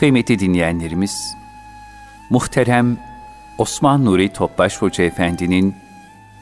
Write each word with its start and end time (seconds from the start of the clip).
Kıymetli 0.00 0.38
dinleyenlerimiz, 0.38 1.36
muhterem 2.30 2.98
Osman 3.58 4.04
Nuri 4.04 4.32
Topbaş 4.32 4.82
Hoca 4.82 5.04
Efendi'nin 5.04 5.74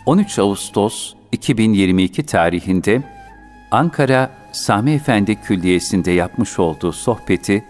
13 0.07 0.39
Ağustos 0.39 1.15
2022 1.33 2.27
tarihinde 2.27 3.03
Ankara 3.71 4.31
Sami 4.53 4.93
Efendi 4.93 5.35
Külliyesi'nde 5.35 6.11
yapmış 6.11 6.59
olduğu 6.59 6.93
sohbeti 6.93 7.65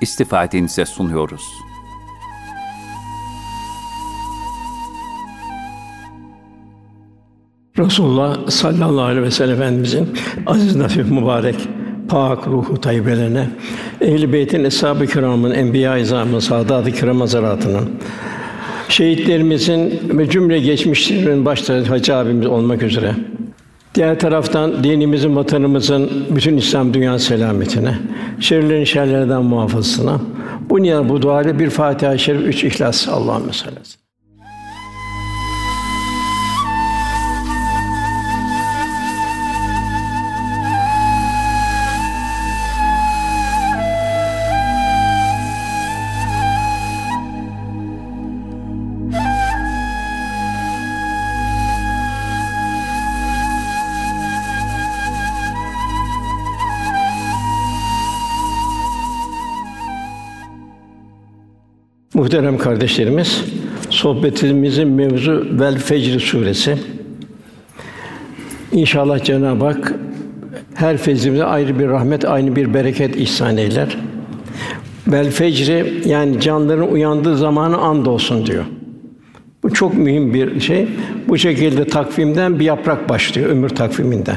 istifadenize 0.00 0.86
sunuyoruz. 0.86 1.44
Resulullah 7.78 8.48
sallallahu 8.48 9.04
aleyhi 9.04 9.26
ve 9.26 9.30
sellem 9.30 9.62
Efendimizin 9.62 10.18
aziz 10.46 10.76
nafif 10.76 11.10
mübarek 11.10 11.68
pak 12.12 12.46
ruhu 12.46 12.80
tayyibelerine, 12.80 13.48
ehl-i 14.00 14.32
beytin 14.32 14.64
eshab-ı 14.64 15.06
kiramın, 15.06 15.50
enbiya-i 15.50 16.02
izamın, 16.02 16.38
saadat-ı 16.38 16.92
kiram 16.92 17.20
hazaratının, 17.20 17.90
şehitlerimizin 18.88 20.00
ve 20.18 20.30
cümle 20.30 20.60
geçmişlerin 20.60 21.44
başta 21.44 21.90
Hacı 21.90 22.16
abimiz 22.16 22.46
olmak 22.46 22.82
üzere 22.82 23.14
Diğer 23.94 24.18
taraftan 24.18 24.84
dinimizin, 24.84 25.36
vatanımızın, 25.36 26.10
bütün 26.30 26.56
İslam 26.56 26.94
dünya 26.94 27.18
selametine, 27.18 27.94
şerlerin 28.40 28.84
şerlerden 28.84 29.42
muhafazasına, 29.42 30.20
bu 30.70 30.82
niyaz 30.82 31.08
bu 31.08 31.22
duayla 31.22 31.58
bir 31.58 31.70
Fatiha-i 31.70 32.18
Şerif, 32.18 32.40
üç 32.40 32.64
İhlas. 32.64 33.08
Allahümme 33.08 33.52
sallallahu 33.52 34.01
Muhterem 62.22 62.58
kardeşlerimiz, 62.58 63.44
sohbetimizin 63.90 64.88
mevzu 64.88 65.46
Vel 65.60 65.78
Fecr 65.78 66.20
suresi. 66.20 66.78
İnşallah 68.72 69.24
Cenab-ı 69.24 69.64
Hak 69.64 69.94
her 70.74 70.96
fecrimize 70.96 71.44
ayrı 71.44 71.78
bir 71.78 71.88
rahmet, 71.88 72.24
aynı 72.24 72.56
bir 72.56 72.74
bereket 72.74 73.16
ihsan 73.16 73.56
eyler. 73.56 73.96
Vel 75.06 75.30
fecri 75.30 76.02
yani 76.04 76.40
canların 76.40 76.92
uyandığı 76.92 77.36
zamanı 77.36 77.78
and 77.78 78.06
olsun 78.06 78.46
diyor. 78.46 78.64
Bu 79.62 79.74
çok 79.74 79.94
mühim 79.94 80.34
bir 80.34 80.60
şey. 80.60 80.88
Bu 81.28 81.38
şekilde 81.38 81.84
takvimden 81.84 82.60
bir 82.60 82.64
yaprak 82.64 83.08
başlıyor 83.08 83.50
ömür 83.50 83.68
takviminden. 83.68 84.36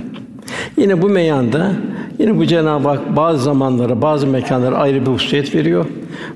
Yine 0.78 1.02
bu 1.02 1.09
meyanda 1.09 1.72
yine 2.20 2.38
bu 2.38 2.46
Cenab-ı 2.46 2.88
Hak 2.88 3.16
bazı 3.16 3.44
zamanlara, 3.44 4.02
bazı 4.02 4.28
mekanlara 4.28 4.76
ayrı 4.76 5.02
bir 5.02 5.12
hususiyet 5.12 5.56
veriyor. 5.56 5.86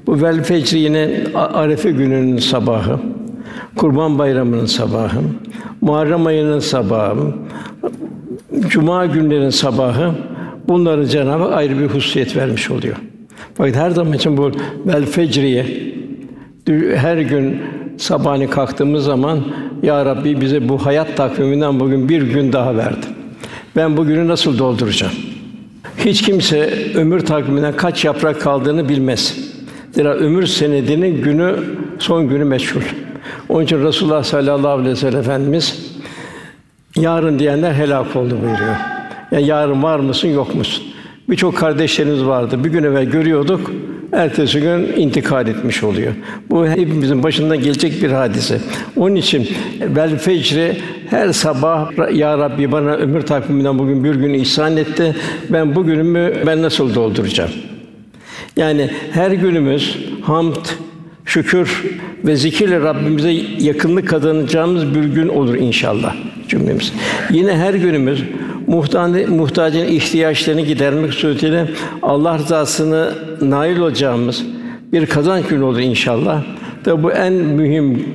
Bu 0.07 0.21
vel 0.21 0.43
fecri 0.43 0.79
yine 0.79 1.23
Arefe 1.35 1.91
gününün 1.91 2.37
sabahı, 2.37 2.99
Kurban 3.75 4.19
Bayramı'nın 4.19 4.65
sabahı, 4.65 5.19
Muharrem 5.81 6.25
ayının 6.25 6.59
sabahı, 6.59 7.33
Cuma 8.67 9.05
günlerin 9.05 9.49
sabahı 9.49 10.11
bunları 10.67 11.07
Cenab-ı 11.07 11.43
Hak 11.43 11.53
ayrı 11.53 11.79
bir 11.79 11.87
hususiyet 11.87 12.35
vermiş 12.35 12.71
oluyor. 12.71 12.95
Fakat 13.53 13.75
her 13.75 13.91
zaman 13.91 14.13
için 14.13 14.37
bu 14.37 14.51
vel 14.85 15.05
fecriye 15.05 15.65
her 16.95 17.17
gün 17.17 17.61
sabahleyin 17.97 18.49
kalktığımız 18.49 19.05
zaman 19.05 19.39
ya 19.83 20.05
Rabbi 20.05 20.41
bize 20.41 20.69
bu 20.69 20.85
hayat 20.85 21.17
takviminden 21.17 21.79
bugün 21.79 22.09
bir 22.09 22.21
gün 22.21 22.53
daha 22.53 22.77
verdi. 22.77 23.05
Ben 23.75 23.97
bugünü 23.97 24.27
nasıl 24.27 24.57
dolduracağım? 24.57 25.13
Hiç 26.05 26.21
kimse 26.21 26.73
ömür 26.95 27.19
takviminden 27.19 27.75
kaç 27.75 28.05
yaprak 28.05 28.41
kaldığını 28.41 28.89
bilmez. 28.89 29.37
Zira 29.91 30.13
ömür 30.13 30.45
senedinin 30.45 31.21
günü 31.21 31.55
son 31.99 32.29
günü 32.29 32.43
meçhul. 32.43 32.81
Onun 33.49 33.63
için 33.63 33.83
Resulullah 33.83 34.23
sallallahu 34.23 34.71
aleyhi 34.71 34.89
ve 34.89 34.95
sellem 34.95 35.19
Efendimiz 35.19 35.95
yarın 36.95 37.39
diyenler 37.39 37.73
helak 37.73 38.15
oldu 38.15 38.37
buyuruyor. 38.41 38.75
Yani 39.31 39.45
yarın 39.45 39.83
var 39.83 39.99
mısın 39.99 40.27
yok 40.27 40.55
musun? 40.55 40.83
Birçok 41.29 41.57
kardeşlerimiz 41.57 42.25
vardı. 42.25 42.63
Bir 42.63 42.69
gün 42.69 42.83
evvel 42.83 43.05
görüyorduk, 43.05 43.71
ertesi 44.13 44.59
gün 44.59 44.93
intikal 44.97 45.47
etmiş 45.47 45.83
oluyor. 45.83 46.13
Bu 46.49 46.67
hepimizin 46.67 47.23
başından 47.23 47.59
gelecek 47.59 48.03
bir 48.03 48.11
hadise. 48.11 48.59
Onun 48.97 49.15
için 49.15 49.49
bel 49.95 50.17
fecri 50.17 50.77
her 51.09 51.33
sabah 51.33 51.91
ya 52.13 52.37
Rabbi 52.37 52.71
bana 52.71 52.91
ömür 52.91 53.21
takviminden 53.21 53.79
bugün 53.79 54.03
bir 54.03 54.15
gün 54.15 54.33
ihsan 54.33 54.77
etti. 54.77 55.15
Ben 55.49 55.75
bugünümü 55.75 56.33
ben 56.45 56.61
nasıl 56.61 56.95
dolduracağım? 56.95 57.51
Yani 58.57 58.89
her 59.11 59.31
günümüz 59.31 59.97
hamd, 60.21 60.65
şükür 61.25 61.83
ve 62.25 62.35
zikirle 62.35 62.79
Rabbimize 62.79 63.31
yakınlık 63.59 64.07
kazanacağımız 64.07 64.95
bir 64.95 65.03
gün 65.03 65.27
olur 65.27 65.55
inşallah 65.55 66.15
cümlemiz. 66.47 66.93
Yine 67.31 67.57
her 67.57 67.73
günümüz 67.73 68.23
muhtacın, 68.69 69.85
ihtiyaçlarını 69.85 70.61
gidermek 70.61 71.13
suretiyle 71.13 71.67
Allah 72.01 72.37
rızasını 72.37 73.13
nail 73.41 73.79
olacağımız 73.79 74.43
bir 74.93 75.05
kazanç 75.05 75.45
günü 75.45 75.63
olur 75.63 75.79
inşallah. 75.79 76.43
Tabi 76.83 77.03
bu 77.03 77.11
en 77.11 77.33
mühim 77.33 78.05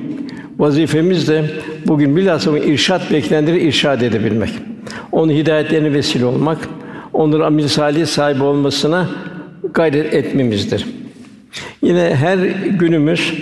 vazifemiz 0.57 1.27
de 1.27 1.45
bugün 1.87 2.15
bilhassa 2.15 2.57
irşat 2.57 3.11
beklenenleri 3.11 3.59
irşad 3.67 4.01
edebilmek. 4.01 4.49
Onun 5.11 5.33
hidayetlerine 5.33 5.93
vesile 5.93 6.25
olmak, 6.25 6.57
onların 7.13 7.45
amil 7.45 7.67
salih 7.67 8.05
sahibi 8.05 8.43
olmasına 8.43 9.09
gayret 9.73 10.13
etmemizdir. 10.13 10.85
Yine 11.81 12.15
her 12.15 12.37
günümüz 12.79 13.33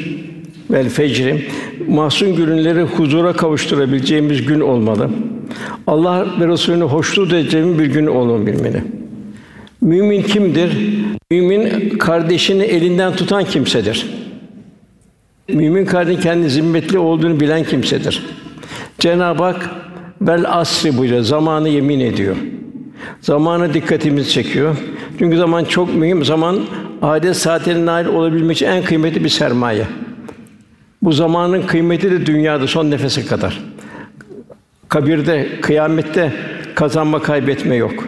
vel 0.72 0.90
fecri 0.90 1.46
mahzun 1.88 2.36
günleri 2.36 2.82
huzura 2.82 3.34
kavuşturabileceğimiz 3.34 4.46
gün 4.46 4.60
olmalı. 4.60 5.10
Allah 5.88 6.26
ve 6.40 6.48
Resulü'nü 6.48 6.84
hoşnut 6.84 7.34
edeceğimiz 7.34 7.80
bir 7.80 7.86
gün 7.86 8.08
olabilmeli. 8.08 8.84
Mümin 9.82 10.24
kimdir? 10.24 10.78
Mümin 11.32 11.90
kardeşini 11.90 12.64
elinden 12.64 13.16
tutan 13.16 13.44
kimsedir. 13.44 14.06
Mümin 15.50 15.86
kardeşin 15.86 16.22
kendi 16.22 16.50
zimmetli 16.50 16.98
olduğunu 16.98 17.40
bilen 17.40 17.64
kimsedir. 17.64 18.24
Cenab-ı 19.00 19.44
Hak 19.44 19.70
bel 20.22 20.44
asri 20.48 20.98
buyuruyor. 20.98 21.22
Zamanı 21.22 21.70
yemin 21.70 22.00
ediyor. 22.00 22.36
Zamanı 23.22 23.74
dikkatimizi 23.74 24.32
çekiyor. 24.32 24.78
Çünkü 25.20 25.38
zaman 25.38 25.66
çok 25.66 25.96
mühim. 25.96 26.26
Zaman 26.26 26.60
adet 27.02 27.38
saatine 27.38 27.86
nail 27.86 28.06
olabilmek 28.06 28.58
için 28.58 28.66
en 28.66 28.84
kıymetli 28.84 29.24
bir 29.24 29.30
sermaye. 29.30 29.88
Bu 31.02 31.12
zamanın 31.12 31.62
kıymeti 31.62 32.12
de 32.12 32.26
dünyada 32.26 32.68
son 32.68 32.92
nefese 32.92 33.26
kadar. 33.26 33.73
Kabirde, 34.94 35.48
kıyamette 35.62 36.34
kazanma 36.76 37.22
kaybetme 37.22 37.76
yok. 37.76 38.08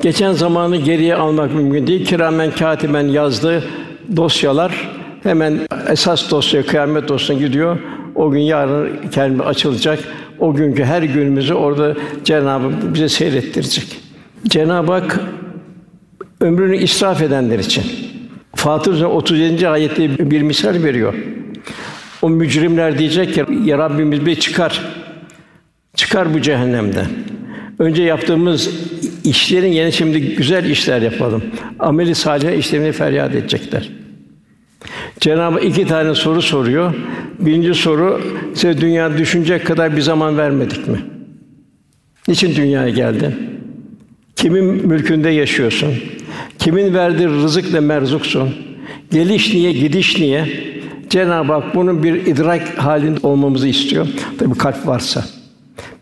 Geçen 0.00 0.32
zamanı 0.32 0.76
geriye 0.76 1.14
almak 1.14 1.54
mümkün 1.54 1.86
değil. 1.86 2.06
Kiramen 2.06 2.50
katiben 2.50 3.08
yazdığı 3.08 3.64
dosyalar 4.16 4.90
hemen 5.22 5.58
esas 5.88 6.30
dosya 6.30 6.66
kıyamet 6.66 7.08
dosyasına 7.08 7.46
gidiyor. 7.46 7.78
O 8.14 8.30
gün 8.30 8.40
yarın 8.40 9.08
kelime 9.10 9.44
açılacak. 9.44 9.98
O 10.38 10.54
günkü 10.54 10.84
her 10.84 11.02
günümüzü 11.02 11.54
orada 11.54 11.94
Cenab-ı 12.24 12.94
bize 12.94 13.08
seyrettirecek. 13.08 14.00
Cenab-ı 14.48 14.92
Hak 14.92 15.20
ömrünü 16.40 16.76
israf 16.76 17.22
edenler 17.22 17.58
için 17.58 17.84
Fatır 18.54 19.02
37. 19.02 19.68
ayette 19.68 20.30
bir 20.30 20.42
misal 20.42 20.82
veriyor. 20.82 21.14
O 22.22 22.30
mücrimler 22.30 22.98
diyecek 22.98 23.34
ki 23.34 23.44
ya 23.64 23.78
Rabbimiz 23.78 24.26
bir 24.26 24.34
çıkar. 24.34 24.97
Çıkar 25.98 26.34
bu 26.34 26.40
cehennemden. 26.40 27.06
Önce 27.78 28.02
yaptığımız 28.02 28.70
işlerin 29.24 29.72
yerine 29.72 29.92
şimdi 29.92 30.20
güzel 30.36 30.70
işler 30.70 31.02
yapalım. 31.02 31.42
Ameli 31.78 32.14
salih 32.14 32.58
işlerini 32.58 32.92
feryat 32.92 33.34
edecekler. 33.34 33.90
Cenab-ı 35.20 35.60
iki 35.60 35.86
tane 35.86 36.14
soru 36.14 36.42
soruyor. 36.42 36.94
Birinci 37.38 37.74
soru 37.74 38.22
size 38.54 38.80
dünya 38.80 39.18
düşünecek 39.18 39.66
kadar 39.66 39.96
bir 39.96 40.00
zaman 40.00 40.38
vermedik 40.38 40.88
mi? 40.88 40.98
Niçin 42.28 42.56
dünyaya 42.56 42.88
geldin? 42.88 43.34
Kimin 44.36 44.64
mülkünde 44.64 45.28
yaşıyorsun? 45.28 45.94
Kimin 46.58 46.94
verdiği 46.94 47.28
rızıkla 47.28 47.80
merzuksun? 47.80 48.54
Geliş 49.12 49.54
niye, 49.54 49.72
gidiş 49.72 50.18
niye? 50.18 50.48
Cenab-ı 51.10 51.52
Hak 51.52 51.74
bunun 51.74 52.02
bir 52.02 52.26
idrak 52.26 52.78
halinde 52.78 53.20
olmamızı 53.22 53.68
istiyor. 53.68 54.06
Tabii 54.38 54.58
kalp 54.58 54.86
varsa. 54.86 55.37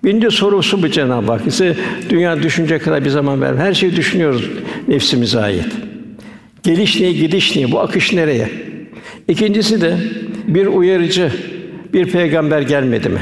Birinci 0.04 0.30
sorusu 0.30 0.82
bu 0.82 0.88
Cenab-ı 0.88 1.32
Hak. 1.32 1.40
Size 1.42 1.76
dünya 2.10 2.42
düşünecek 2.42 2.84
kadar 2.84 3.04
bir 3.04 3.10
zaman 3.10 3.40
ver. 3.40 3.54
Her 3.54 3.74
şeyi 3.74 3.96
düşünüyoruz 3.96 4.50
nefsimize 4.88 5.40
ait. 5.40 5.66
Geliş 6.62 7.00
niye, 7.00 7.12
gidiş 7.12 7.56
niye? 7.56 7.72
Bu 7.72 7.80
akış 7.80 8.12
nereye? 8.12 8.50
İkincisi 9.28 9.80
de 9.80 9.96
bir 10.46 10.66
uyarıcı, 10.66 11.32
bir 11.92 12.06
peygamber 12.06 12.62
gelmedi 12.62 13.08
mi? 13.08 13.20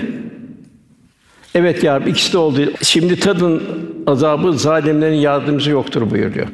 Evet 1.55 1.85
ya 1.85 1.99
ikisi 1.99 2.33
de 2.33 2.39
oldu. 2.39 2.61
Şimdi 2.83 3.21
tadın 3.21 3.63
azabı 4.07 4.53
zalimlerin 4.53 5.17
yardımcısı 5.17 5.71
yoktur 5.71 6.11
buyuruyor. 6.11 6.47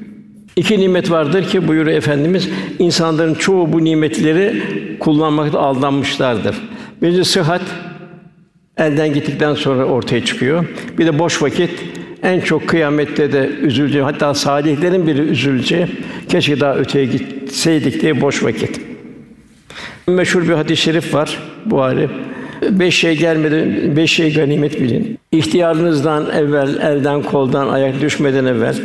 İki 0.56 0.80
nimet 0.80 1.10
vardır 1.10 1.48
ki 1.48 1.68
buyuruyor 1.68 1.96
Efendimiz, 1.96 2.48
insanların 2.78 3.34
çoğu 3.34 3.72
bu 3.72 3.84
nimetleri 3.84 4.62
kullanmakta 5.00 5.60
aldanmışlardır. 5.60 6.56
Birincisi 7.02 7.32
sıhhat, 7.32 7.62
elden 8.80 9.14
gittikten 9.14 9.54
sonra 9.54 9.84
ortaya 9.84 10.24
çıkıyor. 10.24 10.64
Bir 10.98 11.06
de 11.06 11.18
boş 11.18 11.42
vakit, 11.42 11.70
en 12.22 12.40
çok 12.40 12.68
kıyamette 12.68 13.32
de 13.32 13.50
üzüleceği, 13.62 14.02
hatta 14.04 14.34
salihlerin 14.34 15.06
biri 15.06 15.20
üzüleceği, 15.20 15.86
keşke 16.28 16.60
daha 16.60 16.76
öteye 16.76 17.04
gitseydik 17.04 18.02
diye 18.02 18.20
boş 18.20 18.42
vakit. 18.42 18.80
Meşhur 20.06 20.48
bir 20.48 20.52
hadis-i 20.52 20.82
şerif 20.82 21.14
var 21.14 21.38
Buhari. 21.66 22.08
Beş 22.70 22.96
şey 22.96 23.18
gelmeden 23.18 23.96
beş 23.96 24.12
şey 24.12 24.34
ganimet 24.34 24.80
bilin. 24.80 25.18
İhtiyarınızdan 25.32 26.30
evvel, 26.30 26.76
elden 26.76 27.22
koldan 27.22 27.68
ayak 27.68 28.00
düşmeden 28.00 28.44
evvel, 28.44 28.76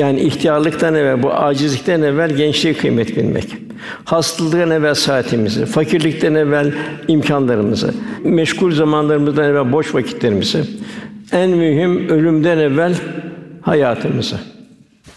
yani 0.00 0.20
ihtiyarlıktan 0.20 0.94
evvel, 0.94 1.22
bu 1.22 1.32
acizlikten 1.32 2.02
evvel 2.02 2.30
gençliğe 2.36 2.74
kıymet 2.74 3.16
bilmek. 3.16 3.56
Hastalıktan 4.04 4.70
evvel 4.70 4.94
saatimizi, 4.94 5.66
fakirlikten 5.66 6.34
evvel 6.34 6.72
imkanlarımızı, 7.08 7.94
meşgul 8.24 8.72
zamanlarımızdan 8.72 9.44
evvel 9.44 9.72
boş 9.72 9.94
vakitlerimizi, 9.94 10.64
en 11.32 11.50
mühim 11.50 12.08
ölümden 12.08 12.58
evvel 12.58 12.94
hayatımızı. 13.62 14.36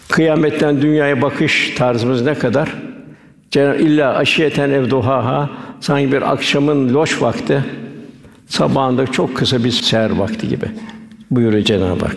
Kıyametten 0.08 0.82
dünyaya 0.82 1.22
bakış 1.22 1.74
tarzımız 1.78 2.22
ne 2.22 2.34
kadar? 2.34 2.74
Cenab-ı 3.50 3.76
illa 3.76 4.14
aşiyeten 4.14 4.70
ev 4.70 4.90
duhaha 4.90 5.50
sanki 5.80 6.12
bir 6.12 6.32
akşamın 6.32 6.94
loş 6.94 7.22
vakti 7.22 7.64
sabahında 8.46 9.06
çok 9.06 9.36
kısa 9.36 9.64
bir 9.64 9.70
seher 9.70 10.10
vakti 10.10 10.48
gibi 10.48 10.66
buyuruyor 11.36 11.64
Cenab-ı 11.64 12.04
Hak. 12.04 12.16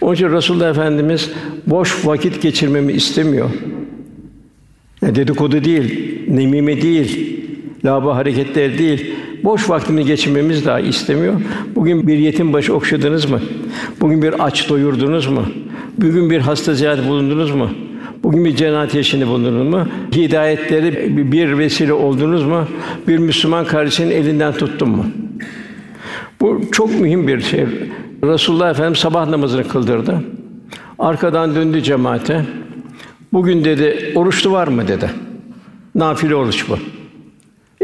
Onun 0.00 0.14
için 0.14 0.32
Resulullah 0.32 0.70
Efendimiz 0.70 1.30
boş 1.66 2.06
vakit 2.06 2.42
geçirmemi 2.42 2.92
istemiyor. 2.92 3.50
Yani 5.02 5.14
dedikodu 5.14 5.64
değil, 5.64 6.18
nemime 6.28 6.82
değil, 6.82 7.40
laba 7.84 8.16
hareketler 8.16 8.78
değil. 8.78 9.14
Boş 9.44 9.70
vaktini 9.70 10.04
geçirmemiz 10.04 10.66
daha 10.66 10.80
istemiyor. 10.80 11.34
Bugün 11.74 12.06
bir 12.06 12.18
yetim 12.18 12.52
başı 12.52 12.74
okşadınız 12.74 13.30
mı? 13.30 13.40
Bugün 14.00 14.22
bir 14.22 14.46
aç 14.46 14.68
doyurdunuz 14.68 15.26
mu? 15.26 15.44
Bugün 15.98 16.30
bir 16.30 16.38
hasta 16.38 16.74
ziyaret 16.74 17.08
bulundunuz 17.08 17.50
mu? 17.50 17.70
Bugün 18.22 18.44
bir 18.44 18.56
cennet 18.56 18.94
yaşını 18.94 19.26
bulundunuz 19.26 19.68
mu? 19.68 19.86
Hidayetleri 20.14 21.32
bir 21.32 21.58
vesile 21.58 21.92
oldunuz 21.92 22.44
mu? 22.44 22.64
Bir 23.08 23.18
Müslüman 23.18 23.64
kardeşinin 23.64 24.10
elinden 24.10 24.52
tuttun 24.52 24.88
mu? 24.88 25.06
Bu 26.40 26.60
çok 26.72 27.00
mühim 27.00 27.28
bir 27.28 27.40
şey. 27.40 27.66
Resulullah 28.22 28.70
Efendimiz 28.70 28.98
sabah 28.98 29.28
namazını 29.28 29.68
kıldırdı. 29.68 30.20
Arkadan 30.98 31.54
döndü 31.54 31.82
cemaate. 31.82 32.44
Bugün 33.32 33.64
dedi 33.64 34.12
oruçlu 34.14 34.52
var 34.52 34.68
mı 34.68 34.88
dedi. 34.88 35.10
Nafile 35.94 36.34
oruç 36.34 36.68
bu. 36.68 36.78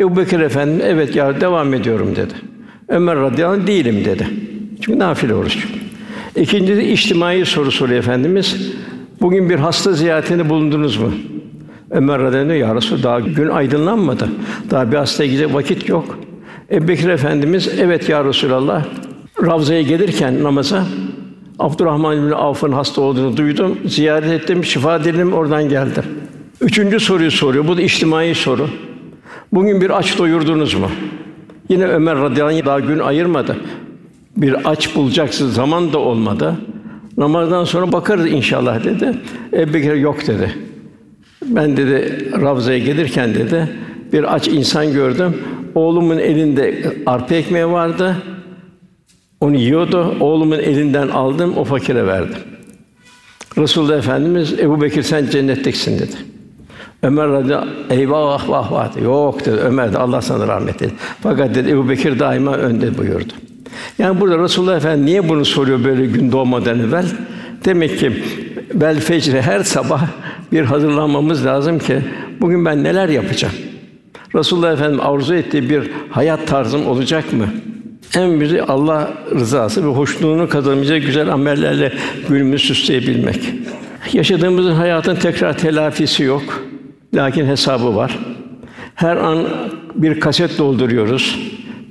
Ebu 0.00 0.16
Bekir 0.16 0.40
Efendim 0.40 0.80
evet 0.84 1.16
ya 1.16 1.40
devam 1.40 1.74
ediyorum 1.74 2.16
dedi. 2.16 2.34
Ömer 2.88 3.16
radıyallahu 3.16 3.60
anh, 3.60 3.66
değilim 3.66 4.04
dedi. 4.04 4.26
Çünkü 4.80 4.98
nafile 4.98 5.34
oruç. 5.34 5.68
İkinci 6.36 6.76
de 6.76 6.88
içtimai 6.88 7.46
soru 7.46 7.70
soruyor 7.70 7.98
Efendimiz. 7.98 8.72
Bugün 9.20 9.50
bir 9.50 9.56
hasta 9.56 9.92
ziyaretinde 9.92 10.48
bulundunuz 10.48 10.96
mu? 10.96 11.12
Ömer 11.90 12.20
radıyallahu 12.20 12.52
anh, 12.52 12.60
ya 12.60 12.74
Resul 12.74 13.02
daha 13.02 13.20
gün 13.20 13.48
aydınlanmadı. 13.48 14.28
Daha 14.70 14.92
bir 14.92 14.96
hastaya 14.96 15.26
gidecek 15.26 15.54
vakit 15.54 15.88
yok. 15.88 16.18
Ebu 16.70 16.88
Bekir 16.88 17.08
Efendimiz 17.08 17.68
evet 17.80 18.08
ya 18.08 18.24
Resulallah 18.24 18.84
Ravza'ya 19.42 19.82
gelirken 19.82 20.42
namaza 20.42 20.84
Abdurrahman 21.58 22.26
bin 22.26 22.30
Avf'ın 22.30 22.72
hasta 22.72 23.00
olduğunu 23.00 23.36
duydum. 23.36 23.78
Ziyaret 23.86 24.30
ettim, 24.30 24.64
şifa 24.64 25.04
diledim, 25.04 25.32
oradan 25.32 25.68
geldim. 25.68 26.04
Üçüncü 26.60 27.00
soruyu 27.00 27.30
soruyor. 27.30 27.68
Bu 27.68 27.76
da 27.76 27.82
içtimai 27.82 28.34
soru. 28.34 28.68
Bugün 29.52 29.80
bir 29.80 29.98
aç 29.98 30.18
doyurdunuz 30.18 30.74
mu? 30.74 30.90
Yine 31.68 31.86
Ömer 31.86 32.16
radıyallahu 32.18 32.56
anh 32.56 32.64
daha 32.64 32.80
gün 32.80 32.98
ayırmadı. 32.98 33.56
Bir 34.36 34.70
aç 34.70 34.96
bulacaksın 34.96 35.48
zaman 35.48 35.92
da 35.92 35.98
olmadı. 35.98 36.54
Namazdan 37.16 37.64
sonra 37.64 37.92
bakarız 37.92 38.26
inşallah 38.26 38.84
dedi. 38.84 39.12
Ebu 39.52 39.74
Bekir 39.74 39.94
yok 39.94 40.26
dedi. 40.26 40.54
Ben 41.44 41.76
dedi 41.76 42.28
Ravza'ya 42.40 42.78
gelirken 42.78 43.34
dedi 43.34 43.68
bir 44.12 44.34
aç 44.34 44.48
insan 44.48 44.92
gördüm. 44.92 45.36
Oğlumun 45.74 46.18
elinde 46.18 46.92
arpa 47.06 47.34
ekmeği 47.34 47.66
vardı. 47.66 48.16
Onu 49.46 49.56
yiyordu. 49.56 50.16
Oğlumun 50.20 50.58
elinden 50.58 51.08
aldım, 51.08 51.56
o 51.56 51.64
fakire 51.64 52.06
verdim. 52.06 52.38
Resulullah 53.58 53.98
Efendimiz 53.98 54.52
Ebu 54.52 54.80
Bekir 54.80 55.02
sen 55.02 55.26
cennetteksin 55.30 55.98
dedi. 55.98 56.16
Ömer 57.02 57.28
radıyallahu 57.28 57.68
eyvah 57.90 58.48
vah 58.48 58.72
vah 58.72 58.94
dedi. 58.94 59.04
Yok 59.04 59.46
dedi. 59.46 59.56
Ömer 59.56 59.92
de 59.92 59.98
Allah 59.98 60.22
sana 60.22 60.48
rahmet 60.48 60.82
eylesin. 60.82 60.98
Fakat 61.22 61.54
dedi 61.54 61.70
Ebu 61.70 61.88
Bekir 61.88 62.18
daima 62.18 62.56
önde 62.56 62.98
buyurdu. 62.98 63.32
Yani 63.98 64.20
burada 64.20 64.38
Resulullah 64.38 64.76
Efendimiz 64.76 65.04
niye 65.04 65.28
bunu 65.28 65.44
soruyor 65.44 65.84
böyle 65.84 66.06
gün 66.06 66.32
doğmadan 66.32 66.80
evvel? 66.80 67.06
Demek 67.64 67.98
ki 67.98 68.12
bel 68.74 69.00
fecre 69.00 69.42
her 69.42 69.60
sabah 69.60 70.02
bir 70.52 70.62
hazırlanmamız 70.62 71.46
lazım 71.46 71.78
ki 71.78 71.98
bugün 72.40 72.64
ben 72.64 72.84
neler 72.84 73.08
yapacağım? 73.08 73.54
Resulullah 74.34 74.72
Efendimiz 74.72 75.04
arzu 75.04 75.34
ettiği 75.34 75.70
bir 75.70 75.90
hayat 76.10 76.46
tarzım 76.46 76.86
olacak 76.86 77.32
mı? 77.32 77.46
En 78.14 78.40
büyük 78.40 78.70
Allah 78.70 79.12
rızası 79.34 79.84
ve 79.84 79.88
hoşnuğunu 79.88 80.48
kazanamayacak 80.48 81.02
güzel 81.02 81.32
amellerle 81.32 81.92
günümüzü 82.28 82.66
süsleyebilmek. 82.66 83.40
Yaşadığımız 84.12 84.66
hayatın 84.66 85.14
tekrar 85.16 85.58
telafisi 85.58 86.22
yok. 86.22 86.62
Lakin 87.14 87.46
hesabı 87.46 87.96
var. 87.96 88.18
Her 88.94 89.16
an 89.16 89.48
bir 89.94 90.20
kaset 90.20 90.58
dolduruyoruz. 90.58 91.38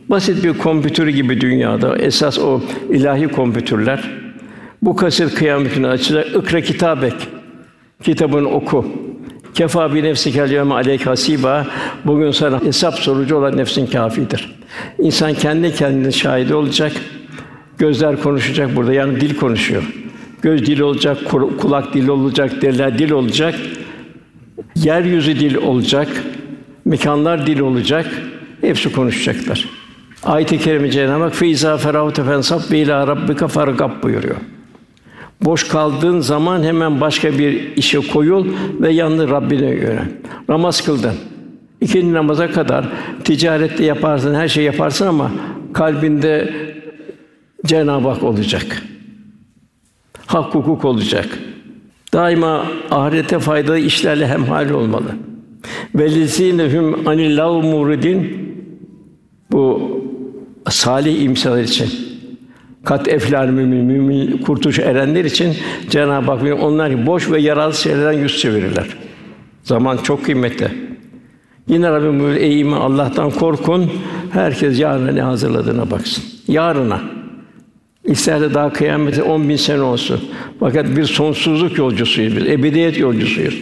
Basit 0.10 0.44
bir 0.44 0.54
kompütür 0.54 1.08
gibi 1.08 1.42
dünyada 1.42 1.98
esas 1.98 2.40
o 2.40 2.62
ilahi 2.90 3.28
kompütürler. 3.28 4.12
Bu 4.82 4.96
kaset 4.96 5.34
kıyametini 5.34 5.88
açacak. 5.88 6.28
Ikra 6.36 6.62
kitabek. 6.62 7.14
Kitabını 8.04 8.50
oku. 8.50 8.86
Kefa 9.56 9.94
bi 9.94 10.04
nefsikel 10.04 10.52
yevme 10.52 10.74
aleyk 10.74 11.08
hasiba. 11.08 11.68
Bugün 12.06 12.32
sana 12.32 12.64
hesap 12.64 12.94
sorucu 12.94 13.36
olan 13.36 13.58
nefsin 13.58 13.88
kafidir. 13.88 14.56
İnsan 15.00 15.34
kendi 15.34 15.76
kendine 15.76 16.12
şahidi 16.12 16.54
olacak. 16.54 16.92
Gözler 17.78 18.22
konuşacak 18.22 18.76
burada. 18.76 18.94
Yani 18.94 19.22
dil 19.22 19.36
konuşuyor. 19.36 19.84
Göz 20.42 20.66
dil 20.66 20.80
olacak, 20.80 21.18
kulak 21.60 21.94
dil 21.94 22.08
olacak, 22.08 22.62
diller 22.62 23.00
dil 23.00 23.12
olacak. 23.12 23.56
Yeryüzü 24.76 25.40
dil 25.40 25.56
olacak. 25.56 26.08
Mekanlar 26.86 27.48
dil 27.48 27.60
olacak. 27.60 28.06
Hepsi 28.62 28.92
konuşacaklar. 28.92 29.70
Ayet-i 30.24 30.60
kerime 30.60 30.92
Cenab-ı 30.92 31.24
Hak 31.24 31.36
feiza 31.36 31.78
ferahute 31.78 32.24
fensab 32.24 32.72
ve 32.72 32.80
ila 32.80 33.08
rabbika 33.08 33.48
fargab 33.48 34.04
buyuruyor. 34.04 34.36
Boş 35.42 35.68
kaldığın 35.68 36.20
zaman 36.20 36.64
hemen 36.64 37.02
başka 37.02 37.38
bir 37.38 37.76
işe 37.76 38.00
koyul 38.00 38.46
ve 38.82 38.92
yanını 38.92 39.30
Rabbine 39.30 39.70
yönel. 39.70 40.10
Namaz 40.50 40.86
kıldın. 40.86 41.14
İkinci 41.82 42.14
namaza 42.14 42.52
kadar 42.52 42.86
ticarette 43.24 43.86
yaparsın, 43.86 44.36
her 44.36 44.48
şey 44.48 44.64
yaparsın 44.64 45.08
ama 45.08 45.32
kalbinde 45.74 46.54
Cenab-ı 47.66 48.08
Hak 48.08 48.24
olacak. 48.24 48.82
Hak 50.26 50.56
hukuk 50.56 50.86
olacak. 50.86 51.40
Daima 52.14 52.66
ahirete 52.92 53.40
faydalı 53.40 53.80
işlerle 53.80 54.28
hemhal 54.28 54.70
olmalı. 54.70 55.16
Velizinehum 55.96 57.08
anillav 57.08 57.54
muridin 57.54 58.46
bu 59.52 59.92
salih 60.70 61.24
imsalar 61.24 61.62
için 61.62 61.90
kat 62.86 63.08
eflar 63.08 63.48
mümin, 63.48 63.86
mümin 63.86 64.38
kurtuluş 64.38 64.80
erenler 64.80 65.26
için 65.26 65.54
Cenab-ı 65.90 66.32
Hak 66.32 66.64
onlar 66.64 67.06
boş 67.06 67.32
ve 67.32 67.42
yararlı 67.42 67.74
şeylerden 67.74 68.20
yüz 68.20 68.38
çevirirler. 68.38 68.88
Zaman 69.64 69.98
çok 69.98 70.26
kıymetli. 70.26 70.68
Yine 71.68 71.92
Rabbim 71.92 72.20
buyuruyor, 72.20 72.42
ey 72.42 72.60
iman 72.60 72.82
Allah'tan 72.82 73.32
korkun, 73.32 73.92
herkes 74.32 74.80
yarına 74.80 75.12
ne 75.12 75.22
hazırladığına 75.22 75.92
baksın. 75.92 76.24
Yarına. 76.48 77.02
İster 78.04 78.42
de 78.42 78.54
daha 78.54 78.74
kıyamete 78.74 79.24
on 79.24 79.50
bin 79.50 79.56
sene 79.56 79.82
olsun. 79.82 80.20
Fakat 80.60 80.98
bir 80.98 81.06
sonsuzluk 81.06 81.78
yolcusuyuz 81.78 82.36
biz, 82.36 82.48
ebediyet 82.48 82.98
yolcusuyuz. 83.00 83.62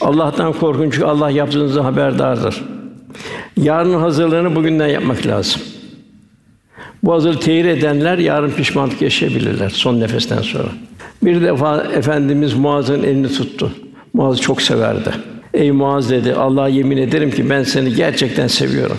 Allah'tan 0.00 0.52
korkun 0.52 0.90
çünkü 0.90 1.04
Allah 1.04 1.30
yaptığınızı 1.30 1.80
haberdardır. 1.80 2.64
Yarının 3.56 3.98
hazırlığını 4.00 4.56
bugünden 4.56 4.86
yapmak 4.86 5.26
lazım. 5.26 5.62
Bu 7.02 7.12
hazır 7.12 7.40
tehir 7.40 7.64
edenler 7.64 8.18
yarın 8.18 8.50
pişmanlık 8.50 9.02
yaşayabilirler 9.02 9.70
son 9.70 10.00
nefesten 10.00 10.42
sonra. 10.42 10.68
Bir 11.22 11.42
defa 11.42 11.82
efendimiz 11.82 12.54
Muaz'ın 12.54 13.02
elini 13.02 13.28
tuttu. 13.28 13.72
Muaz 14.14 14.40
çok 14.40 14.62
severdi. 14.62 15.10
Ey 15.54 15.70
Muaz 15.70 16.10
dedi, 16.10 16.34
Allah'a 16.34 16.68
yemin 16.68 16.96
ederim 16.96 17.30
ki 17.30 17.50
ben 17.50 17.62
seni 17.62 17.94
gerçekten 17.94 18.46
seviyorum. 18.46 18.98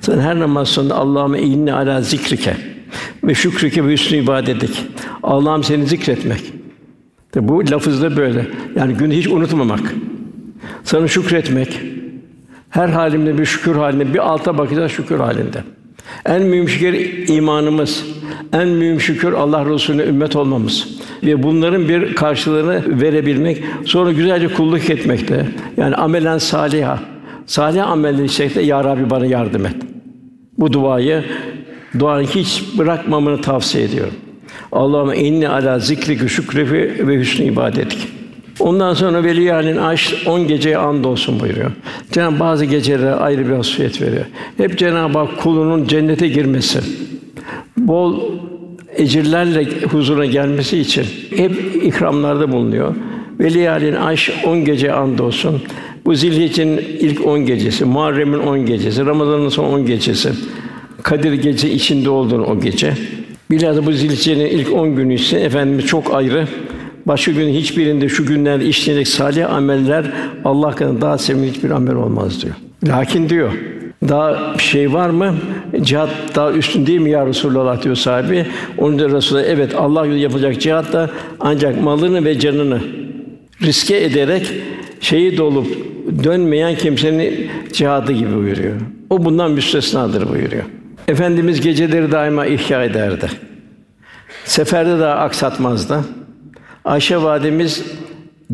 Sen 0.00 0.18
her 0.18 0.40
namaz 0.40 0.68
sonunda 0.68 0.94
Allah'ıma 0.94 1.38
inni 1.38 1.72
ala 1.72 2.00
zikrike 2.00 2.56
ve 3.24 3.34
şükrike 3.34 3.86
ve 3.86 3.92
hüsnü 3.92 4.16
ibadetik. 4.16 4.84
Allah'ım 5.22 5.64
seni 5.64 5.86
zikretmek. 5.86 6.52
Tabi 7.32 7.48
bu 7.48 7.70
lafızda 7.70 8.16
böyle. 8.16 8.46
Yani 8.76 8.94
günü 8.94 9.14
hiç 9.14 9.28
unutmamak. 9.28 9.94
Sana 10.84 11.08
şükretmek. 11.08 11.80
Her 12.70 12.88
halimde 12.88 13.38
bir 13.38 13.44
şükür 13.44 13.76
halinde, 13.76 14.14
bir 14.14 14.18
alta 14.18 14.58
bakacağız 14.58 14.92
şükür 14.92 15.18
halinde. 15.18 15.64
En 16.26 16.42
mühim 16.42 16.68
şükür 16.68 17.28
imanımız. 17.28 18.04
En 18.52 18.68
mühim 18.68 19.00
şükür 19.00 19.32
Allah 19.32 19.66
Resulüne 19.66 20.02
ümmet 20.02 20.36
olmamız 20.36 20.88
ve 21.22 21.42
bunların 21.42 21.88
bir 21.88 22.14
karşılığını 22.14 23.00
verebilmek, 23.00 23.62
sonra 23.84 24.12
güzelce 24.12 24.48
kulluk 24.48 24.90
etmekte. 24.90 25.46
Yani 25.76 25.94
amelen 25.94 26.38
saliha. 26.38 26.98
Salih 27.46 27.88
amelleri 27.88 28.28
şekilde 28.28 28.62
ya 28.62 28.84
Rabbi 28.84 29.10
bana 29.10 29.26
yardım 29.26 29.66
et. 29.66 29.76
Bu 30.58 30.72
duayı 30.72 31.24
duayı 31.98 32.26
hiç 32.26 32.64
bırakmamını 32.78 33.40
tavsiye 33.40 33.84
ediyorum. 33.84 34.14
Allahümme 34.72 35.16
inni 35.16 35.48
ala 35.48 35.78
zikriki 35.78 36.28
şükrefi 36.28 37.08
ve 37.08 37.18
hüsnü 37.18 37.44
ibadetik. 37.44 38.08
Ondan 38.60 38.94
sonra 38.94 39.24
veli 39.24 39.50
halin 39.50 39.76
aş 39.76 40.26
10 40.26 40.48
geceye 40.48 40.78
and 40.78 41.04
olsun 41.04 41.40
buyuruyor. 41.40 41.70
Cenab-ı 42.12 42.40
bazı 42.40 42.64
gecelere 42.64 43.12
ayrı 43.12 43.46
bir 43.46 43.52
vasfiyet 43.52 44.02
veriyor. 44.02 44.24
Hep 44.56 44.78
Cenab-ı 44.78 45.18
Hak 45.18 45.38
kulunun 45.38 45.86
cennete 45.86 46.28
girmesi, 46.28 46.80
bol 47.76 48.20
ecirlerle 48.96 49.66
huzuruna 49.90 50.26
gelmesi 50.26 50.78
için 50.78 51.06
hep 51.36 51.52
ikramlarda 51.82 52.52
bulunuyor. 52.52 52.94
Veli 53.40 53.68
halin 53.68 53.94
aş 53.94 54.30
10 54.44 54.64
gece 54.64 54.92
and 54.92 55.18
olsun. 55.18 55.62
Bu 56.04 56.14
Zilhicce'nin 56.14 56.78
ilk 56.78 57.26
10 57.26 57.46
gecesi, 57.46 57.84
Muharrem'in 57.84 58.38
10 58.38 58.66
gecesi, 58.66 59.06
Ramazan'ın 59.06 59.48
son 59.48 59.64
10 59.64 59.86
gecesi. 59.86 60.32
Kadir 61.02 61.32
gece 61.32 61.70
içinde 61.70 62.10
olduğunu 62.10 62.44
o 62.44 62.60
gece. 62.60 62.94
Bilhassa 63.50 63.86
bu 63.86 63.92
Zilhicce'nin 63.92 64.46
ilk 64.46 64.72
10 64.72 64.96
günü 64.96 65.14
ise 65.14 65.40
efendimiz 65.40 65.86
çok 65.86 66.14
ayrı. 66.14 66.48
Başka 67.06 67.32
gün 67.32 67.48
hiçbirinde 67.48 68.08
şu 68.08 68.26
günlerde 68.26 68.64
işlenecek 68.64 69.08
salih 69.08 69.52
ameller 69.52 70.04
Allah 70.44 70.70
katında 70.70 71.00
daha 71.00 71.18
sevimli 71.18 71.50
hiçbir 71.50 71.70
amel 71.70 71.94
olmaz 71.94 72.42
diyor. 72.42 72.54
Lakin 72.84 73.28
diyor 73.28 73.52
daha 74.08 74.54
bir 74.58 74.62
şey 74.62 74.92
var 74.92 75.10
mı? 75.10 75.34
Cihat 75.82 76.10
daha 76.34 76.52
üstün 76.52 76.86
değil 76.86 77.00
mi 77.00 77.10
ya 77.10 77.26
Resulullah 77.26 77.82
diyor 77.82 77.94
sahibi. 77.94 78.46
Onun 78.78 78.98
da 78.98 79.08
Resulullah 79.10 79.44
evet 79.44 79.74
Allah 79.74 80.00
yolunda 80.00 80.22
yapılacak 80.22 80.60
cihat 80.60 80.92
da 80.92 81.10
ancak 81.40 81.82
malını 81.82 82.24
ve 82.24 82.38
canını 82.38 82.80
riske 83.62 83.96
ederek 83.96 84.52
şehit 85.00 85.40
olup 85.40 85.66
dönmeyen 86.24 86.74
kimsenin 86.74 87.50
cihadı 87.72 88.12
gibi 88.12 88.36
buyuruyor. 88.36 88.74
O 89.10 89.24
bundan 89.24 89.50
müstesnadır 89.50 90.28
buyuruyor. 90.28 90.64
Efendimiz 91.08 91.60
geceleri 91.60 92.12
daima 92.12 92.46
ihya 92.46 92.84
ederdi. 92.84 93.26
Seferde 94.44 94.98
daha 94.98 95.14
aksatmazdı. 95.14 96.00
Ayşe 96.84 97.22
validemiz 97.22 97.84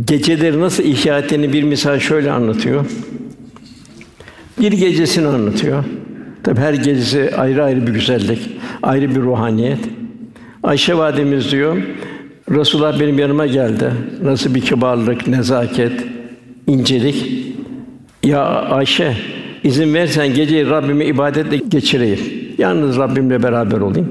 geceleri 0.05 0.61
nasıl 0.61 0.83
ihya 0.83 1.19
ettiğini 1.19 1.53
bir 1.53 1.63
misal 1.63 1.99
şöyle 1.99 2.33
anlatıyor. 2.33 2.85
Bir 4.61 4.73
gecesini 4.73 5.27
anlatıyor. 5.27 5.85
Tabi 6.43 6.61
her 6.61 6.75
gecesi 6.75 7.31
ayrı 7.37 7.65
ayrı 7.65 7.87
bir 7.87 7.93
güzellik, 7.93 8.51
ayrı 8.83 9.11
bir 9.11 9.21
ruhaniyet. 9.21 9.79
Ayşe 10.63 10.99
validemiz 10.99 11.53
diyor, 11.53 11.77
Resulullah 12.51 13.01
benim 13.01 13.19
yanıma 13.19 13.47
geldi. 13.47 13.93
Nasıl 14.23 14.55
bir 14.55 14.61
kibarlık, 14.61 15.27
nezaket, 15.27 15.93
incelik. 16.67 17.45
Ya 18.23 18.45
Ayşe, 18.47 19.17
izin 19.65 19.95
versen 19.95 20.35
geceyi 20.35 20.67
Rabbime 20.67 21.07
ibadetle 21.07 21.57
geçireyim. 21.57 22.21
Yalnız 22.59 22.97
Rabbimle 22.97 23.43
beraber 23.43 23.79
olayım. 23.81 24.09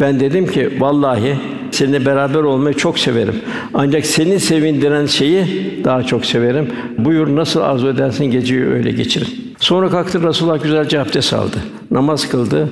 Ben 0.00 0.20
dedim 0.20 0.46
ki 0.46 0.70
vallahi 0.80 1.36
seninle 1.70 2.06
beraber 2.06 2.38
olmayı 2.38 2.76
çok 2.76 2.98
severim. 2.98 3.34
Ancak 3.74 4.06
seni 4.06 4.40
sevindiren 4.40 5.06
şeyi 5.06 5.44
daha 5.84 6.02
çok 6.02 6.26
severim. 6.26 6.68
Buyur 6.98 7.36
nasıl 7.36 7.60
arzu 7.60 7.88
edersin 7.88 8.24
geceyi 8.24 8.64
öyle 8.66 8.90
geçirin. 8.90 9.54
Sonra 9.58 9.88
kalktı 9.90 10.22
Resulullah 10.22 10.62
güzelce 10.62 11.00
abdest 11.00 11.32
aldı. 11.32 11.56
Namaz 11.90 12.28
kıldı. 12.28 12.68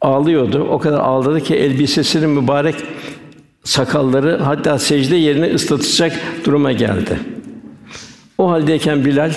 Ağlıyordu. 0.00 0.66
O 0.70 0.78
kadar 0.78 1.00
ağladı 1.00 1.40
ki 1.40 1.54
elbisesinin 1.54 2.30
mübarek 2.30 2.74
sakalları 3.64 4.38
hatta 4.42 4.78
secde 4.78 5.16
yerini 5.16 5.54
ıslatacak 5.54 6.12
duruma 6.44 6.72
geldi. 6.72 7.18
O 8.38 8.50
haldeyken 8.50 9.04
Bilal 9.04 9.32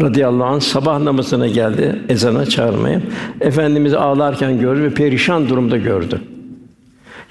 radıyallahu 0.00 0.46
anh 0.46 0.60
sabah 0.60 0.98
namazına 0.98 1.46
geldi 1.46 2.02
ezana 2.08 2.46
çağırmaya. 2.46 3.00
Efendimizi 3.40 3.98
ağlarken 3.98 4.60
gördü 4.60 4.82
ve 4.82 4.90
perişan 4.90 5.48
durumda 5.48 5.76
gördü. 5.76 6.20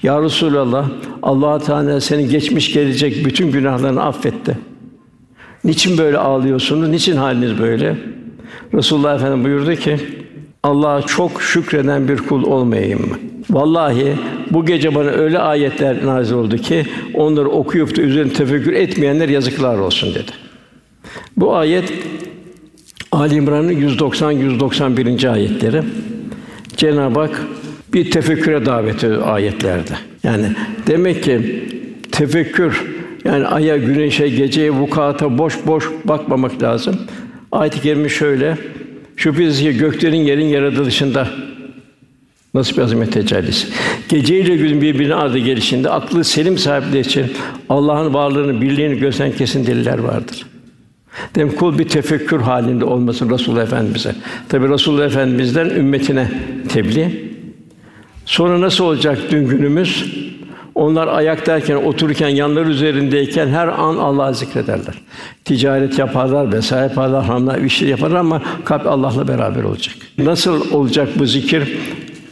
Ya 0.02 0.22
Resulallah, 0.22 0.88
Allah 1.22 1.58
Teala 1.58 2.00
senin 2.00 2.30
geçmiş 2.30 2.72
gelecek 2.72 3.24
bütün 3.24 3.52
günahlarını 3.52 4.02
affetti. 4.02 4.58
Niçin 5.64 5.98
böyle 5.98 6.18
ağlıyorsunuz? 6.18 6.88
Niçin 6.88 7.16
haliniz 7.16 7.58
böyle? 7.58 7.96
Resulullah 8.74 9.14
Efendimiz 9.14 9.44
buyurdu 9.44 9.74
ki: 9.74 9.96
Allah'a 10.62 11.02
çok 11.02 11.42
şükreden 11.42 12.08
bir 12.08 12.16
kul 12.16 12.42
olmayayım 12.42 13.00
mı? 13.00 13.16
Vallahi 13.50 14.16
bu 14.50 14.66
gece 14.66 14.94
bana 14.94 15.10
öyle 15.10 15.38
ayetler 15.38 16.06
nazil 16.06 16.34
oldu 16.34 16.56
ki 16.56 16.86
onları 17.14 17.48
okuyup 17.48 17.96
da 17.96 18.02
üzerine 18.02 18.32
tefekkür 18.32 18.72
etmeyenler 18.72 19.28
yazıklar 19.28 19.78
olsun 19.78 20.14
dedi. 20.14 20.30
Bu 21.36 21.56
ayet 21.56 21.92
Ali 23.12 23.34
İmran'ın 23.34 23.72
190 23.72 24.32
191. 24.32 25.32
ayetleri. 25.32 25.82
Cenab-ı 26.76 27.20
Hak 27.20 27.46
bir 27.96 28.10
tefekküre 28.10 28.66
davet 28.66 29.04
ediyor 29.04 29.22
ayetlerde. 29.26 29.92
Yani 30.22 30.46
demek 30.86 31.22
ki 31.22 31.64
tefekkür 32.12 32.84
yani 33.24 33.46
aya, 33.46 33.76
güneşe, 33.76 34.28
geceye, 34.28 34.70
vukuata 34.70 35.38
boş 35.38 35.54
boş 35.66 35.90
bakmamak 36.04 36.62
lazım. 36.62 37.00
Ayet-i 37.52 37.80
kerime 37.80 38.08
şöyle: 38.08 38.58
Şüphesiz 39.16 39.60
ki 39.60 39.78
göklerin 39.78 40.20
yerin 40.20 40.46
yaratılışında 40.46 41.28
nasıl 42.54 42.76
bir 42.76 42.82
azamet 42.82 43.12
tecellisi. 43.12 43.66
Gece 44.08 44.40
ile 44.40 44.56
gün 44.56 44.80
birbirine 44.80 45.14
ardı 45.14 45.38
gelişinde 45.38 45.90
aklı 45.90 46.24
selim 46.24 46.58
sahipleri 46.58 47.00
için 47.00 47.26
Allah'ın 47.68 48.14
varlığını, 48.14 48.60
birliğini 48.60 48.98
gösteren 48.98 49.32
kesin 49.32 49.66
deliller 49.66 49.98
vardır. 49.98 50.46
Demek 51.34 51.58
kul 51.58 51.78
bir 51.78 51.88
tefekkür 51.88 52.40
halinde 52.40 52.84
olmasın 52.84 53.30
Resulullah 53.30 53.62
Efendimize. 53.62 54.14
Tabi 54.48 54.68
Resulullah 54.68 55.04
Efendimizden 55.04 55.70
ümmetine 55.70 56.30
tebliğ. 56.68 57.35
Sonra 58.26 58.60
nasıl 58.60 58.84
olacak 58.84 59.18
dün 59.30 59.48
günümüz? 59.48 60.14
Onlar 60.74 61.08
ayaktayken, 61.08 61.76
otururken, 61.76 62.28
yanları 62.28 62.70
üzerindeyken 62.70 63.48
her 63.48 63.68
an 63.68 63.96
Allah'ı 63.96 64.34
zikrederler. 64.34 64.94
Ticaret 65.44 65.98
yaparlar, 65.98 66.52
vesaire 66.52 66.88
yaparlar, 66.88 67.24
hamla 67.24 67.56
işler 67.56 67.88
yaparlar 67.88 68.16
ama 68.16 68.42
kalp 68.64 68.86
Allah'la 68.86 69.28
beraber 69.28 69.62
olacak. 69.62 69.94
Nasıl 70.18 70.70
olacak 70.72 71.08
bu 71.18 71.26
zikir? 71.26 71.78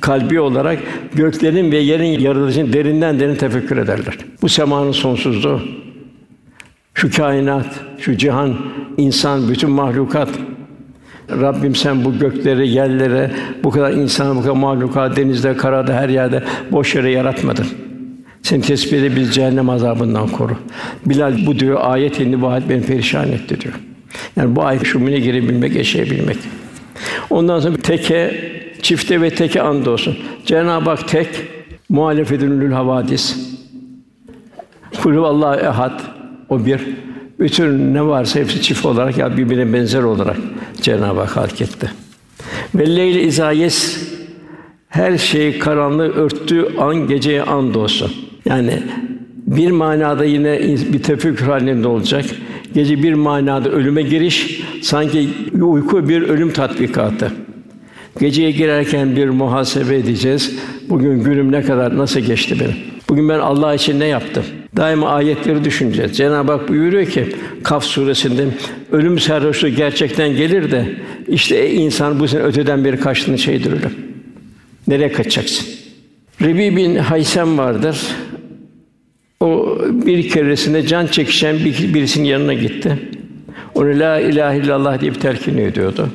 Kalbi 0.01 0.41
olarak 0.41 0.79
göklerin 1.15 1.73
ve 1.73 1.77
yerin 1.77 2.21
yaratılışını 2.21 2.73
derinden 2.73 3.21
derin 3.21 3.35
tefekkür 3.35 3.77
ederler. 3.77 4.19
Bu 4.43 4.49
semanın 4.49 4.93
sonsuzluğu, 4.93 5.61
şu 6.95 7.11
kainat, 7.11 7.67
şu 7.99 8.17
cihan, 8.17 8.57
insan, 8.97 9.49
bütün 9.49 9.71
mahlukat 9.71 10.29
Rabbim 11.31 11.75
sen 11.75 12.05
bu 12.05 12.19
gökleri, 12.19 12.69
yerlere, 12.69 13.31
bu 13.65 13.71
kadar 13.71 13.93
insan, 13.93 14.37
bu 14.37 14.43
kadar 14.43 14.53
mahlukat, 14.53 15.17
denizde, 15.17 15.57
karada, 15.57 15.95
her 15.95 16.09
yerde 16.09 16.43
boş 16.73 16.95
yere 16.95 17.11
yaratmadın. 17.11 17.67
Sen 18.43 18.61
tesbih 18.61 19.03
de 19.03 19.17
biz 19.17 19.35
cehennem 19.35 19.71
azabından 19.71 20.29
koru. 20.29 20.57
Bilal 21.07 21.47
bu 21.47 21.59
diyor 21.59 21.79
ayet 21.83 22.21
indi 22.21 22.41
bu 22.41 22.49
ayet 22.49 22.69
beni 22.69 22.83
perişan 22.83 23.33
etti 23.33 23.61
diyor. 23.61 23.75
Yani 24.37 24.57
bu 24.57 24.63
ayet 24.63 24.85
şumine 24.85 25.19
girebilmek, 25.21 25.77
yaşayabilmek. 25.77 26.37
Ondan 27.31 27.61
sonra 27.61 27.77
teke, 27.77 28.51
çifte 28.83 29.21
ve 29.21 29.31
teke 29.31 29.63
and 29.63 29.87
olsun. 29.87 30.17
Cenab-ı 30.47 30.91
Hak 30.91 31.09
tek, 31.09 31.29
muhalefetünül 31.89 32.73
havadis. 32.73 33.37
Kulü 35.03 35.21
Allah 35.21 35.61
ehad. 35.61 36.01
O 36.49 36.67
bir. 36.67 36.81
Bütün 37.39 37.95
ne 37.95 38.07
varsa 38.07 38.41
hepsi 38.41 38.63
çift 38.63 38.87
olarak 38.87 39.19
ya 39.19 39.37
birbirine 39.37 39.73
benzer 39.73 40.03
olarak 40.03 40.37
Cenab-ı 40.83 41.21
Hak 41.21 41.37
halk 41.37 41.61
etti. 41.61 41.91
Ve 42.75 42.97
leyl 42.97 43.17
izayes 43.17 43.99
her 44.89 45.19
şeyi 45.19 45.59
karanlığı 45.59 46.13
örttüğü 46.13 46.69
an 46.79 47.09
geceye 47.09 47.43
and 47.43 47.75
olsun. 47.75 48.13
Yani 48.45 48.83
bir 49.47 49.71
manada 49.71 50.25
yine 50.25 50.61
bir 50.93 51.03
tefekkür 51.03 51.47
halinde 51.47 51.89
olacak. 51.89 52.25
Gece 52.75 53.03
bir 53.03 53.15
manada 53.15 53.71
ölüme 53.71 54.03
giriş, 54.03 54.63
sanki 54.83 55.29
uyku 55.63 56.09
bir 56.09 56.23
ölüm 56.23 56.53
tatbikatı. 56.53 57.33
Geceye 58.21 58.51
girerken 58.51 59.17
bir 59.17 59.29
muhasebe 59.29 59.97
edeceğiz. 59.97 60.55
Bugün 60.89 61.25
günüm 61.25 61.53
ne 61.53 61.63
kadar 61.63 61.99
nasıl 61.99 62.21
geçti 62.21 62.57
benim? 62.61 62.77
Bugün 63.09 63.29
ben 63.29 63.39
Allah 63.39 63.75
için 63.75 64.01
ne 64.01 64.07
yaptım? 64.07 64.45
Daima 64.77 65.09
ayetleri 65.09 65.65
düşüneceğiz. 65.65 66.17
Cenab-ı 66.17 66.53
Hak 66.53 66.69
buyuruyor 66.69 67.07
ki 67.07 67.37
Kaf 67.63 67.85
suresinde 67.85 68.47
ölüm 68.93 69.19
sarhoşluğu 69.19 69.69
gerçekten 69.69 70.37
gelir 70.37 70.71
de 70.71 70.95
işte 71.29 71.71
insan 71.71 72.21
bu 72.21 72.29
sene 72.29 72.43
öteden 72.43 72.85
beri 72.85 73.01
kaçtığın 73.01 73.37
şeydir 73.37 73.73
ölüm. 73.73 73.95
Nereye 74.89 75.13
kaçacaksın? 75.13 75.67
Rebi 76.43 76.77
bin 76.77 76.97
Haysem 76.97 77.59
vardır. 77.59 77.99
O 79.41 79.79
bir 79.91 80.29
keresinde 80.29 80.87
can 80.87 81.07
çekişen 81.07 81.59
bir, 81.59 81.95
birisinin 81.95 82.25
yanına 82.25 82.55
gitti. 82.55 82.99
Onu 83.75 83.99
la 83.99 84.21
ilahe 84.21 84.59
illallah 84.59 85.01
diye 85.01 85.13
terkin 85.13 85.59
ediyordu. 85.59 86.09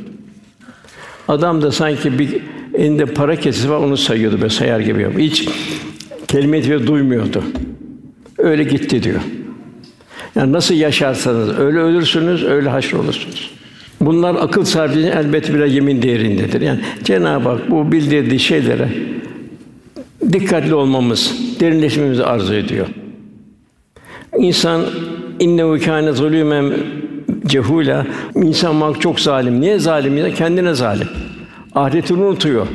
Adam 1.28 1.62
da 1.62 1.72
sanki 1.72 2.20
bir 2.20 2.30
elinde 2.74 3.06
para 3.06 3.36
kesesi 3.36 3.70
var 3.70 3.78
onu 3.78 3.98
sayıyordu 3.98 4.42
böyle 4.42 4.50
sayar 4.50 4.80
gibi. 4.80 5.08
Hiç 5.18 5.48
kelime 6.28 6.88
duymuyordu. 6.88 7.44
Öyle 8.40 8.64
gitti 8.64 9.04
diyor. 9.04 9.22
Yani 10.36 10.54
nasıl 10.54 10.76
yaşarsanız 10.76 11.60
öyle 11.60 11.78
ölürsünüz, 11.80 12.44
öyle 12.44 12.70
haşr 12.70 12.94
olursunuz. 12.94 13.52
Bunlar 14.02 14.36
akıl 14.36 14.66
sahibinin 14.66 15.12
elbette 15.12 15.54
bir 15.54 15.66
yemin 15.66 16.02
değerindedir. 16.02 16.62
Yani 16.62 16.80
Cenab-ı 17.04 17.50
Hak 17.50 17.72
bu 17.72 17.92
bildirdiği 17.92 18.40
şeylere 18.40 18.90
dikkatli 20.34 20.76
olmamız, 20.76 21.36
derinleşmemizi 21.60 22.24
arzu 22.24 22.54
ediyor. 22.54 22.88
İnsan 24.38 24.86
inne 25.40 25.80
kâne 25.80 26.12
zulümen 26.12 26.74
cehula 27.46 28.08
insan 28.36 28.76
mak 28.76 29.02
çok 29.02 29.20
zalim. 29.20 29.62
Niye 29.62 29.80
zalim? 29.80 30.18
Ya 30.18 30.34
kendine 30.34 30.74
zalim. 30.74 31.08
Ahiretini 31.76 32.24
unutuyor. 32.24 32.68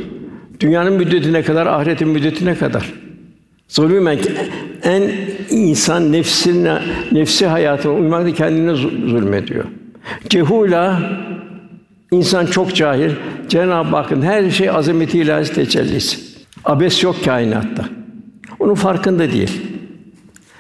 Dünyanın 0.61 0.93
müddetine 0.93 1.43
kadar, 1.43 1.67
ahiretin 1.67 2.09
müddetine 2.09 2.55
kadar. 2.55 2.93
Zulümen 3.69 4.19
en 4.83 5.03
insan 5.51 6.13
nefsine, 6.13 6.79
nefsi 7.13 7.47
hayatına 7.47 7.93
uymakta 7.93 8.35
kendine 8.35 8.75
zulmediyor. 9.11 9.65
Cehula 10.29 10.99
insan 12.11 12.47
çok 12.47 12.75
cahil. 12.75 13.11
Cenab-ı 13.49 13.97
Hakk'ın 13.97 14.23
her 14.23 14.51
şey 14.51 14.71
azameti 14.71 15.19
ilahi 15.19 15.53
tecellisi. 15.53 16.19
Abes 16.65 17.03
yok 17.03 17.17
kainatta. 17.25 17.85
Onun 18.59 18.75
farkında 18.75 19.33
değil. 19.33 19.61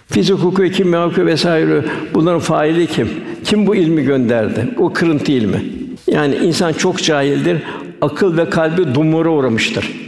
Fizik 0.06 0.36
hukuku, 0.36 0.64
kim 0.64 0.92
hukuku 0.92 1.26
vesaire 1.26 1.84
bunların 2.14 2.40
faili 2.40 2.86
kim? 2.86 3.08
Kim 3.44 3.66
bu 3.66 3.76
ilmi 3.76 4.02
gönderdi? 4.02 4.68
O 4.78 4.92
kırıntı 4.92 5.32
ilmi. 5.32 5.62
Yani 6.06 6.36
insan 6.36 6.72
çok 6.72 7.02
cahildir. 7.02 7.62
Akıl 8.00 8.36
ve 8.36 8.50
kalbi 8.50 8.94
dumura 8.94 9.28
uğramıştır. 9.28 10.03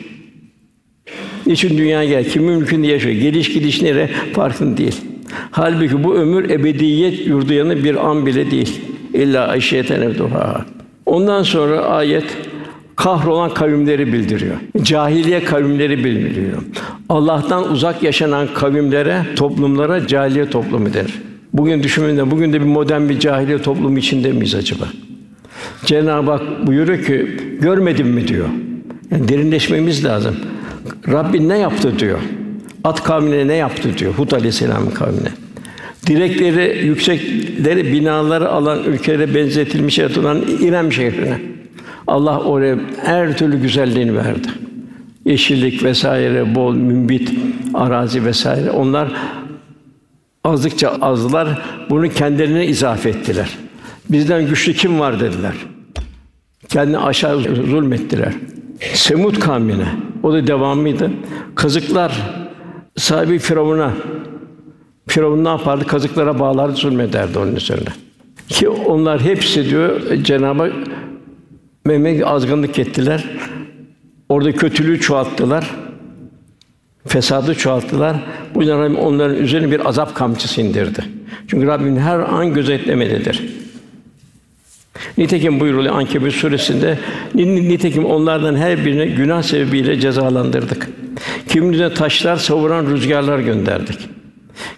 Niçin 1.47 1.79
dünya 1.79 2.05
gel? 2.05 2.25
Kimin 2.25 2.59
mülkünde 2.59 2.87
yaşıyor? 2.87 3.15
Geliş 3.15 3.53
gidiş 3.53 3.83
nere? 3.83 4.11
Farkında 4.33 4.77
değil. 4.77 5.01
Halbuki 5.51 6.05
bu 6.05 6.15
ömür 6.15 6.51
ebediyet 6.51 7.27
yurdu 7.27 7.53
yanı 7.53 7.85
bir 7.85 8.11
an 8.11 8.27
bile 8.27 8.51
değil. 8.51 8.81
İlla 9.15 9.49
aşiyeten 9.49 10.03
evduha. 10.03 10.65
Ondan 11.07 11.43
sonra 11.43 11.81
ayet 11.81 12.25
kahrolan 12.97 13.55
kavimleri 13.55 14.13
bildiriyor. 14.13 14.57
Cahiliye 14.83 15.45
kavimleri 15.45 16.05
bildiriyor. 16.05 16.63
Allah'tan 17.09 17.73
uzak 17.73 18.03
yaşanan 18.03 18.49
kavimlere, 18.55 19.23
toplumlara 19.37 20.07
cahiliye 20.07 20.51
toplumu 20.51 20.95
der. 20.95 21.07
Bugün 21.53 21.83
düşünün 21.83 22.31
bugün 22.31 22.53
de 22.53 22.61
bir 22.61 22.67
modern 22.67 23.09
bir 23.09 23.19
cahiliye 23.19 23.59
toplumu 23.59 23.99
içinde 23.99 24.33
miyiz 24.33 24.55
acaba? 24.55 24.85
Cenab-ı 25.85 26.31
Hak 26.31 26.67
buyuruyor 26.67 27.05
ki 27.05 27.27
görmedin 27.61 28.07
mi 28.07 28.29
diyor. 28.29 28.47
Yani 29.11 29.29
derinleşmemiz 29.29 30.05
lazım. 30.05 30.37
Rabbin 31.09 31.49
ne 31.49 31.59
yaptı 31.59 31.99
diyor. 31.99 32.19
At 32.85 33.03
kavmine 33.05 33.49
ne 33.49 33.55
yaptı 33.55 33.99
diyor. 33.99 34.15
Hud 34.15 34.33
Aleyhisselam'ın 34.33 34.91
kavmine. 34.91 35.29
Direkleri, 36.07 36.87
yüksekleri, 36.87 37.93
binaları 37.93 38.49
alan 38.49 38.85
ülkelere 38.85 39.35
benzetilmiş 39.35 39.99
yaratılan 39.99 40.43
İrem 40.61 40.93
şehrine. 40.93 41.41
Allah 42.07 42.41
oraya 42.41 42.79
her 43.05 43.39
türlü 43.39 43.61
güzelliğini 43.61 44.17
verdi. 44.17 44.49
Yeşillik 45.25 45.85
vesaire, 45.85 46.55
bol 46.55 46.75
mümbit 46.75 47.33
arazi 47.75 48.25
vesaire. 48.25 48.71
Onlar 48.71 49.13
azdıkça 50.45 50.89
azdılar. 51.01 51.63
Bunu 51.91 52.09
kendilerine 52.09 52.67
izafe 52.67 53.09
ettiler. 53.09 53.49
Bizden 54.11 54.47
güçlü 54.47 54.75
kim 54.75 55.01
var 55.01 55.21
dediler. 55.21 55.55
Kendini 56.69 56.99
aşağı 56.99 57.41
zulmettiler. 57.41 58.33
Semut 58.95 59.41
kavmine, 59.41 59.87
o 60.27 60.33
da 60.33 60.47
devamıydı. 60.47 61.11
Kazıklar 61.55 62.23
sahibi 62.97 63.39
Firavun'a 63.39 63.93
Firavun 65.07 65.45
ne 65.45 65.49
yapardı? 65.49 65.87
Kazıklara 65.87 66.39
bağlardı, 66.39 66.77
zulmederdi 66.77 67.39
onun 67.39 67.57
üzerine. 67.57 67.89
Ki 68.49 68.69
onlar 68.69 69.21
hepsi 69.21 69.71
diyor 69.71 70.01
Cenab-ı 70.23 70.73
Mehmet 71.85 72.27
azgınlık 72.27 72.79
ettiler. 72.79 73.25
Orada 74.29 74.53
kötülüğü 74.53 75.01
çoğalttılar. 75.01 75.71
Fesadı 77.07 77.55
çoğalttılar. 77.55 78.17
Bu 78.55 78.61
yüzden 78.61 78.95
onların 78.95 79.37
üzerine 79.37 79.71
bir 79.71 79.89
azap 79.89 80.15
kamçısı 80.15 80.61
indirdi. 80.61 81.05
Çünkü 81.49 81.67
Rabbim 81.67 81.97
her 81.97 82.19
an 82.19 82.55
gözetlemededir. 82.55 83.66
Nitekim 85.19 85.61
buyuruluyor 85.61 85.95
Ankebut 85.95 86.33
suresinde 86.33 86.99
nitekim 87.35 88.05
onlardan 88.05 88.57
her 88.57 88.85
birine 88.85 89.07
günah 89.07 89.43
sebebiyle 89.43 90.01
cezalandırdık. 90.01 90.89
Kimine 91.49 91.95
taşlar 91.95 92.37
savuran 92.37 92.87
rüzgarlar 92.87 93.39
gönderdik. 93.39 93.99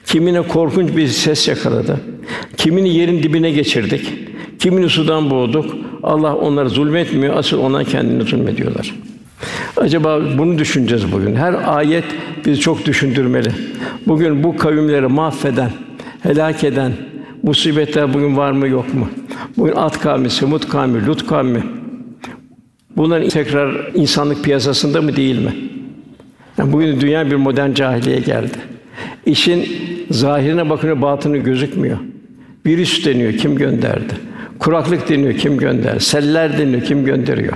Kimine 0.07 0.43
korkunç 0.43 0.97
bir 0.97 1.09
ses 1.09 1.49
yakaladı. 1.49 2.01
Kimini 2.57 2.95
yerin 2.95 3.23
dibine 3.23 3.51
geçirdik. 3.51 4.13
Kimini 4.59 4.89
sudan 4.89 5.31
boğduk. 5.31 5.75
Allah 6.03 6.37
onları 6.37 6.69
zulmetmiyor, 6.69 7.37
asıl 7.37 7.59
ona 7.59 7.85
kendini 7.85 8.23
zulmediyorlar. 8.23 8.95
Acaba 9.77 10.21
bunu 10.39 10.59
düşüneceğiz 10.59 11.13
bugün. 11.13 11.37
Her 11.37 11.77
ayet 11.77 12.05
bizi 12.47 12.61
çok 12.61 12.87
düşündürmeli. 12.87 13.49
Bugün 14.07 14.45
bu 14.45 14.57
kavimleri 14.57 15.07
mahveden, 15.07 15.71
helak 16.23 16.65
eden 16.65 16.93
musibetler 17.43 18.15
bugün 18.15 18.37
var 18.37 18.53
mı 18.53 18.69
yok 18.69 18.95
mu? 18.95 19.09
Bugün 19.59 19.73
At 19.73 20.01
kavmi, 20.01 20.31
Semut 20.31 20.69
kavmi, 20.69 21.07
Lut 21.07 21.27
kavmi. 21.27 21.63
Bunların 22.97 23.29
tekrar 23.29 23.91
insanlık 23.95 24.45
piyasasında 24.45 25.03
mı 25.03 25.17
değil 25.17 25.39
mi? 25.39 25.55
Yani 26.59 26.73
bugün 26.73 27.01
dünya 27.01 27.31
bir 27.31 27.37
modern 27.37 27.73
cahiliye 27.73 28.19
geldi. 28.19 28.57
İşin 29.27 29.67
zahirine 30.11 30.71
bakınca 30.71 31.03
batını 31.03 31.37
gözükmüyor. 31.37 31.99
Virüs 32.67 33.07
deniyor, 33.07 33.33
kim 33.33 33.57
gönderdi? 33.57 34.15
Kuraklık 34.59 35.09
deniyor, 35.09 35.35
kim 35.35 35.59
gönder? 35.59 35.99
Seller 35.99 36.59
deniyor, 36.59 36.83
kim 36.83 37.05
gönderiyor? 37.05 37.55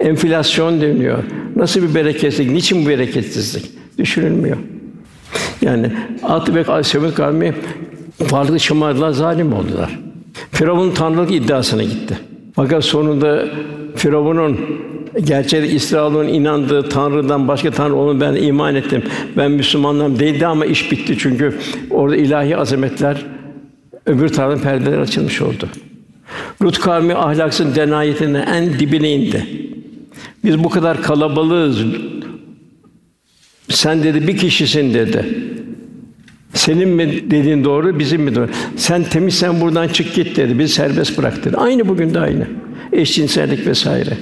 Enflasyon 0.00 0.80
deniyor. 0.80 1.18
Nasıl 1.56 1.82
bir 1.82 1.94
bereketsizlik? 1.94 2.50
Niçin 2.50 2.84
bu 2.84 2.88
bereketsizlik? 2.88 3.70
Düşünülmüyor. 3.98 4.56
Yani 5.62 5.92
At 6.22 6.54
ve 6.54 6.82
Semud 6.82 7.14
kavmi 7.14 7.54
farklı 8.26 8.60
şımardılar, 8.60 9.10
zalim 9.10 9.52
oldular. 9.52 10.03
Firavun 10.54 10.90
tanrılık 10.90 11.32
iddiasına 11.32 11.82
gitti. 11.82 12.18
Fakat 12.54 12.84
sonunda 12.84 13.44
Firavun'un 13.96 14.60
gerçek 15.24 15.74
İsrail'in 15.74 16.34
inandığı 16.34 16.88
Tanrı'dan 16.88 17.48
başka 17.48 17.70
Tanrı 17.70 17.94
onu 17.94 18.20
ben 18.20 18.34
iman 18.34 18.74
ettim. 18.74 19.02
Ben 19.36 19.50
Müslümanlarım 19.50 20.18
değildi 20.18 20.46
ama 20.46 20.66
iş 20.66 20.92
bitti 20.92 21.16
çünkü 21.18 21.58
orada 21.90 22.16
ilahi 22.16 22.56
azametler 22.56 23.26
öbür 24.06 24.28
tarafın 24.28 24.62
perdeler 24.62 24.98
açılmış 24.98 25.42
oldu. 25.42 25.68
Lut 26.62 26.78
kavmi 26.78 27.14
ahlaksın 27.14 27.74
denayetine 27.74 28.44
en 28.54 28.78
dibine 28.78 29.12
indi. 29.12 29.46
Biz 30.44 30.64
bu 30.64 30.68
kadar 30.68 31.02
kalabalığız. 31.02 31.78
Sen 33.68 34.02
dedi 34.02 34.26
bir 34.26 34.36
kişisin 34.36 34.94
dedi. 34.94 35.53
Senin 36.54 36.88
mi 36.88 37.30
dediğin 37.30 37.64
doğru, 37.64 37.98
bizim 37.98 38.22
mi 38.22 38.34
doğru? 38.34 38.48
Sen 38.76 39.04
temiz, 39.04 39.34
sen 39.34 39.60
buradan 39.60 39.88
çık 39.88 40.14
git 40.14 40.36
dedi. 40.36 40.58
Biz 40.58 40.72
serbest 40.72 41.18
bırak 41.18 41.44
dedi. 41.44 41.56
Aynı 41.56 41.88
bugün 41.88 42.14
de 42.14 42.20
aynı. 42.20 42.46
Eşcinsellik 42.92 43.66
vesaire. 43.66 44.16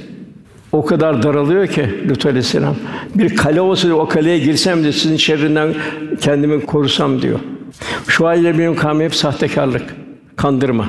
O 0.72 0.84
kadar 0.84 1.22
daralıyor 1.22 1.66
ki 1.66 1.88
Lut 2.08 2.26
Aleyhisselam. 2.26 2.76
Bir 3.14 3.36
kale 3.36 3.60
olsa 3.60 3.94
o 3.94 4.08
kaleye 4.08 4.38
girsem 4.38 4.84
de 4.84 4.92
sizin 4.92 5.16
şerrinden 5.16 5.74
kendimi 6.20 6.66
korusam 6.66 7.22
diyor. 7.22 7.40
Şu 8.08 8.26
halde 8.26 8.58
benim 8.58 8.76
kavmi 8.76 9.04
hep 9.04 9.14
sahtekarlık, 9.14 9.82
kandırma. 10.36 10.88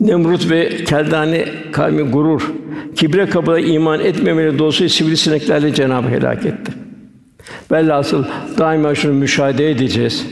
Nemrut 0.00 0.50
ve 0.50 0.84
Keldane 0.84 1.48
kavmi 1.72 2.02
gurur, 2.02 2.52
kibre 2.96 3.26
kabına 3.26 3.58
iman 3.58 4.00
etmemeli 4.00 4.58
dolayısıyla 4.58 4.88
sivrisineklerle 4.88 5.74
Cenab-ı 5.74 6.08
helak 6.08 6.46
etti. 6.46 6.81
Velhasıl 7.72 8.24
daima 8.58 8.94
şunu 8.94 9.12
müşahede 9.12 9.70
edeceğiz. 9.70 10.26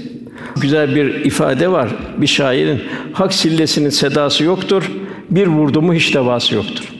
Güzel 0.61 0.95
bir 0.95 1.25
ifade 1.25 1.73
var 1.73 1.89
bir 2.17 2.27
şairin. 2.27 2.81
Hak 3.13 3.33
sillesinin 3.33 3.91
sedası 3.91 4.45
yoktur. 4.45 4.91
Bir 5.31 5.47
vurdu 5.47 5.83
mu 5.83 5.95
hiç 5.95 6.15
devası 6.15 6.55
yoktur. 6.55 6.93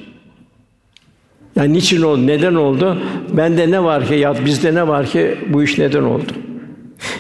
Yani 1.57 1.73
niçin 1.73 2.03
oldu? 2.03 2.27
Neden 2.27 2.55
oldu? 2.55 3.03
Bende 3.33 3.71
ne 3.71 3.85
var 3.85 4.07
ki 4.09 4.15
ya 4.15 4.35
bizde 4.45 4.75
ne 4.75 4.89
var 4.89 5.07
ki 5.07 5.39
bu 5.49 5.63
iş 5.63 5.79
neden 5.79 6.03
oldu? 6.03 6.33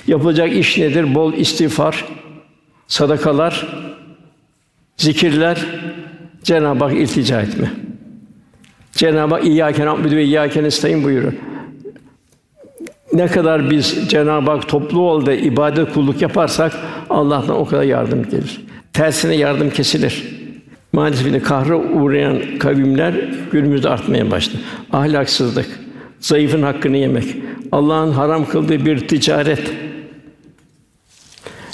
Yapılacak 0.06 0.52
iş 0.52 0.78
nedir? 0.78 1.14
Bol 1.14 1.32
istiğfar, 1.32 2.04
sadakalar, 2.86 3.66
zikirler, 4.96 5.66
Cenab-ı 6.42 6.84
Hak 6.84 6.94
iltica 6.94 7.40
etme. 7.40 7.70
Cenab-ı 8.92 9.34
Hak 9.34 9.44
İyyâke 9.44 9.86
na'budu 9.86 10.16
ve 10.16 10.24
İyyâke 10.24 10.62
nestaîn 10.62 11.04
buyuruyor. 11.04 11.32
Ne 13.12 13.26
kadar 13.26 13.70
biz 13.70 13.96
Cenab-ı 14.08 14.50
Hak 14.50 14.68
toplu 14.68 15.00
olda 15.00 15.32
ibadet 15.32 15.92
kulluk 15.92 16.22
yaparsak 16.22 16.72
Allah'tan 17.10 17.56
o 17.56 17.64
kadar 17.64 17.82
yardım 17.82 18.22
gelir. 18.30 18.60
Tersine 18.92 19.36
yardım 19.36 19.70
kesilir. 19.70 20.40
Maalesef 20.92 21.32
de 21.32 21.40
kahre 21.42 21.74
uğrayan 21.74 22.38
kavimler 22.58 23.14
günümüzde 23.52 23.88
artmaya 23.88 24.30
başladı. 24.30 24.62
Ahlaksızlık, 24.92 25.80
zayıfın 26.20 26.62
hakkını 26.62 26.96
yemek, 26.96 27.36
Allah'ın 27.72 28.12
haram 28.12 28.46
kıldığı 28.46 28.86
bir 28.86 29.08
ticaret, 29.08 29.72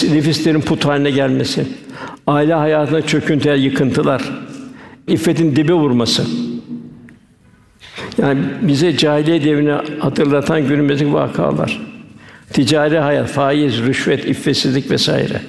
nefislerin 0.03 0.61
put 0.61 0.85
haline 0.85 1.11
gelmesi, 1.11 1.67
aile 2.27 2.53
hayatına 2.53 3.01
çöküntüler, 3.01 3.55
yıkıntılar, 3.55 4.21
iffetin 5.07 5.55
dibe 5.55 5.73
vurması. 5.73 6.23
Yani 8.17 8.39
bize 8.61 8.97
cahiliye 8.97 9.43
devrini 9.43 9.71
hatırlatan 9.99 10.67
günümüzdeki 10.67 11.13
vakalar. 11.13 11.81
Ticari 12.53 12.99
hayat, 12.99 13.27
faiz, 13.27 13.83
rüşvet, 13.83 14.25
iffetsizlik 14.25 14.91
vesaire. 14.91 15.41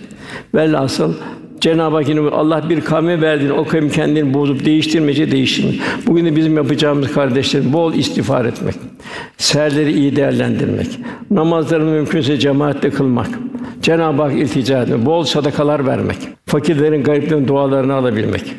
Velhasıl 0.54 1.14
Cenab-ı 1.61 1.96
Hak 1.96 2.09
yine 2.09 2.20
Allah 2.20 2.68
bir 2.68 2.81
kavme 2.81 3.20
verdiğini 3.20 3.52
o 3.52 3.64
kavim 3.64 3.90
kendini 3.90 4.35
bozup 4.35 4.64
değiştirmeyecek 4.64 5.33
değiştirmiyor. 5.33 5.85
Bugün 6.07 6.26
de 6.26 6.37
bizim 6.37 6.57
yapacağımız 6.57 7.12
kardeşlerim 7.12 7.72
bol 7.72 7.94
istiğfar 7.94 8.44
etmek, 8.44 8.74
seherleri 9.37 9.92
iyi 9.92 10.16
değerlendirmek, 10.16 10.98
namazlarını 11.31 11.90
mümkünse 11.90 12.38
cemaatle 12.38 12.90
kılmak, 12.90 13.28
Cenab-ı 13.83 14.22
Hak 14.22 14.33
iltica 14.33 14.83
etmek, 14.83 15.07
bol 15.07 15.24
sadakalar 15.24 15.87
vermek, 15.87 16.18
fakirlerin, 16.46 17.02
gariplerin 17.02 17.48
dualarını 17.48 17.94
alabilmek. 17.94 18.54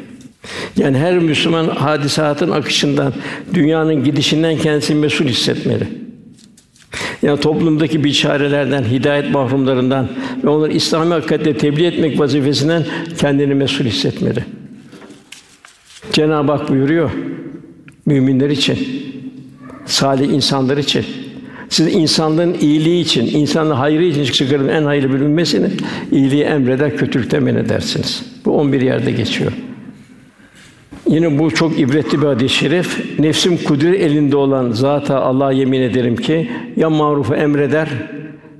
Yani 0.77 0.97
her 0.97 1.19
Müslüman 1.19 1.67
hadisatın 1.67 2.51
akışından, 2.51 3.13
dünyanın 3.53 4.03
gidişinden 4.03 4.57
kendisini 4.57 4.99
mesul 4.99 5.25
hissetmeli. 5.25 5.87
Yani 7.21 7.39
toplumdaki 7.39 8.03
biçarelerden, 8.03 8.83
hidayet 8.83 9.31
mahrumlarından 9.31 10.07
ve 10.43 10.49
onları 10.49 10.73
İslami 10.73 11.13
hakikatle 11.13 11.57
tebliğ 11.57 11.85
etmek 11.85 12.19
vazifesinden 12.19 12.85
kendini 13.17 13.53
mesul 13.53 13.85
hissetmeli. 13.85 14.45
Cenab-ı 16.13 16.51
Hak 16.51 16.69
buyuruyor 16.69 17.11
müminler 18.05 18.49
için, 18.49 18.77
salih 19.85 20.29
insanlar 20.29 20.77
için. 20.77 21.05
Siz 21.69 21.95
insanlığın 21.95 22.53
iyiliği 22.61 23.01
için, 23.01 23.25
insanlığın 23.25 23.75
hayrı 23.75 24.03
için 24.03 24.23
çıkarın 24.23 24.67
en 24.67 24.83
hayırlı 24.83 25.13
bir 25.13 25.19
ümmesini 25.19 25.67
iyiliği 26.11 26.43
emreder, 26.43 26.97
kötülükten 26.97 27.43
men 27.43 27.55
edersiniz. 27.55 28.23
Bu 28.45 28.51
11 28.51 28.81
yerde 28.81 29.11
geçiyor. 29.11 29.51
Yine 31.09 31.39
bu 31.39 31.51
çok 31.51 31.79
ibretli 31.79 32.21
bir 32.21 32.27
hadis-i 32.27 32.55
şerif. 32.55 33.19
Nefsim 33.19 33.57
kudret 33.57 34.01
elinde 34.01 34.37
olan 34.37 34.71
zata 34.71 35.21
Allah'a 35.21 35.51
yemin 35.51 35.81
ederim 35.81 36.15
ki 36.15 36.49
ya 36.75 36.89
marufu 36.89 37.35
emreder 37.35 37.89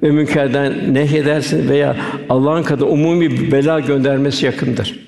ve 0.03 0.11
münkerden 0.11 0.93
nehyedersin 0.93 1.69
veya 1.69 1.95
Allah'ın 2.29 2.63
katında 2.63 2.89
umumi 2.89 3.31
bir 3.31 3.51
bela 3.51 3.79
göndermesi 3.79 4.45
yakındır. 4.45 4.99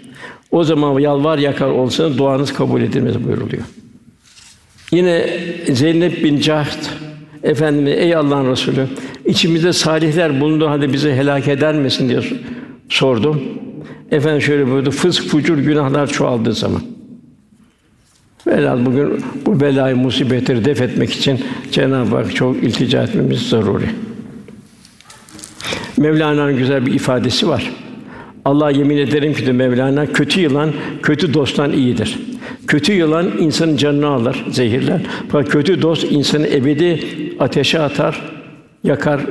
O 0.51 0.63
zaman 0.63 0.99
yalvar 0.99 1.37
yakar 1.37 1.67
olsanız 1.67 2.17
duanız 2.17 2.53
kabul 2.53 2.81
edilmez 2.81 3.23
buyuruluyor. 3.23 3.63
Yine 4.91 5.29
Zeynep 5.71 6.23
bin 6.23 6.39
Cahd 6.39 6.83
Efendimiz 7.43 7.93
ey 7.97 8.15
Allah'ın 8.15 8.51
Resulü 8.51 8.87
içimizde 9.25 9.73
salihler 9.73 10.41
bulunduğu 10.41 10.67
halde 10.67 10.93
bizi 10.93 11.11
helak 11.11 11.47
eder 11.47 11.75
misin 11.75 12.09
diye 12.09 12.19
sordum. 12.89 13.41
Efendim 14.11 14.41
şöyle 14.41 14.71
buyurdu. 14.71 14.91
Fısk, 14.91 15.23
fucur, 15.23 15.57
günahlar 15.57 16.07
çoğaldığı 16.07 16.53
zaman. 16.53 16.81
Velhâsıl 18.47 18.85
bugün 18.85 19.23
bu 19.45 19.59
belayı, 19.59 19.95
musibetleri 19.95 20.65
def 20.65 20.81
etmek 20.81 21.13
için 21.13 21.39
Cenab-ı 21.71 22.15
Hak 22.15 22.35
çok 22.35 22.63
iltica 22.63 23.03
etmemiz 23.03 23.49
zaruri. 23.49 23.85
Mevlana'nın 25.97 26.57
güzel 26.57 26.85
bir 26.85 26.93
ifadesi 26.93 27.47
var. 27.47 27.71
Allah 28.45 28.71
yemin 28.71 28.97
ederim 28.97 29.33
ki 29.33 29.45
de 29.45 29.51
Mevlana 29.51 30.05
kötü 30.05 30.39
yılan 30.39 30.73
kötü 31.03 31.33
dosttan 31.33 31.71
iyidir. 31.71 32.19
Kötü 32.67 32.93
yılan 32.93 33.31
insanın 33.39 33.77
canını 33.77 34.07
alır, 34.07 34.45
zehirler. 34.51 35.01
Fakat 35.29 35.51
kötü 35.51 35.81
dost 35.81 36.11
insanı 36.11 36.47
ebedi 36.47 37.03
ateşe 37.39 37.79
atar, 37.79 38.21
yakar, 38.83 39.21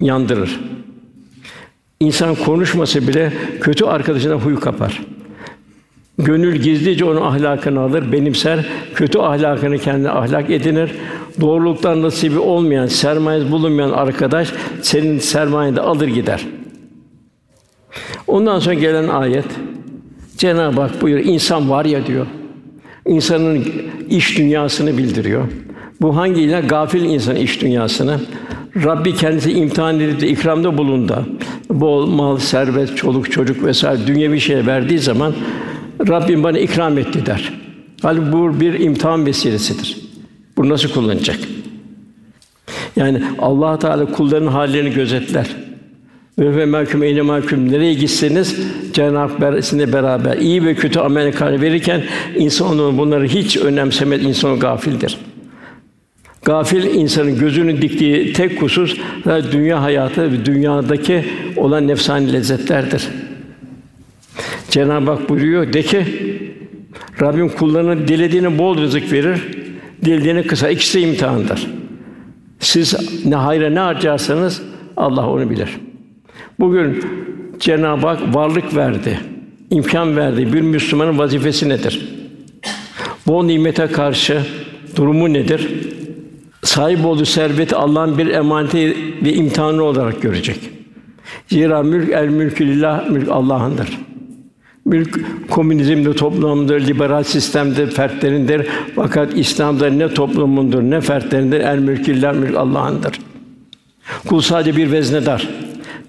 yandırır. 0.00 0.60
İnsan 2.00 2.34
konuşmasa 2.34 3.08
bile 3.08 3.32
kötü 3.60 3.84
arkadaşına 3.84 4.34
huy 4.34 4.56
kapar. 4.56 5.00
Gönül 6.18 6.56
gizlice 6.56 7.04
onun 7.04 7.20
ahlakını 7.20 7.80
alır, 7.80 8.12
benimser, 8.12 8.66
kötü 8.94 9.18
ahlakını 9.18 9.78
kendine 9.78 10.10
ahlak 10.10 10.50
edinir. 10.50 10.90
Doğruluktan 11.40 12.02
nasibi 12.02 12.38
olmayan, 12.38 12.86
sermayesi 12.86 13.50
bulunmayan 13.50 13.90
arkadaş 13.90 14.52
senin 14.82 15.18
sermayeni 15.18 15.76
de 15.76 15.80
alır 15.80 16.08
gider. 16.08 16.46
Ondan 18.26 18.58
sonra 18.58 18.74
gelen 18.74 19.08
ayet 19.08 19.46
Cenab-ı 20.38 20.80
Hak 20.80 21.02
buyuruyor, 21.02 21.26
insan 21.26 21.70
var 21.70 21.84
ya 21.84 22.06
diyor. 22.06 22.26
İnsanın 23.06 23.64
iş 24.08 24.38
dünyasını 24.38 24.98
bildiriyor. 24.98 25.44
Bu 26.00 26.16
hangi 26.16 26.42
ile 26.42 26.60
gafil 26.60 27.02
insan 27.02 27.36
iş 27.36 27.62
dünyasını 27.62 28.20
Rabbi 28.84 29.14
kendisi 29.14 29.52
imtihan 29.52 30.00
edip 30.00 30.20
de 30.20 30.28
ikramda 30.28 30.78
bulunda 30.78 31.24
bol 31.70 32.06
mal, 32.06 32.38
servet, 32.38 32.96
çoluk, 32.96 33.32
çocuk 33.32 33.64
vesaire 33.64 34.06
dünyevi 34.06 34.40
şey 34.40 34.66
verdiği 34.66 34.98
zaman 34.98 35.34
Rabbim 36.08 36.42
bana 36.42 36.58
ikram 36.58 36.98
etti 36.98 37.26
der. 37.26 37.52
Halbuki 38.02 38.32
bu 38.32 38.60
bir 38.60 38.80
imtihan 38.80 39.26
vesilesidir. 39.26 39.96
Bu 40.56 40.68
nasıl 40.68 40.88
kullanacak? 40.88 41.38
Yani 42.96 43.22
Allah 43.38 43.78
Teala 43.78 44.06
kulların 44.06 44.46
hallerini 44.46 44.94
gözetler. 44.94 45.46
Ve 46.38 46.66
mahkum 46.66 47.02
eyne 47.02 47.22
mahkum 47.22 47.72
nereye 47.72 47.94
gitseniz 47.94 48.56
Cenab-ı 48.92 49.18
Hak 49.18 49.40
beraber 49.92 50.36
iyi 50.36 50.64
ve 50.64 50.74
kötü 50.74 50.98
amel 50.98 51.32
kâr 51.32 51.60
verirken 51.60 52.02
insan 52.36 52.68
onu 52.68 52.98
bunları 52.98 53.24
hiç 53.24 53.56
önemsemez 53.56 54.24
insan 54.24 54.58
gafildir. 54.58 55.18
Gafil 56.44 56.84
insanın 56.84 57.38
gözünün 57.38 57.82
diktiği 57.82 58.32
tek 58.32 58.62
husus 58.62 58.96
dünya 59.52 59.82
hayatı 59.82 60.32
ve 60.32 60.44
dünyadaki 60.44 61.24
olan 61.56 61.88
nefsani 61.88 62.32
lezzetlerdir. 62.32 63.08
Cenab-ı 64.74 65.10
Hak 65.10 65.28
buyuruyor 65.28 65.72
de 65.72 65.82
ki 65.82 66.04
Rabbim 67.20 67.48
kullarına 67.48 68.08
dilediğine 68.08 68.58
bol 68.58 68.78
rızık 68.78 69.12
verir, 69.12 69.40
dilediğine 70.04 70.42
kısa. 70.42 70.68
İkisi 70.68 70.98
de 70.98 71.02
imtihandır. 71.08 71.66
Siz 72.60 72.94
ne 73.26 73.34
hayra 73.34 73.70
ne 73.70 73.78
harcarsanız 73.78 74.62
Allah 74.96 75.30
onu 75.30 75.50
bilir. 75.50 75.68
Bugün 76.60 77.04
Cenab-ı 77.60 78.06
Hak 78.06 78.34
varlık 78.34 78.76
verdi, 78.76 79.20
imkan 79.70 80.16
verdi. 80.16 80.52
Bir 80.52 80.60
Müslümanın 80.60 81.18
vazifesi 81.18 81.68
nedir? 81.68 82.08
Bu 83.26 83.46
nimete 83.46 83.86
karşı 83.86 84.42
durumu 84.96 85.32
nedir? 85.32 85.68
Sahip 86.62 87.06
olduğu 87.06 87.24
serveti 87.24 87.76
Allah'ın 87.76 88.18
bir 88.18 88.26
emaneti 88.26 88.96
ve 89.24 89.32
imtihanı 89.32 89.82
olarak 89.82 90.22
görecek. 90.22 90.58
Zira 91.46 91.82
mülk 91.82 92.12
el 92.12 92.28
mülkü 92.28 92.66
lillah, 92.66 93.10
mülk 93.10 93.28
Allah'ındır. 93.28 94.03
Mülk 94.84 95.20
komünizmde 95.50 96.12
toplumdur, 96.12 96.80
liberal 96.80 97.22
sistemde 97.22 97.86
fertlerindir. 97.86 98.66
Fakat 98.96 99.38
İslam'da 99.38 99.90
ne 99.90 100.14
toplumundur 100.14 100.82
ne 100.82 101.00
fertlerindir. 101.00 101.60
El 101.60 101.78
mülkillah 101.78 102.34
mülk 102.34 102.56
Allah'ındır. 102.56 103.20
Kul 104.26 104.40
sadece 104.40 104.76
bir 104.76 104.92
veznedar, 104.92 105.48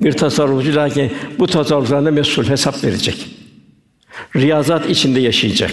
bir 0.02 0.12
tasarrufçu 0.12 0.76
lakin 0.76 1.12
bu 1.40 1.48
tasarruflarında 1.48 2.12
mesul 2.12 2.44
hesap 2.44 2.84
verecek. 2.84 3.28
Riyazat 4.36 4.90
içinde 4.90 5.20
yaşayacak. 5.20 5.72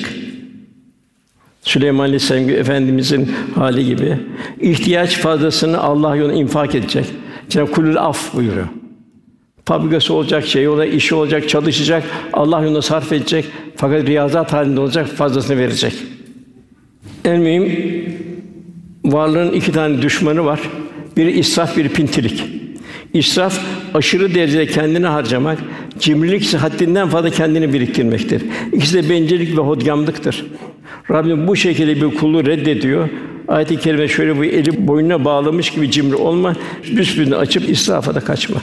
Süleyman 1.63 2.05
Aleyhisselam 2.05 2.51
efendimizin 2.51 3.33
hali 3.55 3.87
gibi 3.87 4.19
ihtiyaç 4.61 5.19
fazlasını 5.19 5.81
Allah 5.81 6.17
yolunda 6.17 6.37
infak 6.37 6.75
edecek. 6.75 7.07
Cenab-ı 7.49 7.71
Kulül 7.71 7.99
af 7.99 8.35
buyuruyor. 8.35 8.69
Fabrikası 9.65 10.15
olacak, 10.15 10.47
şey 10.47 10.69
olacak, 10.69 10.95
işi 10.95 11.15
olacak, 11.15 11.49
çalışacak, 11.49 12.05
Allah 12.33 12.63
yolunda 12.63 12.83
sarf 12.83 13.13
edecek. 13.13 13.45
Fakat 13.77 14.07
riyazat 14.07 14.53
halinde 14.53 14.81
olacak, 14.81 15.07
fazlasını 15.07 15.59
verecek. 15.59 15.93
En 17.25 17.41
mühim 17.41 17.73
varlığın 19.05 19.53
iki 19.53 19.73
tane 19.73 20.03
düşmanı 20.03 20.45
var. 20.45 20.61
Biri 21.17 21.31
israf, 21.39 21.77
biri 21.77 21.89
pintilik. 21.89 22.45
İsraf 23.15 23.61
aşırı 23.95 24.35
derecede 24.35 24.67
kendini 24.67 25.07
harcamak, 25.07 25.59
cimrilik 25.99 26.43
ise 26.43 26.59
haddinden 26.59 27.09
fazla 27.09 27.31
kendini 27.31 27.73
biriktirmektir. 27.73 28.43
İkisi 28.73 29.03
de 29.03 29.11
bencillik 29.11 29.59
ve 29.59 29.61
hodgamlıktır. 29.63 30.47
Rabbim 31.11 31.49
bu 31.49 31.57
şekilde 31.57 31.97
bir 31.97 32.17
kulu 32.17 32.47
reddediyor. 32.47 33.09
Ayet-i 33.49 33.77
kerime 33.77 34.09
şöyle 34.09 34.39
bu 34.39 34.45
eli 34.45 34.87
boynuna 34.87 35.25
bağlamış 35.25 35.71
gibi 35.71 35.91
cimri 35.91 36.17
olma, 36.17 36.55
büsbütün 36.97 37.31
açıp 37.31 37.71
israfa 37.71 38.15
da 38.15 38.21
kaçma. 38.21 38.57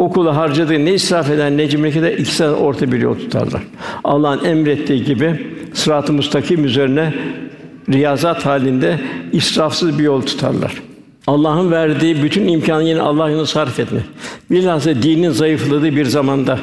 Okula 0.00 0.36
harcadığı 0.36 0.84
ne 0.84 0.94
israf 0.94 1.30
eden 1.30 1.56
ne 1.56 1.68
cimrilik 1.68 1.96
eder 1.96 2.12
ikisi 2.12 2.44
orta 2.44 2.92
bir 2.92 3.00
yol 3.00 3.14
tutarlar. 3.14 3.62
Allah'ın 4.04 4.44
emrettiği 4.44 5.04
gibi 5.04 5.46
sırat-ı 5.74 6.12
müstakim 6.12 6.64
üzerine 6.64 7.14
riyazat 7.92 8.46
halinde 8.46 9.00
israfsız 9.32 9.98
bir 9.98 10.04
yol 10.04 10.22
tutarlar. 10.22 10.82
Allah'ın 11.26 11.70
verdiği 11.70 12.22
bütün 12.22 12.48
imkanı 12.48 12.84
yine 12.84 13.00
Allah 13.00 13.28
yolunda 13.28 13.46
sarf 13.46 13.80
etme. 13.80 14.00
Bilhassa 14.50 15.02
dinin 15.02 15.30
zayıfladığı 15.30 15.96
bir 15.96 16.04
zamanda 16.04 16.58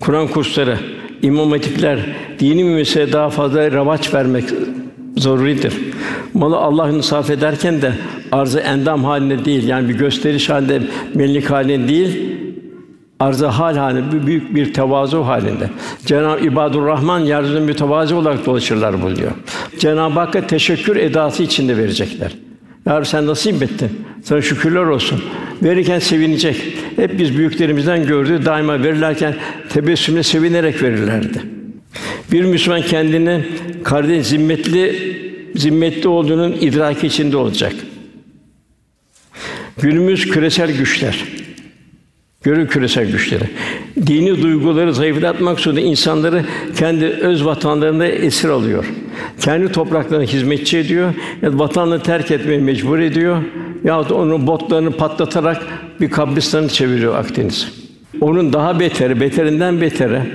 Kur'an 0.00 0.28
kursları, 0.28 0.78
imam 1.22 1.50
hatipler 1.50 1.98
dini 2.38 2.64
müesseseye 2.64 3.12
daha 3.12 3.30
fazla 3.30 3.72
ravaç 3.72 4.14
vermek 4.14 4.44
zoruridir. 5.16 5.72
Malı 6.34 6.56
Allah 6.56 6.86
yolunda 6.86 7.02
sarf 7.02 7.30
ederken 7.30 7.82
de 7.82 7.92
arzı 8.32 8.58
endam 8.58 9.04
halinde 9.04 9.44
değil, 9.44 9.68
yani 9.68 9.88
bir 9.88 9.94
gösteriş 9.94 10.50
halinde, 10.50 10.82
mellik 11.14 11.50
halinde 11.50 11.88
değil, 11.88 12.31
arzı 13.22 13.46
hal 13.46 13.76
halinde 13.76 14.26
büyük 14.26 14.54
bir 14.54 14.74
tevazu 14.74 15.24
halinde. 15.24 15.70
Cenab-ı 16.06 16.44
İbadur 16.44 16.86
Rahman 16.86 17.20
yeryüzünde 17.20 17.60
mütevazi 17.60 18.14
olarak 18.14 18.46
dolaşırlar 18.46 19.02
buluyor. 19.02 19.30
Cenab-ı 19.78 20.20
Hakk'a 20.20 20.46
teşekkür 20.46 20.96
edası 20.96 21.42
içinde 21.42 21.76
verecekler. 21.76 22.32
Ya 22.86 22.96
Rabbi 22.96 23.06
sen 23.06 23.26
nasip 23.26 23.62
ettin. 23.62 23.90
Sana 24.22 24.42
şükürler 24.42 24.82
olsun. 24.82 25.22
Verirken 25.62 25.98
sevinecek. 25.98 26.56
Hep 26.96 27.18
biz 27.18 27.38
büyüklerimizden 27.38 28.06
gördüğü 28.06 28.44
daima 28.44 28.82
verirlerken 28.82 29.34
tebessümle 29.68 30.22
sevinerek 30.22 30.82
verirlerdi. 30.82 31.42
Bir 32.32 32.44
Müslüman 32.44 32.82
kendini 32.82 33.44
kardeş 33.84 34.26
zimmetli 34.26 35.12
zimmetli 35.56 36.08
olduğunun 36.08 36.52
idraki 36.52 37.06
içinde 37.06 37.36
olacak. 37.36 37.72
Günümüz 39.82 40.30
küresel 40.30 40.76
güçler. 40.78 41.41
Görün 42.42 42.66
küresel 42.66 43.12
güçleri. 43.12 43.44
Dini 44.06 44.42
duyguları 44.42 44.94
zayıflatmak 44.94 45.60
suretiyle 45.60 45.88
insanları 45.88 46.44
kendi 46.76 47.04
öz 47.04 47.44
vatanlarında 47.44 48.06
esir 48.06 48.48
alıyor. 48.48 48.84
Kendi 49.40 49.72
topraklarına 49.72 50.24
hizmetçi 50.24 50.78
ediyor 50.78 51.14
ya 51.42 51.58
vatanını 51.58 52.02
terk 52.02 52.30
etmeye 52.30 52.58
mecbur 52.58 52.98
ediyor 52.98 53.36
ya 53.84 54.08
da 54.08 54.14
onun 54.14 54.46
botlarını 54.46 54.90
patlatarak 54.90 55.62
bir 56.00 56.10
kabristanı 56.10 56.68
çeviriyor 56.68 57.14
Akdeniz. 57.14 57.72
Onun 58.20 58.52
daha 58.52 58.80
beteri, 58.80 59.20
beterinden 59.20 59.80
betere 59.80 60.26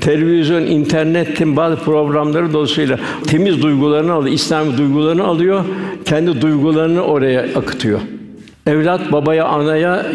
televizyon, 0.00 0.62
internetin 0.62 1.56
bazı 1.56 1.76
programları 1.76 2.52
dolayısıyla 2.52 2.98
temiz 3.26 3.62
duygularını 3.62 4.12
alıyor, 4.12 4.34
İslami 4.34 4.78
duygularını 4.78 5.24
alıyor, 5.24 5.64
kendi 6.04 6.40
duygularını 6.40 7.00
oraya 7.00 7.40
akıtıyor. 7.40 8.00
Evlat 8.66 9.12
babaya, 9.12 9.44
anaya 9.44 10.06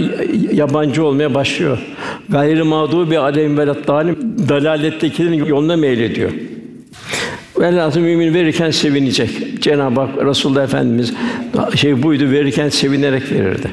yabancı 0.52 1.06
olmaya 1.06 1.34
başlıyor. 1.34 1.80
Gayrı 2.30 2.66
mağdubi 2.66 3.20
aleyhim 3.20 3.58
ve 3.58 3.68
dalim 3.88 4.18
dalalettekilerin 4.50 5.46
yoluna 5.46 5.76
meylediyor. 5.76 6.32
Velhâsıl 7.60 8.00
mümin 8.00 8.34
verirken 8.34 8.72
sevinecek. 8.72 9.62
Cenab-ı 9.62 10.02
Hak 10.02 10.26
Resulullah 10.26 10.64
Efendimiz 10.64 11.14
şey 11.76 12.04
buydu 12.04 12.32
verirken 12.32 12.70
sevinerek 12.70 13.32
verirdi. 13.32 13.72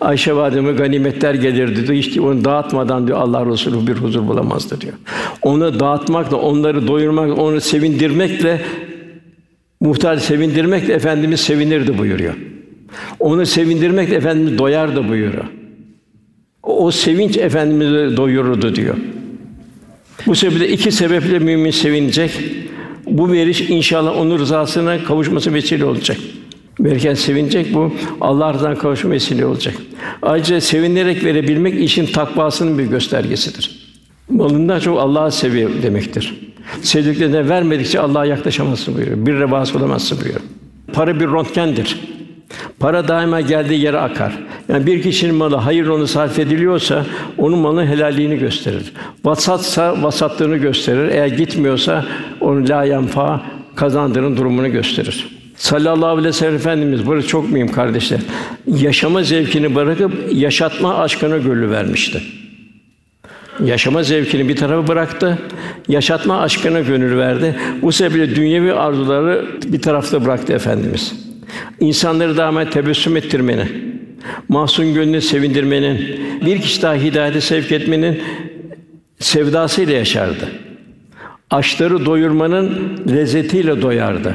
Ayşe 0.00 0.36
valideme 0.36 0.72
ganimetler 0.72 1.34
gelirdi 1.34 1.86
diyor. 1.86 1.98
İşte 1.98 2.20
onu 2.20 2.44
dağıtmadan 2.44 3.06
diyor 3.06 3.18
Allah 3.18 3.46
Resulü 3.46 3.86
bir 3.86 3.92
huzur 3.92 4.28
bulamazdı 4.28 4.80
diyor. 4.80 4.94
Onu 5.42 5.80
dağıtmakla, 5.80 6.36
onları 6.36 6.88
doyurmak, 6.88 7.38
onu 7.38 7.60
sevindirmekle 7.60 8.60
muhtaç 9.80 10.22
sevindirmekle 10.22 10.94
efendimiz 10.94 11.40
sevinirdi 11.40 11.98
buyuruyor. 11.98 12.34
Onu 13.20 13.46
sevindirmek 13.46 14.12
efendimiz 14.12 14.58
doyardı 14.58 15.08
buyuruyor. 15.08 15.44
O 16.62 16.90
sevinç 16.90 17.36
efendimizi 17.36 18.16
doyururdu 18.16 18.74
diyor. 18.74 18.96
Bu 20.26 20.34
sebeple 20.34 20.68
iki 20.68 20.92
sebeple 20.92 21.38
mümin 21.38 21.70
sevinecek. 21.70 22.30
Bu 23.06 23.32
veriş 23.32 23.60
inşallah 23.60 24.16
onun 24.16 24.38
rızasına 24.38 25.04
kavuşması 25.04 25.54
vesile 25.54 25.84
olacak. 25.84 26.16
Verirken 26.80 27.14
sevinecek 27.14 27.74
bu 27.74 27.92
Allah 28.20 28.54
rızasına 28.54 28.74
kavuşma 28.78 29.10
vesile 29.10 29.46
olacak. 29.46 29.74
Ayrıca 30.22 30.60
sevinerek 30.60 31.24
verebilmek 31.24 31.80
işin 31.84 32.06
takvasının 32.06 32.78
bir 32.78 32.84
göstergesidir. 32.84 33.86
Malından 34.30 34.80
çok 34.80 34.98
Allah'ı 34.98 35.32
seviyor 35.32 35.70
demektir. 35.82 36.34
Sevdiklerine 36.82 37.48
vermedikçe 37.48 38.00
Allah'a 38.00 38.26
yaklaşamazsın 38.26 38.94
buyuruyor. 38.94 39.26
Bir 39.26 39.34
revası 39.34 39.78
olamazsın 39.78 40.18
buyuruyor. 40.20 40.40
Para 40.92 41.20
bir 41.20 41.26
röntgendir. 41.26 42.00
Para 42.80 43.08
daima 43.08 43.40
geldiği 43.40 43.80
yere 43.80 43.98
akar. 43.98 44.32
Yani 44.68 44.86
bir 44.86 45.02
kişinin 45.02 45.34
malı 45.34 45.56
hayır 45.56 45.86
onu 45.86 46.06
sarf 46.06 46.38
ediliyorsa 46.38 47.06
onun 47.38 47.58
malının 47.58 47.86
helalliğini 47.86 48.38
gösterir. 48.38 48.92
Vasatsa 49.24 50.02
vasatlığını 50.02 50.56
gösterir. 50.56 51.08
Eğer 51.08 51.26
gitmiyorsa 51.26 52.04
onu 52.40 52.68
la 52.68 52.84
yanfa 52.84 53.42
kazandığının 53.74 54.36
durumunu 54.36 54.72
gösterir. 54.72 55.36
Sallallahu 55.56 56.06
aleyhi 56.06 56.28
ve 56.28 56.32
sellem 56.32 56.54
Efendimiz 56.54 57.06
burası 57.06 57.28
çok 57.28 57.52
mühim 57.52 57.72
kardeşler. 57.72 58.20
Yaşama 58.66 59.22
zevkini 59.22 59.74
bırakıp 59.74 60.12
yaşatma 60.32 60.94
aşkına 60.94 61.38
gönül 61.38 61.70
vermişti. 61.70 62.22
Yaşama 63.64 64.02
zevkini 64.02 64.48
bir 64.48 64.56
tarafa 64.56 64.88
bıraktı, 64.88 65.38
yaşatma 65.88 66.40
aşkına 66.40 66.80
gönül 66.80 67.16
verdi. 67.18 67.56
Bu 67.82 67.92
sebeple 67.92 68.36
dünyevi 68.36 68.72
arzuları 68.72 69.46
bir 69.66 69.82
tarafta 69.82 70.24
bıraktı 70.24 70.52
efendimiz. 70.52 71.25
İnsanları 71.80 72.36
daima 72.36 72.70
tebessüm 72.70 73.16
ettirmenin, 73.16 73.68
masum 74.48 74.94
gönlünü 74.94 75.20
sevindirmenin, 75.20 76.20
bir 76.46 76.60
kişi 76.60 76.82
daha 76.82 76.94
hidayete 76.94 77.40
sevk 77.40 77.72
etmenin 77.72 78.22
sevdasıyla 79.18 79.94
yaşardı. 79.94 80.48
Açları 81.50 82.06
doyurmanın 82.06 82.90
lezzetiyle 83.08 83.82
doyardı. 83.82 84.34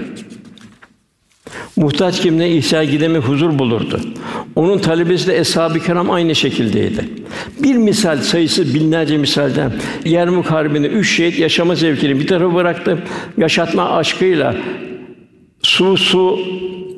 Muhtaç 1.76 2.22
kimine 2.22 2.50
ihtiyaç 2.50 2.92
gidemi 2.92 3.18
huzur 3.18 3.60
bulurdu. 3.60 4.00
Onun 4.56 4.80
talebesi 4.80 5.28
de 5.28 5.40
eshab-ı 5.40 5.80
kiram 5.80 6.12
aynı 6.12 6.36
şekildeydi. 6.36 7.10
Bir 7.64 7.76
misal 7.76 8.18
sayısı 8.18 8.74
binlerce 8.74 9.18
misalden 9.18 9.72
Yermuk 10.06 10.46
Harbi'nde 10.46 10.88
üç 10.88 11.16
şehit 11.16 11.40
yaşama 11.40 11.76
zevkini 11.76 12.20
bir 12.20 12.28
tarafa 12.28 12.56
bıraktı. 12.56 12.98
Yaşatma 13.38 13.90
aşkıyla 13.90 14.56
su 15.62 15.98
su 15.98 16.40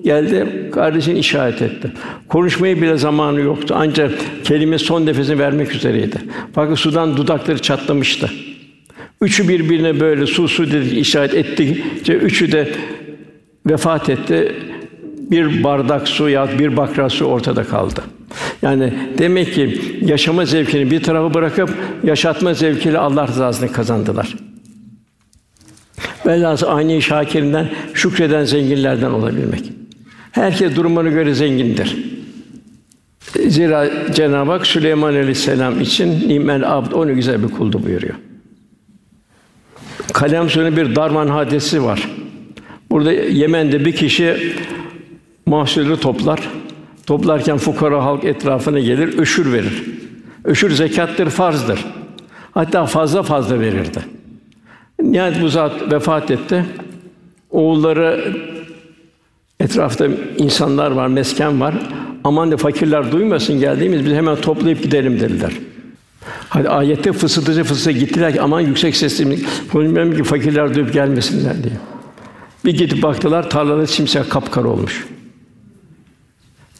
geldi, 0.03 0.69
kardeşini 0.73 1.19
işaret 1.19 1.61
etti. 1.61 1.91
Konuşmayı 2.27 2.81
bile 2.81 2.97
zamanı 2.97 3.39
yoktu. 3.39 3.75
Ancak 3.77 4.11
kelime 4.43 4.77
son 4.77 5.05
nefesini 5.05 5.39
vermek 5.39 5.75
üzereydi. 5.75 6.17
Fakat 6.53 6.79
sudan 6.79 7.17
dudakları 7.17 7.59
çatlamıştı. 7.59 8.29
Üçü 9.21 9.47
birbirine 9.47 9.99
böyle 9.99 10.27
su 10.27 10.47
su 10.47 10.71
dedi 10.71 10.95
işaret 10.95 11.33
ettikçe 11.33 12.13
üçü 12.13 12.51
de 12.51 12.69
vefat 13.65 14.09
etti. 14.09 14.55
Bir 15.31 15.63
bardak 15.63 16.07
su 16.07 16.29
ya 16.29 16.49
bir 16.59 16.77
bakra 16.77 17.09
su 17.09 17.25
ortada 17.25 17.63
kaldı. 17.63 18.01
Yani 18.61 18.93
demek 19.17 19.53
ki 19.53 19.81
yaşama 20.05 20.45
zevkini 20.45 20.91
bir 20.91 21.03
tarafa 21.03 21.33
bırakıp 21.33 21.69
yaşatma 22.03 22.53
zevkiyle 22.53 22.97
Allah 22.97 23.27
rızasını 23.27 23.71
kazandılar. 23.71 24.35
Velhâsıl 26.25 26.67
aynı 26.67 27.01
şakirinden 27.01 27.69
şükreden 27.93 28.45
zenginlerden 28.45 29.11
olabilmek. 29.11 29.82
Herkes 30.33 30.75
durumuna 30.75 31.09
göre 31.09 31.33
zengindir. 31.33 31.97
Zira 33.47 33.89
Cenab-ı 34.13 34.51
Hak 34.51 34.67
Süleyman 34.67 35.13
Aleyhisselam 35.13 35.81
için 35.81 36.29
nimel 36.29 36.77
abd 36.77 36.91
onu 36.91 37.15
güzel 37.15 37.43
bir 37.43 37.47
kuldu 37.47 37.83
buyuruyor. 37.83 38.13
Kalem 40.13 40.49
sonu 40.49 40.77
bir 40.77 40.95
darman 40.95 41.27
hadisi 41.27 41.83
var. 41.83 42.09
Burada 42.89 43.11
Yemen'de 43.11 43.85
bir 43.85 43.95
kişi 43.95 44.53
mahsulü 45.45 45.99
toplar. 45.99 46.49
Toplarken 47.05 47.57
fukara 47.57 48.05
halk 48.05 48.23
etrafına 48.23 48.79
gelir, 48.79 49.17
öşür 49.17 49.53
verir. 49.53 49.83
Öşür 50.43 50.71
zekattır, 50.71 51.29
farzdır. 51.29 51.85
Hatta 52.51 52.85
fazla 52.85 53.23
fazla 53.23 53.59
verirdi. 53.59 53.99
Nihayet 55.01 55.41
bu 55.41 55.49
zat 55.49 55.91
vefat 55.91 56.31
etti. 56.31 56.65
Oğulları 57.49 58.33
etrafta 59.63 60.07
insanlar 60.37 60.91
var, 60.91 61.07
mesken 61.07 61.61
var. 61.61 61.75
Aman 62.23 62.51
de 62.51 62.57
fakirler 62.57 63.11
duymasın 63.11 63.59
geldiğimiz 63.59 64.05
biz 64.05 64.13
hemen 64.13 64.35
toplayıp 64.35 64.83
gidelim 64.83 65.19
dediler. 65.19 65.53
Hadi 66.49 66.69
ayette 66.69 67.13
fısıldıcı 67.13 67.63
fısıldı 67.63 67.97
gittiler 67.97 68.33
ki 68.33 68.41
aman 68.41 68.61
yüksek 68.61 68.95
sesli 68.95 69.39
konuşmayalım 69.71 70.17
ki 70.17 70.23
fakirler 70.23 70.75
duyup 70.75 70.93
gelmesinler 70.93 71.63
diye. 71.63 71.73
Bir 72.65 72.77
gidip 72.77 73.03
baktılar 73.03 73.49
tarlada 73.49 73.87
simsiyah 73.87 74.29
kapkara 74.29 74.67
olmuş. 74.67 75.05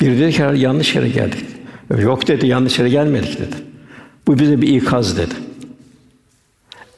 Bir 0.02 0.20
dedi 0.20 0.32
ki 0.32 0.44
yanlış 0.56 0.96
yere 0.96 1.10
geldik. 1.10 1.46
Yok 1.98 2.28
dedi 2.28 2.48
yanlış 2.48 2.80
yere 2.80 2.90
gelmedik 2.90 3.40
dedi. 3.40 3.56
Bu 4.28 4.40
bize 4.40 4.62
bir 4.62 4.68
ikaz 4.68 5.18
dedi. 5.18 5.34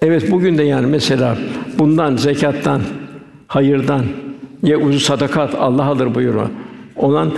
Evet 0.02 0.32
bugün 0.32 0.58
de 0.58 0.64
yani 0.64 0.88
mesela 0.88 1.38
bundan 1.80 2.18
zekattan, 2.18 2.82
hayırdan 3.48 4.06
Ye 4.66 4.78
uzu 4.78 5.00
sadakat 5.00 5.56
Allah 5.56 5.86
alır 5.86 6.16
buyuruyor. 6.16 6.50
Olan 6.96 7.34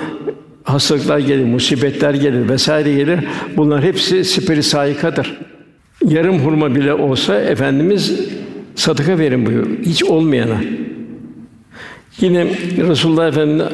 hastalıklar 0.63 1.19
gelir, 1.19 1.45
musibetler 1.45 2.13
gelir 2.13 2.49
vesaire 2.49 2.93
gelir. 2.93 3.19
Bunlar 3.57 3.83
hepsi 3.83 4.25
siperi 4.25 4.63
sayikadır. 4.63 5.37
Yarım 6.07 6.39
hurma 6.39 6.75
bile 6.75 6.93
olsa 6.93 7.41
efendimiz 7.41 8.19
sadaka 8.75 9.19
verin 9.19 9.45
buyuruyor. 9.45 9.77
Hiç 9.85 10.03
olmayana. 10.03 10.57
Yine 12.21 12.45
Resulullah 12.89 13.27
Efendimiz 13.27 13.67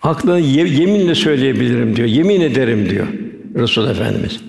haklı 0.00 0.38
yeminle 0.40 1.14
söyleyebilirim 1.14 1.96
diyor. 1.96 2.08
Yemin 2.08 2.40
ederim 2.40 2.90
diyor 2.90 3.06
Resul 3.54 3.90
Efendimiz. 3.90 4.40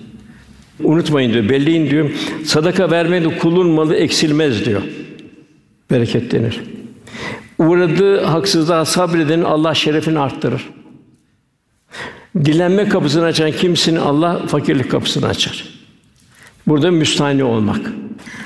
Unutmayın 0.82 1.32
diyor, 1.32 1.48
belleyin 1.48 1.90
diyor. 1.90 2.10
Sadaka 2.44 2.90
vermedi 2.90 3.38
kulun 3.38 3.66
malı 3.66 3.96
eksilmez 3.96 4.64
diyor. 4.64 4.82
Bereketlenir. 5.90 6.60
Uğradığı 7.68 8.20
haksızlığa 8.20 8.84
sabredenin 8.84 9.44
Allah 9.44 9.74
şerefini 9.74 10.18
arttırır. 10.18 10.68
Dilenme 12.44 12.88
kapısını 12.88 13.24
açan 13.24 13.50
kimsenin 13.50 13.96
Allah 13.96 14.46
fakirlik 14.46 14.90
kapısını 14.90 15.26
açar. 15.26 15.64
Burada 16.66 16.90
müstahni 16.90 17.44
olmak. 17.44 17.80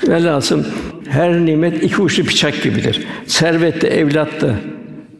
Velhasıl 0.07 0.63
her 1.09 1.45
nimet 1.45 1.83
iki 1.83 2.01
uçlu 2.01 2.25
bıçak 2.25 2.63
gibidir. 2.63 3.07
Servette, 3.25 3.87
evlatta, 3.87 4.55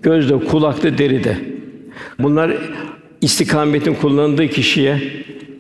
gözde, 0.03 0.39
kulakta, 0.45 0.97
deride. 0.97 1.38
Bunlar 2.19 2.57
istikametin 3.21 3.93
kullanıldığı 3.93 4.47
kişiye 4.47 5.01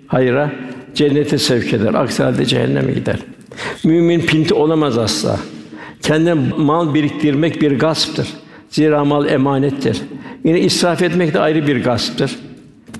hayra, 0.07 0.51
cennete 0.95 1.37
sevk 1.37 1.73
eder. 1.73 1.93
Aksi 1.93 2.23
halde 2.23 2.45
cehenneme 2.45 2.91
gider. 2.91 3.19
Mümin 3.83 4.21
pinti 4.21 4.53
olamaz 4.53 4.97
asla. 4.97 5.39
Kendine 6.01 6.33
mal 6.57 6.93
biriktirmek 6.93 7.61
bir 7.61 7.79
gasptır. 7.79 8.27
Zira 8.69 9.05
mal 9.05 9.29
emanettir. 9.29 10.01
Yine 10.43 10.59
israf 10.59 11.01
etmek 11.01 11.33
de 11.33 11.39
ayrı 11.39 11.67
bir 11.67 11.83
gasptır. 11.83 12.35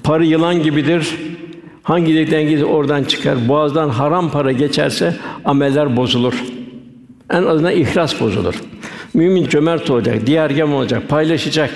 Para 0.03 0.23
yılan 0.23 0.63
gibidir. 0.63 1.15
Hangi 1.83 2.15
delikten 2.15 2.49
gider 2.49 2.63
oradan 2.63 3.03
çıkar. 3.03 3.47
Boğazdan 3.47 3.89
haram 3.89 4.31
para 4.31 4.51
geçerse 4.51 5.15
ameller 5.45 5.97
bozulur. 5.97 6.43
En 7.29 7.43
azından 7.43 7.73
ihlas 7.73 8.21
bozulur. 8.21 8.55
Mümin 9.13 9.47
cömert 9.47 9.89
olacak, 9.89 10.27
diğergem 10.27 10.73
olacak, 10.73 11.09
paylaşacak. 11.09 11.69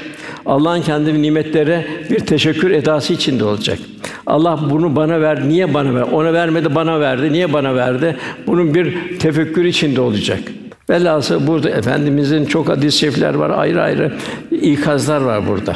Allah'ın 0.45 0.81
kendi 0.81 1.21
nimetlere 1.21 1.85
bir 2.09 2.19
teşekkür 2.19 2.71
edası 2.71 3.13
içinde 3.13 3.43
olacak. 3.43 3.79
Allah 4.25 4.59
bunu 4.69 4.95
bana 4.95 5.21
ver, 5.21 5.49
niye 5.49 5.73
bana 5.73 5.95
ver? 5.95 6.01
Ona 6.01 6.33
vermedi, 6.33 6.75
bana 6.75 6.99
verdi. 6.99 7.33
Niye 7.33 7.53
bana 7.53 7.75
verdi? 7.75 8.17
Bunun 8.47 8.73
bir 8.73 9.19
tefekkür 9.19 9.65
içinde 9.65 10.01
olacak. 10.01 10.39
Velhasıl 10.89 11.47
burada 11.47 11.69
efendimizin 11.69 12.45
çok 12.45 12.69
hadis-i 12.69 12.97
şerifler 12.97 13.33
var, 13.33 13.49
ayrı 13.49 13.81
ayrı 13.81 14.11
ikazlar 14.51 15.21
var 15.21 15.47
burada. 15.47 15.75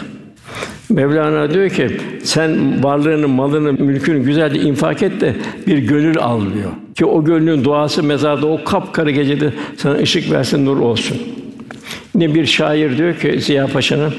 Mevlana 0.89 1.53
diyor 1.53 1.69
ki 1.69 1.97
sen 2.23 2.83
varlığını, 2.83 3.27
malını, 3.27 3.73
mülkünü 3.73 4.23
güzelce 4.23 4.59
infak 4.59 5.03
et 5.03 5.21
de 5.21 5.35
bir 5.67 5.77
gönül 5.77 6.17
al 6.19 6.41
diyor. 6.41 6.71
Ki 6.95 7.05
o 7.05 7.23
gönlün 7.23 7.63
duası 7.63 8.03
mezarda 8.03 8.47
o 8.47 8.63
kapkara 8.63 9.09
gecede 9.09 9.53
sana 9.77 9.93
ışık 9.93 10.31
versin, 10.31 10.65
nur 10.65 10.77
olsun. 10.77 11.17
Ne 12.15 12.35
bir 12.35 12.45
şair 12.45 12.97
diyor 12.97 13.15
ki 13.15 13.41
Ziya 13.41 13.67
Paşa'nın 13.67 14.13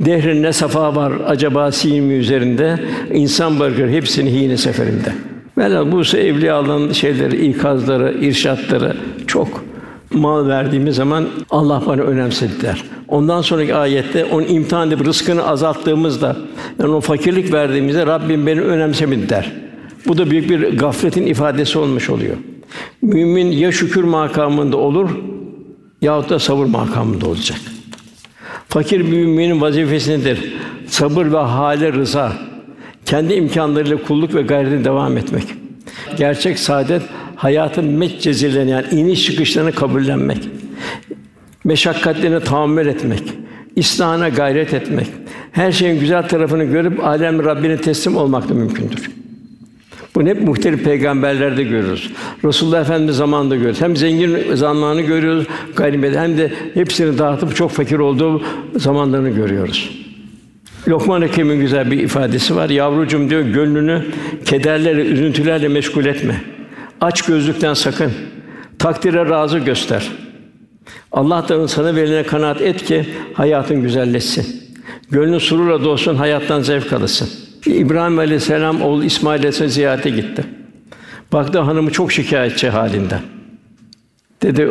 dehrin 0.00 0.42
ne 0.42 0.52
safa 0.52 0.96
var 0.96 1.12
acaba 1.26 1.72
simi 1.72 2.14
üzerinde 2.14 2.78
insan 3.12 3.60
bırakır 3.60 3.88
hepsini 3.88 4.32
hine 4.32 4.56
seferinde. 4.56 5.12
Velhâsıl 5.58 5.92
bu 5.92 6.16
evliyaların 6.16 6.92
şeyleri, 6.92 7.46
ikazları, 7.46 8.14
irşatları 8.20 8.96
çok 9.26 9.71
mal 10.14 10.48
verdiğimiz 10.48 10.96
zaman 10.96 11.28
Allah 11.50 11.82
bana 11.86 12.02
önemsediler. 12.02 12.84
Ondan 13.08 13.40
sonraki 13.40 13.74
ayette 13.74 14.24
onun 14.24 14.46
imtihan 14.48 14.88
edip 14.88 15.06
rızkını 15.06 15.48
azalttığımızda 15.48 16.36
yani 16.78 16.90
o 16.90 17.00
fakirlik 17.00 17.52
verdiğimizde 17.52 18.06
Rabbim 18.06 18.46
beni 18.46 18.60
önemsemedi 18.60 19.28
der. 19.28 19.52
Bu 20.06 20.18
da 20.18 20.30
büyük 20.30 20.50
bir 20.50 20.78
gafletin 20.78 21.26
ifadesi 21.26 21.78
olmuş 21.78 22.10
oluyor. 22.10 22.36
Mümin 23.02 23.46
ya 23.46 23.72
şükür 23.72 24.04
makamında 24.04 24.76
olur 24.76 25.10
yahut 26.02 26.30
da 26.30 26.38
sabır 26.38 26.66
makamında 26.66 27.26
olacak. 27.26 27.58
Fakir 28.68 29.00
bir 29.00 29.12
müminin 29.12 29.60
vazifesi 29.60 30.10
nedir? 30.10 30.54
Sabır 30.86 31.32
ve 31.32 31.36
hale 31.36 31.92
rıza. 31.92 32.32
Kendi 33.06 33.34
imkanlarıyla 33.34 33.96
kulluk 34.02 34.34
ve 34.34 34.42
gayretine 34.42 34.84
devam 34.84 35.16
etmek. 35.16 35.44
Gerçek 36.16 36.58
saadet 36.58 37.02
hayatın 37.42 37.84
metcezilerini 37.84 38.70
yani 38.70 38.86
iniş 38.90 39.26
çıkışlarını 39.26 39.72
kabullenmek. 39.72 40.48
Meşakkatlerine 41.64 42.40
tahammül 42.40 42.86
etmek. 42.86 43.22
İslahına 43.76 44.28
gayret 44.28 44.74
etmek. 44.74 45.06
Her 45.52 45.72
şeyin 45.72 46.00
güzel 46.00 46.28
tarafını 46.28 46.64
görüp 46.64 47.04
alem 47.04 47.44
Rabbine 47.44 47.76
teslim 47.76 48.16
olmak 48.16 48.48
da 48.48 48.54
mümkündür. 48.54 49.10
Bunu 50.14 50.28
hep 50.28 50.42
muhtelif 50.42 50.84
peygamberlerde 50.84 51.62
görüyoruz. 51.62 52.10
Resulullah 52.44 52.80
Efendimiz 52.80 53.16
zamanında 53.16 53.56
görüyoruz. 53.56 53.80
Hem 53.80 53.96
zengin 53.96 54.54
zamanını 54.54 55.00
görüyoruz, 55.00 55.46
gayrimedet 55.76 56.18
hem 56.18 56.38
de 56.38 56.52
hepsini 56.74 57.18
dağıtıp 57.18 57.56
çok 57.56 57.70
fakir 57.70 57.98
olduğu 57.98 58.42
zamanlarını 58.76 59.30
görüyoruz. 59.30 59.90
Lokman 60.88 61.22
Hekim'in 61.22 61.60
güzel 61.60 61.90
bir 61.90 61.98
ifadesi 61.98 62.56
var. 62.56 62.70
Yavrucum 62.70 63.30
diyor, 63.30 63.42
gönlünü 63.42 64.04
kederlerle, 64.44 65.02
üzüntülerle 65.02 65.68
meşgul 65.68 66.04
etme. 66.04 66.40
Aç 67.02 67.22
gözlükten 67.22 67.74
sakın. 67.74 68.12
Takdire 68.78 69.28
razı 69.28 69.58
göster. 69.58 70.10
Allah'tan 71.12 71.66
sana 71.66 71.96
verilene 71.96 72.22
kanaat 72.22 72.62
et 72.62 72.84
ki 72.84 73.06
hayatın 73.34 73.82
güzelleşsin. 73.82 74.46
Gönlün 75.10 75.38
sururla 75.38 75.84
dolsun, 75.84 76.14
hayattan 76.14 76.60
zevk 76.60 76.92
alırsın. 76.92 77.28
İbrahim 77.66 78.18
Aleyhisselam 78.18 78.82
oğlu 78.82 79.04
İsmail 79.04 79.38
Aleyhisselam 79.38 79.70
ziyarete 79.70 80.10
gitti. 80.10 80.44
Baktı 81.32 81.58
hanımı 81.58 81.90
çok 81.90 82.12
şikayetçi 82.12 82.68
halinde. 82.68 83.18
Dedi 84.42 84.68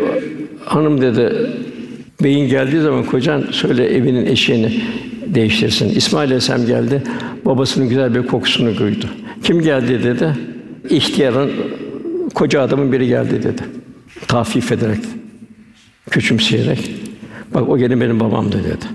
hanım 0.66 1.02
dedi 1.02 1.50
beyin 2.24 2.50
geldiği 2.50 2.82
zaman 2.82 3.04
kocan 3.04 3.44
söyle 3.52 3.96
evinin 3.96 4.26
eşeğini 4.26 4.82
değiştirsin. 5.26 5.90
İsmail 5.90 6.26
Aleyhisselam 6.28 6.66
geldi. 6.66 7.04
Babasının 7.46 7.90
güzel 7.90 8.16
bir 8.16 8.28
kokusunu 8.28 8.78
duydu. 8.78 9.06
Kim 9.44 9.62
geldi 9.62 10.04
dedi. 10.04 10.36
İhtiyarın 10.90 11.52
koca 12.34 12.62
adamın 12.62 12.92
biri 12.92 13.08
geldi 13.08 13.44
dedi. 13.44 13.62
Tafif 14.28 14.72
ederek, 14.72 15.00
küçümseyerek. 16.10 16.92
Bak 17.54 17.70
o 17.70 17.78
gene 17.78 18.02
benim 18.02 18.20
babamdı 18.20 18.64
dedi. 18.64 18.86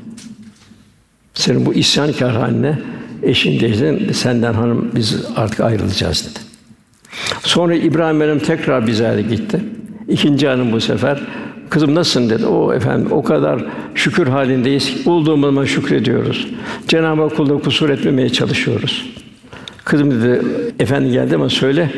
Senin 1.34 1.66
bu 1.66 1.74
isyankâr 1.74 2.30
haline 2.30 2.78
eşin 3.22 3.60
dedi, 3.60 4.14
senden 4.14 4.54
hanım 4.54 4.90
biz 4.94 5.24
artık 5.36 5.60
ayrılacağız 5.60 6.30
dedi. 6.30 6.38
Sonra 7.42 7.74
İbrahim 7.74 8.20
benim 8.20 8.38
tekrar 8.38 8.86
bize 8.86 9.24
gitti. 9.28 9.60
İkinci 10.08 10.48
hanım 10.48 10.72
bu 10.72 10.80
sefer 10.80 11.22
Kızım 11.70 11.94
nasılsın 11.94 12.30
dedi. 12.30 12.46
O 12.46 12.74
efendim 12.74 13.08
o 13.10 13.22
kadar 13.22 13.64
şükür 13.94 14.26
halindeyiz. 14.26 15.06
Bulduğumuz 15.06 15.48
zaman 15.48 15.64
şükrediyoruz. 15.64 16.46
Cenab-ı 16.88 17.22
Hak 17.22 17.36
kulda 17.36 17.58
kusur 17.58 17.90
etmemeye 17.90 18.28
çalışıyoruz. 18.28 19.06
Kızım 19.84 20.10
dedi, 20.10 20.42
efendi 20.80 21.12
geldi 21.12 21.34
ama 21.34 21.48
söyle 21.48 21.90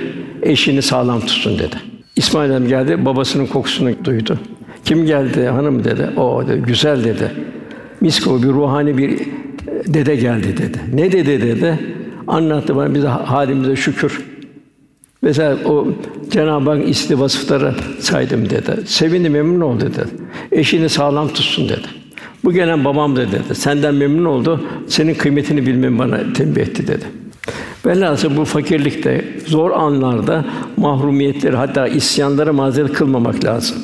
eşini 0.42 0.82
sağlam 0.82 1.20
tutsun 1.20 1.58
dedi. 1.58 1.76
İsmail 2.16 2.50
Hanım 2.50 2.68
geldi, 2.68 3.04
babasının 3.04 3.46
kokusunu 3.46 3.90
duydu. 4.04 4.38
Kim 4.84 5.06
geldi 5.06 5.46
hanım 5.46 5.84
dedi. 5.84 6.10
O 6.16 6.46
dedi, 6.46 6.62
güzel 6.66 7.04
dedi. 7.04 7.32
Mis 8.00 8.24
gibi 8.24 8.42
bir 8.42 8.48
ruhani 8.48 8.98
bir 8.98 9.20
dede 9.86 10.16
geldi 10.16 10.56
dedi. 10.56 10.78
Ne 10.94 11.12
dedi 11.12 11.42
dedi? 11.42 11.78
Anlattı 12.26 12.76
bana 12.76 12.94
bize 12.94 13.08
halimize 13.08 13.76
şükür. 13.76 14.24
Mesela 15.22 15.56
o 15.64 15.88
Cenab-ı 16.30 16.70
Hak 16.70 16.88
isti 16.88 17.20
vasıfları 17.20 17.74
saydım 18.00 18.50
dedi. 18.50 18.86
Sevindim, 18.86 19.32
memnun 19.32 19.60
oldu 19.60 19.80
dedi. 19.80 20.04
Eşini 20.52 20.88
sağlam 20.88 21.28
tutsun 21.28 21.68
dedi. 21.68 21.86
Bu 22.44 22.52
gelen 22.52 22.84
babam 22.84 23.16
dedi. 23.16 23.54
Senden 23.54 23.94
memnun 23.94 24.24
oldu. 24.24 24.64
Senin 24.86 25.14
kıymetini 25.14 25.66
bilmem 25.66 25.98
bana 25.98 26.32
tembih 26.32 26.62
etti 26.62 26.86
dedi. 26.86 27.04
Velhâsıl 27.86 28.36
bu 28.36 28.44
fakirlikte, 28.44 29.24
zor 29.46 29.70
anlarda 29.70 30.44
mahrumiyetleri 30.76 31.56
hatta 31.56 31.88
isyanlara 31.88 32.52
mazeret 32.52 32.92
kılmamak 32.92 33.44
lazım. 33.44 33.76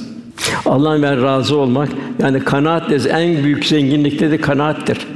Allah'ın 0.67 1.03
ver 1.03 1.21
razı 1.21 1.57
olmak 1.57 1.89
yani 2.19 2.41
kanaat 2.41 3.07
en 3.07 3.45
büyük 3.45 3.67
zenginlikte 3.67 4.31
de 4.31 4.41
kanaattir. 4.41 5.07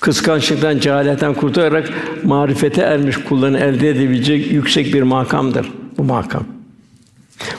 Kıskançlıktan, 0.00 0.78
cehaletten 0.78 1.34
kurtularak 1.34 1.90
marifete 2.24 2.82
ermiş 2.82 3.16
kulların 3.16 3.54
elde 3.54 3.90
edebilecek 3.90 4.52
yüksek 4.52 4.94
bir 4.94 5.02
makamdır 5.02 5.72
bu 5.98 6.04
makam. 6.04 6.53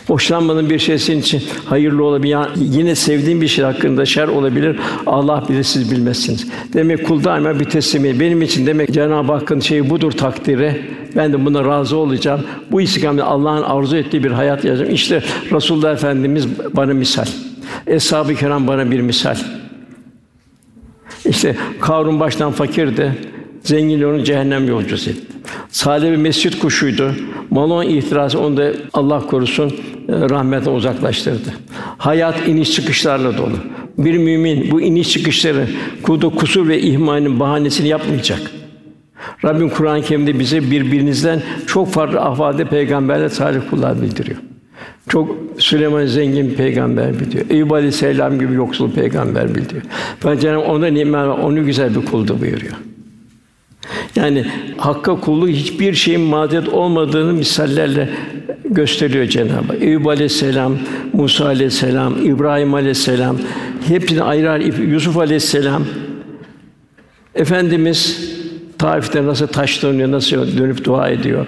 Hoşlanmadığın 0.08 0.70
bir 0.70 0.80
şey 0.80 1.00
senin 1.00 1.22
için 1.22 1.44
hayırlı 1.66 2.04
olabilir. 2.04 2.32
Ya 2.32 2.50
yine 2.56 2.96
sevdiğin 2.96 3.42
bir 3.42 3.48
şey 3.48 3.66
hakkında 3.66 4.06
şer 4.06 4.28
olabilir. 4.28 4.80
Allah 5.06 5.44
bilir 5.50 5.64
siz 5.64 5.92
bilmezsiniz. 5.92 6.48
Demek 6.74 7.08
kul 7.08 7.24
daima 7.24 7.60
bir 7.60 7.66
teslimiyet. 7.66 8.20
Benim 8.20 8.42
için 8.42 8.66
demek 8.66 8.94
Cenab-ı 8.94 9.32
Hakk'ın 9.32 9.60
şeyi 9.60 9.90
budur 9.90 10.12
takdiri. 10.12 10.82
Ben 11.16 11.34
de 11.34 11.46
buna 11.46 11.66
razı 11.66 11.98
olacağım. 11.98 12.42
Bu 12.72 12.82
istikamette 12.82 13.24
Allah'ın 13.24 13.64
arzu 13.64 13.98
ettiği 13.98 14.24
bir 14.24 14.32
hayat 14.32 14.66
yaşayacağım. 14.66 14.94
İşte 14.96 15.24
Resulullah 15.52 15.94
Efendimiz 15.94 16.48
bana 16.74 16.94
misal. 16.94 17.26
Eshab-ı 17.88 18.36
Kiram 18.36 18.68
bana 18.68 18.92
bir 18.92 19.02
misal. 19.02 19.36
İşte 21.26 21.56
Karun 21.80 22.20
baştan 22.20 22.52
fakirdi. 22.52 23.16
Zengin 23.64 24.04
onu 24.04 24.24
cehennem 24.24 24.68
yolcusu 24.68 25.10
etti. 25.10 25.35
Salih 25.76 26.12
bir 26.12 26.16
mescit 26.16 26.60
kuşuydu. 26.60 27.16
Malon 27.50 27.84
ihtirası 27.84 28.40
onu 28.40 28.58
da 28.58 28.72
Allah 28.94 29.28
korusun 29.28 29.70
e, 29.70 29.74
rahmetten 30.10 30.72
uzaklaştırdı. 30.72 31.54
Hayat 31.98 32.48
iniş 32.48 32.72
çıkışlarla 32.72 33.38
dolu. 33.38 33.56
Bir 33.98 34.18
mümin 34.18 34.72
bu 34.72 34.82
iniş 34.82 35.10
çıkışları 35.10 35.68
kudu 36.04 36.36
kusur 36.36 36.68
ve 36.68 36.80
ihmalin 36.80 37.40
bahanesini 37.40 37.88
yapmayacak. 37.88 38.40
Rabbim 39.46 39.70
Kur'an-ı 39.70 40.02
Kerim'de 40.02 40.40
bize 40.40 40.72
birbirinizden 40.72 41.42
çok 41.68 41.88
farklı 41.88 42.20
ahvalde 42.22 42.66
peygamberler 42.66 43.30
salih 43.30 43.60
kullar 43.70 44.02
bildiriyor. 44.02 44.38
Çok 45.10 45.38
Süleyman 45.58 46.06
zengin 46.06 46.54
peygamber 46.54 47.20
bildiriyor. 47.20 47.46
Eyüp 47.50 47.72
Aleyhisselam 47.72 48.40
gibi 48.40 48.54
yoksul 48.54 48.92
peygamber 48.92 49.56
bildiriyor. 49.56 49.84
Ben 50.26 50.38
Cenab-ı 50.38 50.62
ona 50.62 50.88
nimet 50.88 51.40
onu 51.44 51.66
güzel 51.66 51.96
bir 51.96 52.06
kuldu 52.06 52.38
buyuruyor. 52.42 52.76
Yani 54.16 54.46
hakka 54.78 55.20
kulluk 55.20 55.50
hiçbir 55.50 55.94
şeyin 55.94 56.22
mazeret 56.22 56.70
olmadığını 56.70 57.34
misallerle 57.34 58.10
gösteriyor 58.70 59.26
Cenab-ı 59.26 59.54
Hak. 59.54 59.82
Eyüp 59.82 60.08
Aleyhisselam, 60.08 60.78
Musa 61.14 61.46
Aleyhisselam, 61.46 62.26
İbrahim 62.26 62.74
Aleyhisselam, 62.74 63.38
hepsini 63.88 64.24
ayrı 64.24 64.52
ayrı 64.52 64.84
Yusuf 64.84 65.18
Aleyhisselam 65.18 65.84
Efendimiz 67.36 68.32
Taif'te 68.78 69.26
nasıl 69.26 69.48
taşlanıyor, 69.48 70.12
nasıl 70.12 70.58
dönüp 70.58 70.86
dua 70.86 71.10
ediyor. 71.10 71.46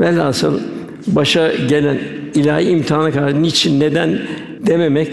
Velhasıl 0.00 0.60
başa 1.06 1.52
gelen 1.68 1.98
ilahi 2.34 2.64
imtihana 2.64 3.10
kadar 3.10 3.42
niçin, 3.42 3.80
neden 3.80 4.18
dememek 4.66 5.08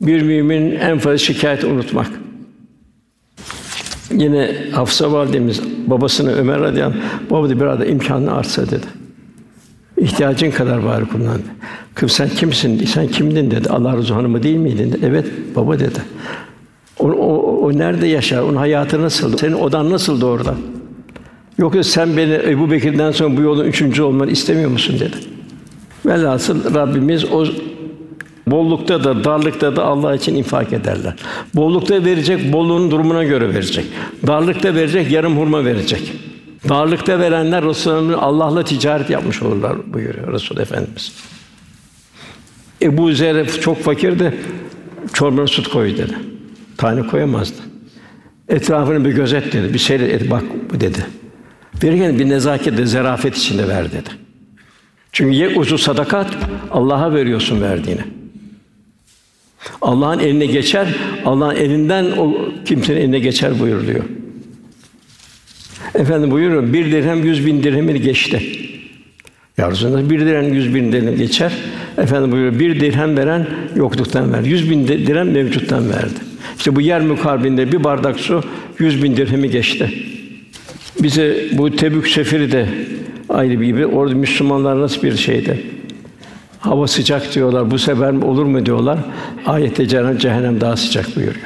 bir 0.00 0.22
müminin 0.22 0.76
en 0.76 0.98
fazla 0.98 1.18
şikayet 1.18 1.64
unutmak. 1.64 2.23
Yine 4.12 4.50
Hafsa 4.72 5.12
validemiz 5.12 5.60
babasına 5.86 6.30
Ömer 6.30 6.60
radıyallahu 6.60 6.98
baba 7.30 7.48
dedi 7.48 7.60
bir 7.60 7.86
imkanı 7.86 8.34
artsa 8.34 8.66
dedi. 8.66 8.86
İhtiyacın 9.96 10.50
kadar 10.50 10.84
bari 10.84 11.04
kullan. 11.04 11.40
Kız 11.94 12.12
sen 12.12 12.28
kimsin? 12.28 12.84
Sen 12.84 13.08
kimdin 13.08 13.50
dedi. 13.50 13.68
Allah 13.70 13.96
Resulü 13.96 14.14
hanımı 14.14 14.42
değil 14.42 14.56
miydin? 14.56 14.92
Dedi. 14.92 14.98
Evet 15.06 15.26
baba 15.56 15.78
dedi. 15.78 15.98
O, 16.98 17.08
o, 17.08 17.60
o 17.66 17.78
nerede 17.78 18.06
yaşar? 18.06 18.42
Onun 18.42 18.56
hayatı 18.56 19.02
nasıl? 19.02 19.36
Senin 19.36 19.52
odan 19.52 19.90
nasıl 19.90 20.22
orada? 20.22 20.54
Yoksa 21.58 21.82
sen 21.82 22.16
beni 22.16 22.32
Ebu 22.34 22.70
Bekir'den 22.70 23.10
sonra 23.10 23.36
bu 23.36 23.40
yolun 23.40 23.64
üçüncü 23.64 24.02
olmanı 24.02 24.30
istemiyor 24.30 24.70
musun 24.70 24.96
dedi. 25.00 25.16
Velhasıl 26.06 26.74
Rabbimiz 26.74 27.24
o 27.24 27.44
bollukta 28.46 29.04
da 29.04 29.24
darlıkta 29.24 29.76
da 29.76 29.84
Allah 29.84 30.14
için 30.14 30.34
infak 30.34 30.72
ederler. 30.72 31.14
Bollukta 31.54 32.04
verecek, 32.04 32.52
bolluğun 32.52 32.90
durumuna 32.90 33.24
göre 33.24 33.54
verecek. 33.54 33.86
Darlıkta 34.26 34.74
verecek, 34.74 35.10
yarım 35.10 35.38
hurma 35.38 35.64
verecek. 35.64 36.12
Darlıkta 36.68 37.18
verenler 37.18 37.64
Resulullah'ın 37.64 38.12
Allah'la 38.12 38.64
ticaret 38.64 39.10
yapmış 39.10 39.42
olurlar 39.42 39.92
buyuruyor 39.92 40.32
Resul 40.32 40.58
Efendimiz. 40.58 41.12
Ebu 42.82 43.12
Zer 43.12 43.50
çok 43.60 43.82
fakirdi. 43.82 44.34
Çorbana 45.12 45.46
süt 45.46 45.68
koy 45.68 45.96
dedi. 45.96 46.14
Tane 46.76 47.06
koyamazdı. 47.06 47.56
Etrafını 48.48 49.04
bir 49.04 49.12
gözet 49.12 49.52
dedi. 49.52 49.74
Bir 49.74 49.78
seyret 49.78 50.22
et 50.22 50.30
bak 50.30 50.42
dedi. 50.72 51.06
Verirken 51.82 52.18
bir 52.18 52.28
nezaket, 52.28 52.88
zerafet 52.88 53.36
içinde 53.36 53.68
ver 53.68 53.92
dedi. 53.92 54.10
Çünkü 55.12 55.34
ye 55.34 55.58
uzu 55.58 55.78
sadakat 55.78 56.36
Allah'a 56.70 57.14
veriyorsun 57.14 57.62
verdiğini. 57.62 58.00
Allah'ın 59.82 60.18
eline 60.18 60.46
geçer, 60.46 60.88
Allah'ın 61.24 61.56
elinden 61.56 62.04
o 62.04 62.34
kimsenin 62.64 63.00
eline 63.00 63.18
geçer 63.18 63.60
buyuruluyor. 63.60 64.04
Efendim 65.94 66.30
buyuruyor, 66.30 66.72
bir 66.72 66.92
dirhem 66.92 67.24
yüz 67.24 67.46
bin 67.46 67.62
dirhemini 67.62 68.00
geçti. 68.00 68.42
Ya 69.58 69.70
bir 70.10 70.20
dirhem 70.20 70.54
yüz 70.54 70.74
bin 70.74 70.92
dirhem 70.92 71.16
geçer. 71.16 71.52
Efendim 71.98 72.32
buyuruyor, 72.32 72.60
bir 72.60 72.80
dirhem 72.80 73.16
veren 73.16 73.46
yokluktan 73.76 74.32
ver. 74.32 74.42
Yüz 74.42 74.70
bin 74.70 74.88
dirhem 74.88 75.30
mevcuttan 75.30 75.90
verdi. 75.90 76.18
İşte 76.58 76.76
bu 76.76 76.80
yer 76.80 77.00
mukarbinde 77.00 77.72
bir 77.72 77.84
bardak 77.84 78.20
su 78.20 78.42
yüz 78.78 79.02
bin 79.02 79.16
dirhemi 79.16 79.50
geçti. 79.50 79.90
Bize 81.02 81.36
bu 81.52 81.76
Tebük 81.76 82.08
seferi 82.08 82.52
de 82.52 82.68
ayrı 83.28 83.60
bir 83.60 83.66
gibi. 83.66 83.86
Orada 83.86 84.14
Müslümanlar 84.14 84.80
nasıl 84.80 85.02
bir 85.02 85.16
şeydi? 85.16 85.62
Hava 86.64 86.86
sıcak 86.86 87.34
diyorlar. 87.34 87.70
Bu 87.70 87.78
sefer 87.78 88.12
olur 88.12 88.44
mu 88.44 88.66
diyorlar. 88.66 88.98
Ayette 89.46 89.88
Cenab-ı 89.88 90.18
cehennem 90.18 90.60
daha 90.60 90.76
sıcak 90.76 91.16
buyuruyor. 91.16 91.36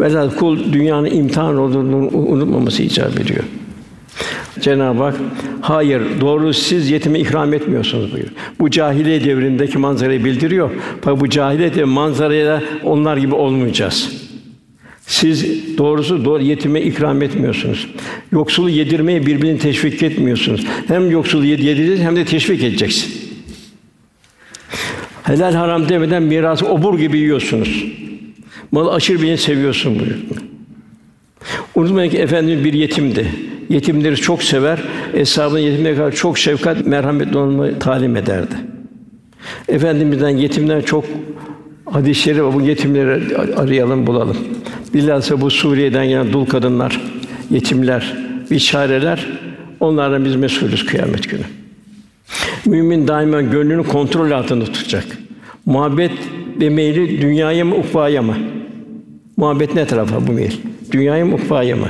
Velhâsıl 0.00 0.36
kul 0.36 0.72
dünyanın 0.72 1.10
imtihan 1.10 1.56
olduğunu 1.56 1.96
unutmaması 2.12 2.82
icap 2.82 3.20
ediyor. 3.20 3.44
Cenab-ı 4.60 5.02
Hak 5.02 5.14
hayır 5.60 6.02
doğru 6.20 6.54
siz 6.54 6.90
yetime 6.90 7.20
ikram 7.20 7.54
etmiyorsunuz 7.54 8.12
buyuruyor. 8.12 8.32
Bu 8.60 8.70
cahiliye 8.70 9.24
devrindeki 9.24 9.78
manzarayı 9.78 10.24
bildiriyor. 10.24 10.70
Fakat 11.00 11.20
bu 11.20 11.28
cahiliye 11.28 11.74
devri 11.74 11.84
manzaraya 11.84 12.62
onlar 12.84 13.16
gibi 13.16 13.34
olmayacağız. 13.34 14.12
Siz 15.06 15.46
doğrusu 15.78 16.24
doğru 16.24 16.42
yetime 16.42 16.80
ikram 16.82 17.22
etmiyorsunuz. 17.22 17.88
Yoksulu 18.32 18.70
yedirmeye 18.70 19.26
birbirini 19.26 19.58
teşvik 19.58 20.02
etmiyorsunuz. 20.02 20.66
Hem 20.88 21.10
yoksulu 21.10 21.44
yedireceksiniz 21.44 22.00
hem 22.00 22.16
de 22.16 22.24
teşvik 22.24 22.62
edeceksin. 22.62 23.19
Helal 25.30 25.54
haram 25.54 25.88
demeden 25.88 26.22
mirası 26.22 26.66
obur 26.66 26.98
gibi 26.98 27.18
yiyorsunuz. 27.18 27.84
Malı 28.72 28.92
aşırı 28.92 29.22
birini 29.22 29.38
seviyorsun 29.38 29.98
buyuruyor. 29.98 30.20
Unutmayın 31.74 32.10
ki 32.10 32.18
efendimiz 32.18 32.64
bir 32.64 32.72
yetimdi. 32.72 33.26
Yetimleri 33.68 34.16
çok 34.16 34.42
sever. 34.42 34.78
Eshabın 35.14 35.58
yetimlere 35.58 35.96
kadar 35.96 36.12
çok 36.12 36.38
şefkat, 36.38 36.86
merhametli 36.86 37.38
olmayı 37.38 37.78
talim 37.78 38.16
ederdi. 38.16 38.54
Efendimizden 39.68 40.28
yetimden 40.28 40.80
çok 40.80 41.04
hadisleri 41.90 42.54
bu 42.54 42.60
yetimleri 42.60 43.36
arayalım, 43.36 44.06
bulalım. 44.06 44.36
Bilhassa 44.94 45.40
bu 45.40 45.50
Suriye'den 45.50 46.08
gelen 46.08 46.32
dul 46.32 46.46
kadınlar, 46.46 47.00
yetimler, 47.50 48.16
biçareler 48.50 49.26
onlardan 49.80 50.24
biz 50.24 50.36
mesulüz 50.36 50.86
kıyamet 50.86 51.30
günü. 51.30 51.44
Mümin 52.66 53.08
daima 53.08 53.42
gönlünü 53.42 53.82
kontrol 53.82 54.30
altında 54.30 54.64
tutacak. 54.64 55.19
Muhabbet 55.70 56.12
ve 56.60 56.68
meyli 56.68 57.22
dünyaya 57.22 57.64
mı 57.64 57.76
ukvaya 57.76 58.22
mı? 58.22 58.36
Muhabbet 59.36 59.74
ne 59.74 59.86
tarafa 59.86 60.26
bu 60.26 60.32
meyil? 60.32 60.52
Dünyaya 60.92 61.26
mı 61.26 61.34
ukvaya 61.34 61.76
mı? 61.76 61.88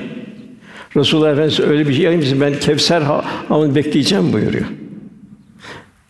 Resulullah 0.97 1.31
Efendimiz 1.33 1.61
öyle 1.61 1.89
bir 1.89 1.95
şey 1.95 2.05
yapayım 2.05 2.41
ben 2.41 2.55
Kevser 2.61 3.03
havını 3.49 3.74
bekleyeceğim 3.74 4.33
buyuruyor. 4.33 4.66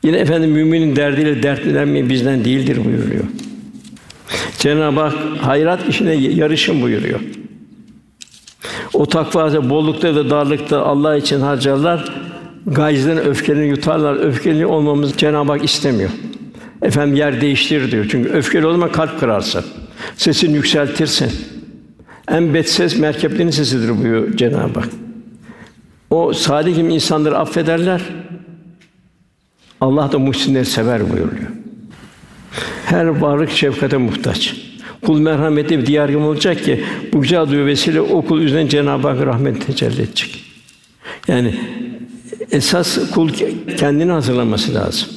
Yine 0.04 0.16
efendim 0.16 0.50
müminin 0.50 0.96
derdiyle 0.96 1.42
dertlenmeyin 1.42 2.10
bizden 2.10 2.44
değildir 2.44 2.84
buyuruyor. 2.84 3.24
Cenab-ı 4.58 5.00
Hak 5.00 5.14
hayrat 5.42 5.88
işine 5.88 6.14
yarışın 6.14 6.82
buyuruyor. 6.82 7.20
O 8.92 9.06
takva 9.06 9.70
bollukta 9.70 10.16
ve 10.16 10.30
darlıkta 10.30 10.82
Allah 10.82 11.16
için 11.16 11.40
harcarlar. 11.40 12.12
Gayzlerin 12.66 13.18
öfkelerini 13.18 13.68
yutarlar. 13.68 14.14
Öfkeli 14.14 14.66
olmamız 14.66 15.12
Cenab-ı 15.16 15.52
Hak 15.52 15.64
istemiyor. 15.64 16.10
Efendim 16.82 17.16
yer 17.16 17.40
değiştir 17.40 17.90
diyor. 17.90 18.06
Çünkü 18.10 18.28
öfkeli 18.28 18.66
olma 18.66 18.92
kalp 18.92 19.20
kırarsın. 19.20 19.64
Sesini 20.16 20.56
yükseltirsin. 20.56 21.32
En 22.28 22.54
bet 22.54 22.68
ses 22.68 22.98
merkeplerin 22.98 23.50
sesidir 23.50 23.98
buyuruyor 23.98 24.36
Cenab-ı 24.36 24.80
Hak. 24.80 24.88
O 26.10 26.32
salih 26.32 26.76
insanları 26.76 27.38
affederler. 27.38 28.00
Allah 29.80 30.12
da 30.12 30.18
muhsinleri 30.18 30.64
sever 30.64 31.12
buyuruyor. 31.12 31.50
Her 32.84 33.06
varlık 33.06 33.50
şefkate 33.50 33.96
muhtaç. 33.96 34.56
Kul 35.02 35.20
merhametli 35.20 35.78
bir 35.78 35.86
diyar 35.86 36.14
olacak 36.14 36.64
ki 36.64 36.84
bu 37.12 37.22
güzel 37.22 37.48
duyu 37.48 37.66
vesile 37.66 38.00
o 38.00 38.22
kul 38.22 38.40
üzerine 38.40 38.68
Cenab-ı 38.68 39.08
Hak 39.08 39.26
rahmet 39.26 39.66
tecelli 39.66 40.02
edecek. 40.02 40.44
Yani 41.28 41.54
esas 42.52 43.10
kul 43.10 43.28
kendini 43.76 44.12
hazırlaması 44.12 44.74
lazım. 44.74 45.08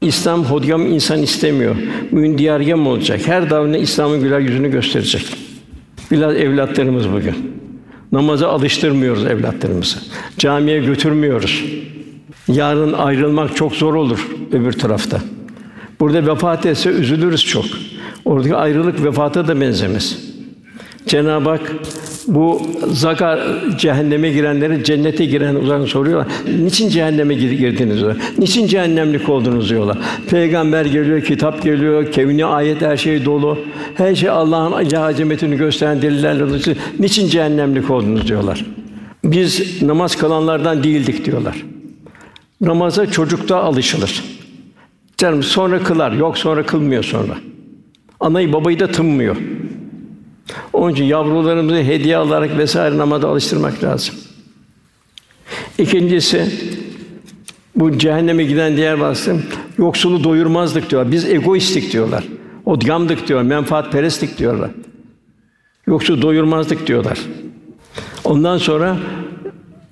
İslam 0.00 0.44
hodgam 0.44 0.86
insan 0.86 1.22
istemiyor. 1.22 1.76
Mümin 2.10 2.38
diyargam 2.38 2.86
olacak. 2.86 3.20
Her 3.26 3.50
davrında 3.50 3.78
İslam'ın 3.78 4.20
güler 4.20 4.40
yüzünü 4.40 4.70
gösterecek. 4.70 5.36
Biraz 6.10 6.36
evlatlarımız 6.36 7.12
bugün. 7.12 7.34
Namaza 8.12 8.48
alıştırmıyoruz 8.48 9.24
evlatlarımızı. 9.26 9.98
Camiye 10.38 10.80
götürmüyoruz. 10.80 11.64
Yarın 12.48 12.92
ayrılmak 12.92 13.56
çok 13.56 13.72
zor 13.72 13.94
olur 13.94 14.28
öbür 14.52 14.72
tarafta. 14.72 15.20
Burada 16.00 16.26
vefat 16.26 16.66
etse 16.66 16.90
üzülürüz 16.90 17.44
çok. 17.44 17.64
Oradaki 18.24 18.56
ayrılık 18.56 19.04
vefata 19.04 19.48
da 19.48 19.60
benzemez. 19.60 20.18
Cenab-ı 21.06 21.48
Hak 21.48 21.72
Bu 22.30 22.62
zakar 22.92 23.40
cehenneme 23.78 24.30
girenleri 24.30 24.84
cennete 24.84 25.24
giren 25.24 25.54
uzaktan 25.54 25.86
soruyorlar. 25.86 26.26
Niçin 26.62 26.88
cehenneme 26.88 27.34
girdiniz 27.34 27.98
diyorlar. 27.98 28.16
Niçin 28.38 28.66
cehennemlik 28.66 29.28
oldunuz 29.28 29.70
diyorlar. 29.70 29.98
Peygamber 30.30 30.84
geliyor, 30.84 31.22
kitap 31.22 31.62
geliyor, 31.62 32.12
kevni 32.12 32.44
ayet 32.44 32.82
her 32.82 32.96
şey 32.96 33.24
dolu. 33.24 33.58
Her 33.94 34.14
şey 34.14 34.28
Allah'ın 34.28 34.94
azametini 34.94 35.56
gösteren 35.56 36.02
delillerle 36.02 36.40
dolu. 36.40 36.58
Niçin 36.98 37.28
cehennemlik 37.28 37.90
oldunuz 37.90 38.28
diyorlar. 38.28 38.64
Biz 39.24 39.82
namaz 39.82 40.16
kılanlardan 40.16 40.84
değildik 40.84 41.24
diyorlar. 41.24 41.56
Namaza 42.60 43.10
çocukta 43.10 43.56
alışılır. 43.56 44.24
Canım 45.16 45.42
sonra 45.42 45.82
kılar, 45.82 46.12
yok 46.12 46.38
sonra 46.38 46.66
kılmıyor 46.66 47.04
sonra. 47.04 47.34
Anayı 48.20 48.52
babayı 48.52 48.80
da 48.80 48.86
tınmıyor. 48.86 49.36
Onun 50.72 50.92
için 50.92 51.04
yavrularımızı 51.04 51.76
hediye 51.76 52.16
alarak 52.16 52.58
vesaire 52.58 52.98
namaza 52.98 53.28
alıştırmak 53.28 53.84
lazım. 53.84 54.14
İkincisi 55.78 56.46
bu 57.76 57.98
cehenneme 57.98 58.44
giden 58.44 58.76
diğer 58.76 58.94
vasfı 58.94 59.36
yoksulu 59.78 60.24
doyurmazdık 60.24 60.90
diyorlar. 60.90 61.12
Biz 61.12 61.24
egoistik 61.24 61.92
diyorlar. 61.92 62.24
Odgamdık 62.66 63.28
diyor, 63.28 63.42
menfaatperestlik 63.42 64.38
diyorlar. 64.38 64.70
Yoksul 65.86 66.22
doyurmazdık 66.22 66.86
diyorlar. 66.86 67.18
Ondan 68.24 68.58
sonra 68.58 68.96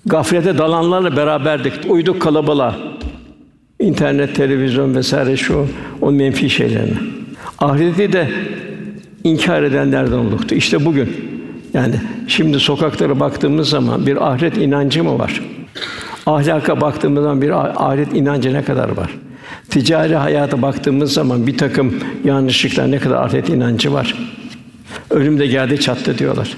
gaflete 0.07 0.59
dalanlarla 0.59 1.17
beraberdik. 1.17 1.73
Uyduk 1.89 2.23
kalabalığa. 2.23 2.77
İnternet, 3.81 4.37
televizyon 4.37 4.95
vesaire 4.95 5.37
şu 5.37 5.67
o 6.01 6.13
menfi 6.13 6.51
şeylerine. 6.51 6.99
Ahireti 7.59 8.13
de 8.13 8.31
inkar 9.29 9.63
edenlerden 9.63 10.19
olduktu. 10.19 10.55
İşte 10.55 10.85
bugün 10.85 11.09
yani 11.75 11.95
şimdi 12.29 12.61
sokaklara 12.61 13.21
baktığımız 13.21 13.69
zaman 13.69 14.07
bir 14.07 14.29
ahiret 14.29 14.57
inancı 14.57 15.05
mı 15.05 15.19
var? 15.19 15.43
Ahlaka 16.27 16.81
baktığımız 16.81 17.23
zaman 17.23 17.43
bir 17.43 17.51
ahiret 17.89 18.15
inancı 18.15 18.55
ne 18.55 18.65
kadar 18.65 18.89
var? 18.89 19.11
Ticari 19.71 20.17
hayata 20.17 20.63
baktığımız 20.63 21.13
zaman 21.13 21.47
bir 21.47 21.59
takım 21.59 21.95
yanlışlıklar 22.25 22.91
ne 22.91 22.99
kadar 22.99 23.17
ahiret 23.17 23.49
inancı 23.49 23.93
var? 23.93 24.15
Ölüm 25.11 25.39
de 25.39 25.47
geldi 25.47 25.81
çattı 25.81 26.19
diyorlar. 26.19 26.57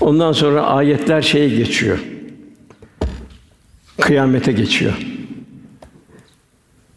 Ondan 0.00 0.32
sonra 0.32 0.62
ayetler 0.62 1.22
şeye 1.22 1.48
geçiyor. 1.48 1.98
Kıyamete 4.00 4.52
geçiyor. 4.52 4.92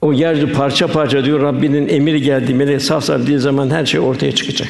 O 0.01 0.13
yeryüzü 0.13 0.53
parça 0.53 0.87
parça 0.87 1.25
diyor 1.25 1.41
Rabbinin 1.41 1.87
emiri 1.89 2.21
geldi 2.21 2.53
melek 2.53 2.81
saf 2.81 3.03
saf 3.03 3.21
dediği 3.21 3.39
zaman 3.39 3.69
her 3.69 3.85
şey 3.85 3.99
ortaya 3.99 4.31
çıkacak. 4.31 4.69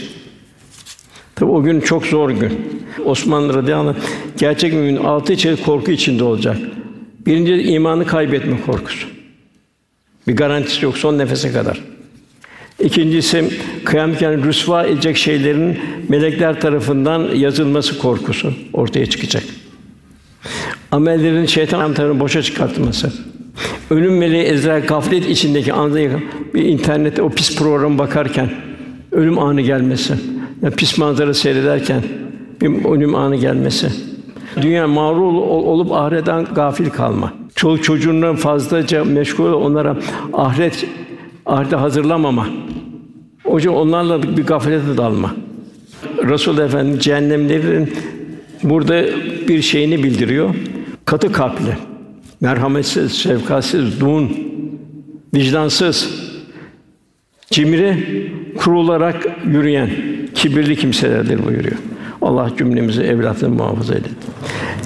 Tabi 1.40 1.52
o 1.52 1.64
gün 1.64 1.82
çok 1.82 2.06
zor 2.06 2.30
gün. 2.30 2.82
Osmanlı 3.06 3.54
radıyallahu 3.54 3.90
anh, 3.90 3.96
gerçek 4.38 4.74
mümin 4.74 4.96
altı 4.96 5.38
çeşit 5.38 5.66
korku 5.66 5.92
içinde 5.92 6.24
olacak. 6.24 6.58
Birinci 7.26 7.54
imanı 7.54 8.06
kaybetme 8.06 8.58
korkusu. 8.66 9.08
Bir 10.28 10.36
garantisi 10.36 10.86
yok 10.86 10.98
son 10.98 11.18
nefese 11.18 11.52
kadar. 11.52 11.82
İkincisi 12.80 13.50
kıyamet 13.86 14.22
yani 14.22 14.44
rüsva 14.44 14.86
edecek 14.86 15.18
şeylerin 15.18 15.80
melekler 16.10 16.62
tarafından 16.62 17.36
yazılması 17.36 18.00
korkusu 18.00 18.54
ortaya 18.74 19.06
çıkacak. 19.06 19.44
Amellerin 20.92 21.46
şeytan 21.46 21.94
tarafından 21.94 22.20
boşa 22.20 22.42
çıkartılması. 22.42 23.14
Ölüm 23.90 24.18
meleği 24.18 24.44
Ezrail 24.44 24.86
gaflet 24.86 25.30
içindeki 25.30 25.74
anda 25.74 26.00
bir 26.54 26.66
internette 26.66 27.22
o 27.22 27.30
pis 27.30 27.58
program 27.58 27.98
bakarken 27.98 28.50
ölüm 29.12 29.40
anı 29.40 29.62
gelmesi. 29.62 30.14
Yani 30.62 30.76
pis 30.76 30.98
manzara 30.98 31.34
seyrederken 31.34 32.04
bir 32.62 32.86
ölüm 32.86 33.16
anı 33.16 33.36
gelmesi. 33.36 33.92
Dünya 34.62 34.88
mağrur 34.88 35.34
olup 35.44 35.92
ahiretten 35.92 36.46
gafil 36.56 36.90
kalma. 36.90 37.34
Çoluk 37.56 37.84
çocuğundan 37.84 38.36
fazlaca 38.36 39.04
meşgul 39.04 39.54
onlara 39.54 39.98
ahiret 40.34 40.86
ahirete 41.46 41.76
hazırlamama. 41.76 42.48
Yüzden 43.54 43.70
onlarla 43.70 44.38
bir 44.38 44.46
gaflete 44.46 44.98
dalma. 44.98 45.36
Resul 46.24 46.58
Efendimiz 46.58 47.04
cehennemlerin 47.04 47.94
burada 48.64 49.06
bir 49.48 49.62
şeyini 49.62 50.04
bildiriyor. 50.04 50.56
Katı 51.06 51.32
kalpli, 51.32 51.78
merhametsiz, 52.42 53.12
şefkatsiz, 53.12 54.00
dun, 54.00 54.30
vicdansız, 55.34 56.10
cimri, 57.52 57.98
kurularak 58.58 59.28
yürüyen 59.46 59.90
kibirli 60.40 60.76
kimselerdir 60.76 61.46
buyuruyor. 61.46 61.78
Allah 62.22 62.52
cümlemizi 62.58 63.02
evlatını 63.02 63.50
muhafaza 63.50 63.94
edin. 63.94 64.12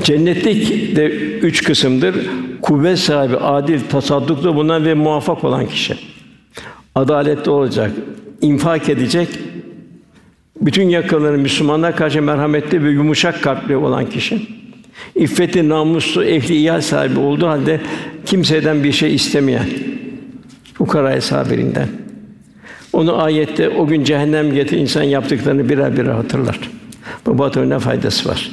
Cennetlik 0.04 0.95
de 0.95 1.06
üç 1.39 1.64
kısımdır. 1.64 2.16
Kuvvet 2.62 2.99
sahibi, 2.99 3.38
adil, 3.38 3.80
tasadduklu 3.80 4.56
bulunan 4.56 4.86
ve 4.86 4.93
muvaffak 4.93 5.43
olan 5.43 5.66
kişi. 5.66 5.95
Adaletli 6.95 7.51
olacak, 7.51 7.91
infak 8.41 8.89
edecek, 8.89 9.28
bütün 10.62 10.89
yakalarını 10.89 11.38
Müslümanlar 11.38 11.95
karşı 11.95 12.22
merhametli 12.22 12.84
ve 12.84 12.89
yumuşak 12.89 13.43
kalpli 13.43 13.76
olan 13.76 14.10
kişi. 14.10 14.47
İffeti, 15.16 15.70
namuslu, 15.70 16.24
ehli 16.24 16.56
iyal 16.56 16.82
sahibi 16.82 17.20
olduğu 17.20 17.47
halde 17.47 17.82
kimseden 18.26 18.84
bir 18.84 18.91
şey 18.91 19.16
istemeyen, 19.16 19.68
fukaraya 20.74 21.22
sabirinden. 21.22 22.03
Onu 22.94 23.22
ayette 23.22 23.70
o 23.70 23.88
gün 23.88 24.04
cehennem 24.04 24.54
getir 24.54 24.78
insan 24.78 25.04
yaptıklarını 25.04 25.70
birer 25.70 25.98
birer 25.98 26.12
hatırlar. 26.12 26.60
Bu 27.26 27.38
batının 27.38 27.70
ne 27.70 27.80
faydası 27.80 28.30
var? 28.30 28.52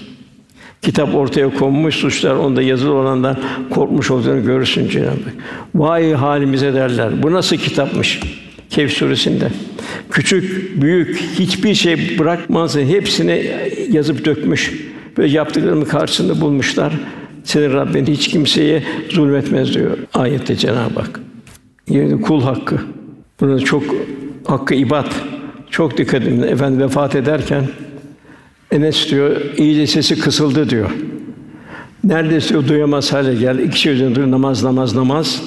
Kitap 0.82 1.14
ortaya 1.14 1.54
konmuş, 1.54 1.94
suçlar 1.94 2.34
onda 2.34 2.62
yazılı 2.62 2.94
olandan 2.94 3.36
korkmuş 3.70 4.10
olduğunu 4.10 4.44
görürsün 4.44 4.88
Cenab-ı 4.88 5.08
Hak. 5.08 5.34
Vay 5.74 6.12
halimize 6.12 6.74
derler. 6.74 7.22
Bu 7.22 7.32
nasıl 7.32 7.56
kitapmış? 7.56 8.20
Kehf 8.70 8.92
suresinde. 8.92 9.48
Küçük, 10.10 10.72
büyük 10.82 11.16
hiçbir 11.38 11.74
şey 11.74 12.18
bırakmazsa 12.18 12.80
hepsini 12.80 13.46
yazıp 13.90 14.24
dökmüş 14.24 14.90
ve 15.18 15.26
yaptıklarını 15.26 15.88
karşısında 15.88 16.40
bulmuşlar. 16.40 16.92
Senin 17.44 17.72
Rabbin 17.72 18.06
hiç 18.06 18.28
kimseye 18.28 18.82
zulmetmez 19.08 19.74
diyor 19.74 19.98
ayette 20.14 20.56
Cenab-ı 20.56 21.00
Hak. 21.00 21.20
Yani 21.88 22.20
kul 22.20 22.42
hakkı. 22.42 22.76
Bunu 23.40 23.64
çok 23.64 23.82
hakkı 24.44 24.74
ibad. 24.74 25.12
Çok 25.70 25.98
dikkat 25.98 26.22
edin. 26.22 26.42
Efendi 26.42 26.78
vefat 26.82 27.14
ederken 27.14 27.64
Enes 28.70 29.10
diyor, 29.10 29.36
iyice 29.56 29.86
sesi 29.86 30.18
kısıldı 30.18 30.70
diyor. 30.70 30.90
Neredeyse 32.04 32.48
diyor, 32.48 32.68
duyamaz 32.68 33.12
hale 33.12 33.34
geldi. 33.34 33.62
İki 33.62 33.80
şey 33.80 33.92
üzerinde 33.92 34.30
namaz, 34.30 34.64
namaz, 34.64 34.94
namaz. 34.94 35.42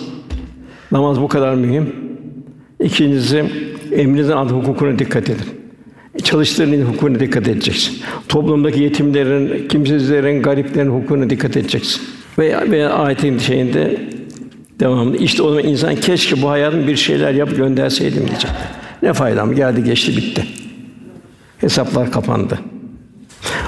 Namaz 0.92 1.22
bu 1.22 1.28
kadar 1.28 1.56
mühim. 1.56 1.96
İkincisi, 2.84 3.46
emrinizin 3.92 4.32
adı 4.32 4.54
hukukuna 4.54 5.00
dikkat 5.00 5.30
edin. 5.30 5.46
Çalıştığın 6.24 6.82
hukukuna 6.82 7.20
dikkat 7.20 7.48
edeceksin. 7.48 7.98
Toplumdaki 8.30 8.80
yetimlerin, 8.80 9.68
kimsizlerin, 9.68 10.42
gariplerin 10.42 10.90
hukukuna 10.90 11.30
dikkat 11.30 11.58
edeceksin. 11.58 12.02
Veya, 12.40 12.72
veya 12.72 12.90
ayetin 12.90 13.38
şeyinde 13.38 13.98
devamlı. 14.80 15.18
İşte 15.18 15.44
o 15.44 15.50
zaman 15.50 15.64
insan 15.64 15.96
keşke 15.96 16.42
bu 16.42 16.50
hayatın 16.50 16.88
bir 16.88 16.96
şeyler 16.96 17.34
yap 17.34 17.56
gönderseydim 17.58 18.28
diyecek. 18.28 18.52
Ne 19.04 19.14
faydam 19.14 19.56
geldi 19.56 19.84
geçti 19.84 20.18
bitti. 20.18 20.46
Hesaplar 21.58 22.12
kapandı. 22.12 22.60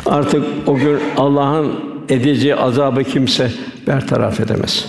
Artık 0.05 0.43
o 0.67 0.75
gün 0.75 0.99
Allah'ın 1.17 1.71
edeceği 2.09 2.55
azabı 2.55 3.03
kimse 3.03 3.51
bertaraf 3.87 4.39
edemez. 4.39 4.85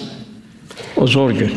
O 0.97 1.07
zor 1.07 1.31
gün. 1.31 1.51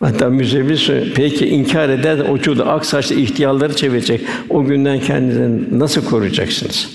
Hatta 0.00 0.28
müzevvis 0.28 0.90
peki 1.14 1.48
inkar 1.48 1.88
eder 1.88 2.18
o 2.18 2.38
çuğda 2.38 2.66
ak 2.66 2.86
saçlı 2.86 3.14
ihtiyarları 3.14 3.76
çevirecek. 3.76 4.20
O 4.50 4.64
günden 4.64 5.00
kendinizi 5.00 5.78
nasıl 5.78 6.04
koruyacaksınız? 6.04 6.90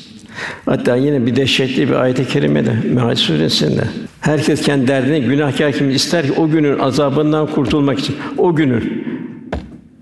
Hatta 0.65 0.95
yine 0.95 1.25
bir 1.25 1.35
dehşetli 1.35 1.89
bir 1.89 1.93
ayet-i 1.93 2.27
kerimede 2.27 2.75
Mehac 2.93 3.19
suresinde 3.19 3.83
herkes 4.21 4.61
kendi 4.61 4.87
derdine 4.87 5.19
günahkar 5.19 5.71
kim 5.71 5.89
ister 5.89 6.25
ki 6.25 6.33
o 6.37 6.49
günün 6.49 6.79
azabından 6.79 7.47
kurtulmak 7.47 7.99
için 7.99 8.15
o 8.37 8.55
günün 8.55 9.06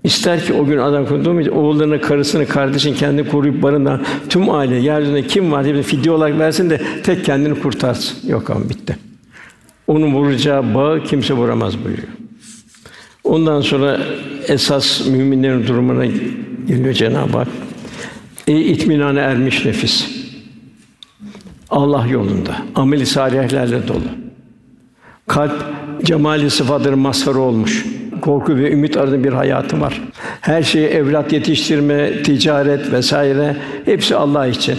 İster 0.06 0.44
ki 0.44 0.54
o 0.54 0.64
gün 0.66 0.78
adam 0.78 1.40
için 1.40 1.50
oğullarını, 1.50 2.00
karısını, 2.00 2.46
kardeşini 2.46 2.94
kendini 2.94 3.28
koruyup 3.28 3.62
barından 3.62 4.04
tüm 4.28 4.50
aile 4.50 4.74
yeryüzünde 4.74 5.26
kim 5.26 5.52
var 5.52 5.64
diye 5.64 5.82
fidye 5.82 6.12
olarak 6.12 6.38
versin 6.38 6.70
de 6.70 6.80
tek 7.02 7.24
kendini 7.24 7.60
kurtarsın. 7.60 8.28
Yok 8.28 8.50
ama 8.50 8.68
bitti. 8.68 8.96
Onun 9.86 10.14
vuracağı 10.14 10.74
bağı 10.74 11.04
kimse 11.04 11.34
vuramaz 11.34 11.84
buyuruyor. 11.84 12.08
Ondan 13.24 13.60
sonra 13.60 14.00
esas 14.48 15.06
müminlerin 15.06 15.66
durumuna 15.66 16.06
geliyor 16.66 16.94
Cenab-ı 16.94 17.38
Hak. 17.38 17.48
Ey 18.48 18.72
itminane 18.72 19.20
ermiş 19.20 19.64
nefis. 19.64 20.08
Allah 21.70 22.06
yolunda, 22.06 22.56
ameli 22.74 23.06
salihlerle 23.06 23.88
dolu. 23.88 24.00
Kalp 25.26 25.64
cemali 26.04 26.50
sıfatların 26.50 26.98
mazharı 26.98 27.38
olmuş. 27.38 27.95
Korku 28.26 28.56
ve 28.56 28.72
ümit 28.72 28.96
arasında 28.96 29.24
bir 29.24 29.32
hayatı 29.32 29.80
var. 29.80 30.00
Her 30.40 30.62
şeyi 30.62 30.86
evlat 30.86 31.32
yetiştirme, 31.32 32.22
ticaret 32.22 32.92
vesaire 32.92 33.56
hepsi 33.84 34.16
Allah 34.16 34.46
için. 34.46 34.78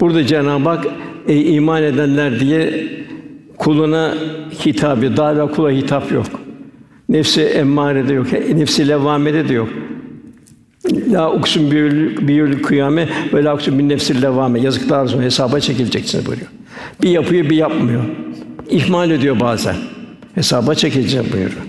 Burada 0.00 0.26
Cenab-ı 0.26 0.68
Hak 0.68 0.86
ey 1.28 1.56
iman 1.56 1.82
edenler 1.82 2.40
diye 2.40 2.88
kuluna 3.56 4.14
hitabı, 4.66 5.16
daha 5.16 5.50
kula 5.50 5.70
hitap 5.70 6.12
yok. 6.12 6.26
Nefsi 7.08 7.42
emmare 7.42 8.08
de 8.08 8.12
yok, 8.12 8.26
nefsi 8.32 8.88
levvamede 8.88 9.48
de 9.48 9.54
yok. 9.54 9.68
La 11.10 11.32
uksun 11.32 11.70
bir 12.20 12.62
kıyame 12.62 13.08
ve 13.34 13.44
la 13.44 13.54
uksun 13.54 13.78
bin 13.78 13.88
nefsil 13.88 14.22
levvame. 14.22 14.60
Yazıklar 14.60 15.02
olsun 15.02 15.22
hesaba 15.22 15.60
çekileceksiniz 15.60 16.26
buyuruyor. 16.26 16.50
Bir 17.02 17.10
yapıyor, 17.10 17.50
bir 17.50 17.56
yapmıyor. 17.56 18.02
İhmal 18.70 19.10
ediyor 19.10 19.40
bazen. 19.40 19.76
Hesaba 20.36 20.74
çekileceğim 20.74 21.26
buyuruyor. 21.32 21.66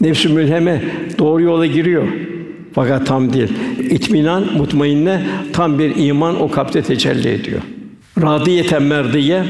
Nefs-i 0.00 0.28
mülheme 0.28 0.82
doğru 1.18 1.42
yola 1.42 1.66
giriyor. 1.66 2.08
Fakat 2.74 3.06
tam 3.06 3.32
değil. 3.32 3.52
İtminan, 3.90 4.44
mutmainne 4.56 5.22
tam 5.52 5.78
bir 5.78 5.96
iman 5.96 6.40
o 6.40 6.50
kalpte 6.50 6.82
tecelli 6.82 7.28
ediyor. 7.28 7.60
Radiyeten 8.22 8.82
merdiye 8.82 9.44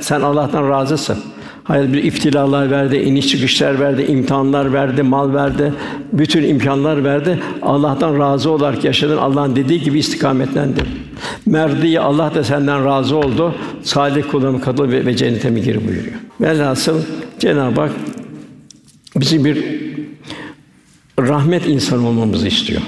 sen 0.00 0.20
Allah'tan 0.20 0.70
razısın. 0.70 1.18
Hayat 1.64 1.92
bir 1.92 2.04
iftilalar 2.04 2.70
verdi, 2.70 2.96
iniş 2.96 3.28
çıkışlar 3.28 3.80
verdi, 3.80 4.02
imtihanlar 4.02 4.72
verdi, 4.72 5.02
mal 5.02 5.34
verdi, 5.34 5.72
bütün 6.12 6.42
imkanlar 6.44 7.04
verdi. 7.04 7.38
Allah'tan 7.62 8.18
razı 8.18 8.50
olarak 8.50 8.84
yaşadın. 8.84 9.16
Allah'ın 9.16 9.56
dediği 9.56 9.80
gibi 9.82 9.98
istikametlendin. 9.98 10.84
Merdiye 11.46 12.00
Allah 12.00 12.34
da 12.34 12.44
senden 12.44 12.84
razı 12.84 13.16
oldu. 13.16 13.54
Salih 13.82 14.22
kullarına 14.30 14.60
katıl 14.60 14.90
ve, 14.90 15.06
ve 15.06 15.16
cennete 15.16 15.50
mi 15.50 15.62
gir 15.62 15.88
buyuruyor. 15.88 16.25
Velhasıl 16.40 17.00
Cenab-ı 17.38 17.80
Hak 17.80 17.92
bizim 19.16 19.44
bir 19.44 19.64
rahmet 21.18 21.66
insanı 21.66 22.08
olmamızı 22.08 22.48
istiyor. 22.48 22.82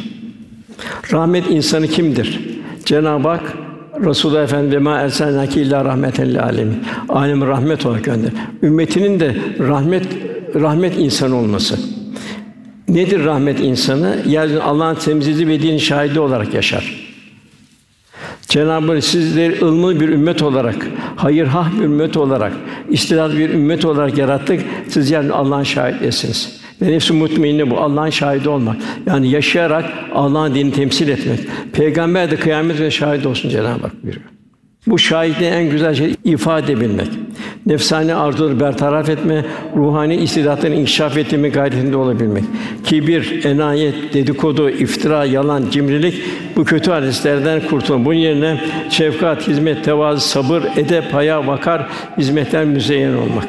Rahmet 1.13 1.51
insanı 1.51 1.89
kimdir? 1.89 2.41
Cenab-ı 2.85 3.29
Hak 3.29 3.57
Resulullah 4.05 4.43
Efendimiz 4.43 4.83
ma 4.83 4.99
erselnaki 4.99 5.61
illa 5.61 5.85
rahmeten 5.85 6.29
lil 6.29 6.43
alemin. 6.43 6.83
Alem 7.09 7.47
rahmet 7.47 7.87
olarak 7.87 8.05
gönder. 8.05 8.31
Ümmetinin 8.63 9.21
de 9.21 9.37
rahmet 9.59 10.07
rahmet 10.55 10.99
insanı 10.99 11.37
olması. 11.37 11.79
Nedir 12.89 13.25
rahmet 13.25 13.61
insanı? 13.61 14.17
Yani 14.27 14.59
Allah'ın 14.59 14.95
temsilci 14.95 15.49
ve 15.49 15.63
din 15.63 15.79
şahidi 15.79 16.21
olarak 16.21 16.55
yaşar. 16.55 17.08
Cenab-ı 18.49 18.93
Hak 18.93 19.05
sizleri 19.05 19.65
ılımlı 19.65 20.01
bir 20.01 20.09
ümmet 20.09 20.43
olarak, 20.43 20.87
hayırhah 21.17 21.79
bir 21.79 21.85
ümmet 21.85 22.17
olarak, 22.17 22.53
istidad 22.91 23.33
bir 23.33 23.51
ümmet 23.51 23.85
olarak 23.85 24.19
yarattık. 24.19 24.61
Siz 24.89 25.11
yani 25.11 25.33
Allah'ın 25.33 25.63
şahidesiniz. 25.63 26.59
Ve 26.83 26.93
nefsi 26.93 27.13
mutmainne 27.13 27.71
bu 27.71 27.79
Allah'ın 27.79 28.11
şahidi 28.11 28.49
olmak. 28.49 28.77
Yani 29.07 29.31
yaşayarak 29.31 29.85
Allah'ın 30.15 30.55
dinini 30.55 30.73
temsil 30.73 31.09
etmek. 31.09 31.41
Peygamber 31.73 32.31
de 32.31 32.37
kıyamet 32.37 32.81
ve 32.81 32.91
şahit 32.91 33.27
olsun 33.27 33.49
Cenab-ı 33.49 33.83
Hak 33.83 34.03
buyuruyor. 34.05 34.27
Bu 34.87 34.99
şahitliğin 34.99 35.53
en 35.53 35.71
güzel 35.71 35.95
şey 35.95 36.15
ifade 36.25 36.73
edebilmek. 36.73 37.09
Nefsani 37.67 38.15
arzuları 38.15 38.61
bertaraf 38.61 39.09
etme, 39.09 39.45
ruhani 39.77 40.17
istidatlarını 40.17 40.77
inkişaf 40.77 41.17
ettirme 41.17 41.49
gayretinde 41.49 41.97
olabilmek. 41.97 42.45
Kibir, 42.85 43.45
enayet, 43.45 44.15
dedikodu, 44.15 44.71
iftira, 44.71 45.25
yalan, 45.25 45.65
cimrilik 45.71 46.23
bu 46.57 46.65
kötü 46.65 46.91
hadislerden 46.91 47.61
kurtulmak. 47.61 48.07
Bunun 48.07 48.15
yerine 48.15 48.61
şefkat, 48.91 49.49
hizmet, 49.49 49.85
tevazu, 49.85 50.21
sabır, 50.21 50.63
edep, 50.77 51.15
haya, 51.15 51.47
vakar 51.47 51.87
hizmetler 52.19 52.65
müzeyyen 52.65 53.13
olmak. 53.13 53.49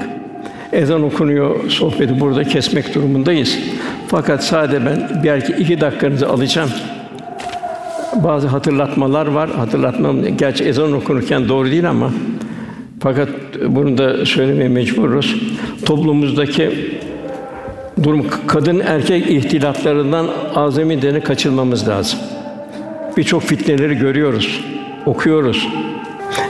Ezan 0.73 1.03
okunuyor, 1.03 1.69
sohbeti 1.69 2.19
burada 2.19 2.43
kesmek 2.43 2.95
durumundayız. 2.95 3.59
Fakat 4.07 4.43
sadece 4.43 4.85
ben 4.85 5.21
belki 5.23 5.53
iki 5.53 5.81
dakikanızı 5.81 6.29
alacağım. 6.29 6.69
Bazı 8.15 8.47
hatırlatmalar 8.47 9.27
var. 9.27 9.49
Hatırlatmam 9.49 10.37
gerçi 10.37 10.63
ezan 10.63 10.93
okunurken 10.93 11.49
doğru 11.49 11.71
değil 11.71 11.89
ama 11.89 12.11
fakat 12.99 13.29
bunu 13.67 13.97
da 13.97 14.25
söylemeye 14.25 14.69
mecburuz. 14.69 15.35
Toplumumuzdaki 15.85 16.71
durum 18.03 18.25
kadın 18.47 18.79
erkek 18.79 19.29
ihtilaflarından 19.29 20.27
azami 20.55 21.01
deni 21.01 21.21
kaçılmamız 21.21 21.87
lazım. 21.87 22.19
Birçok 23.17 23.43
fitneleri 23.43 23.97
görüyoruz, 23.97 24.61
okuyoruz. 25.05 25.67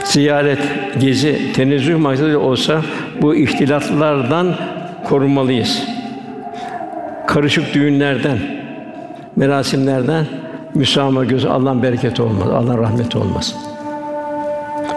Ziyaret, 0.04 0.58
gezi, 1.00 1.52
tenezzüh 1.52 1.96
maksadı 1.96 2.38
olsa 2.38 2.82
bu 3.22 3.34
ihtilaflardan 3.36 4.56
korunmalıyız. 5.04 5.82
Karışık 7.26 7.74
düğünlerden, 7.74 8.38
merasimlerden 9.36 10.26
müsamaha 10.74 11.24
gözü 11.24 11.48
Allah'ın 11.48 11.82
bereketi 11.82 12.22
olmaz, 12.22 12.48
Allah'ın 12.48 12.78
rahmeti 12.78 13.18
olmaz. 13.18 13.69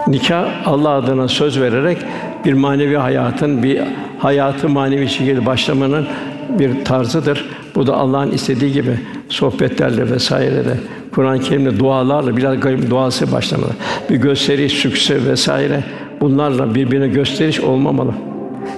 Nikah 0.08 0.66
Allah 0.66 0.90
adına 0.90 1.28
söz 1.28 1.60
vererek 1.60 1.98
bir 2.44 2.52
manevi 2.52 2.96
hayatın 2.96 3.62
bir 3.62 3.80
hayatı 4.18 4.68
manevi 4.68 5.08
şekilde 5.08 5.46
başlamanın 5.46 6.06
bir 6.48 6.84
tarzıdır. 6.84 7.44
Bu 7.74 7.86
da 7.86 7.96
Allah'ın 7.96 8.30
istediği 8.30 8.72
gibi 8.72 8.98
sohbetlerle 9.28 10.10
vesaire 10.10 10.64
de 10.64 10.76
Kur'an-ı 11.14 11.40
Kerim'de 11.40 11.78
dualarla 11.78 12.36
biraz 12.36 12.60
garip 12.60 12.90
duası 12.90 13.32
başlamalı. 13.32 13.70
Bir 14.10 14.16
gösteriş, 14.16 14.72
sükse 14.72 15.24
vesaire 15.24 15.84
bunlarla 16.20 16.74
birbirine 16.74 17.08
gösteriş 17.08 17.60
olmamalı. 17.60 18.12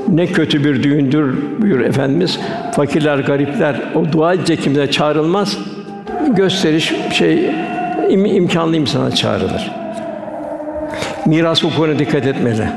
Ne 0.09 0.27
kötü 0.27 0.64
bir 0.64 0.83
düğündür 0.83 1.35
buyur 1.62 1.81
Efendimiz. 1.81 2.41
Fakirler, 2.74 3.18
garipler 3.18 3.81
o 3.95 4.12
dua 4.12 4.35
edecek 4.35 4.62
kimse 4.62 4.91
çağrılmaz. 4.91 5.59
Gösteriş 6.29 6.95
şey 7.12 7.51
im, 8.11 8.24
imkanlı 8.24 8.77
insana 8.77 9.11
çağrılır. 9.11 9.86
Miras 11.27 11.64
hukukuna 11.64 11.99
dikkat 11.99 12.27
etmeli. 12.27 12.68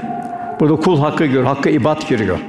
Burada 0.60 0.76
kul 0.76 1.00
hakkı 1.00 1.26
gör, 1.26 1.44
hakkı 1.44 1.70
ibad 1.70 2.10
giriyor. 2.10 2.40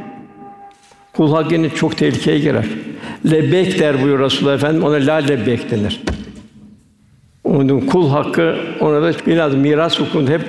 Kul 1.12 1.34
hakkı 1.34 1.70
çok 1.76 1.96
tehlikeye 1.96 2.38
girer. 2.38 2.64
Lebbek 3.30 3.78
der 3.78 4.02
buyur 4.02 4.18
Resulullah 4.18 4.54
Efendimiz, 4.54 4.84
ona 4.84 4.94
la 4.94 5.14
lebbek 5.14 5.70
denir. 5.70 6.00
Onun 7.44 7.80
kul 7.80 8.10
hakkı 8.10 8.56
ona 8.80 9.02
da 9.02 9.12
biraz 9.26 9.54
miras 9.54 10.00
hukukunda 10.00 10.30
hep 10.30 10.42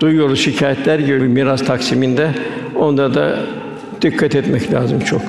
duyuyoruz 0.00 0.40
şikayetler 0.40 0.98
gibi 0.98 1.20
miras 1.20 1.64
taksiminde. 1.64 2.30
Onda 2.76 3.14
da 3.14 3.38
dikkat 4.02 4.34
etmek 4.34 4.72
lazım 4.72 5.00
çok. 5.00 5.22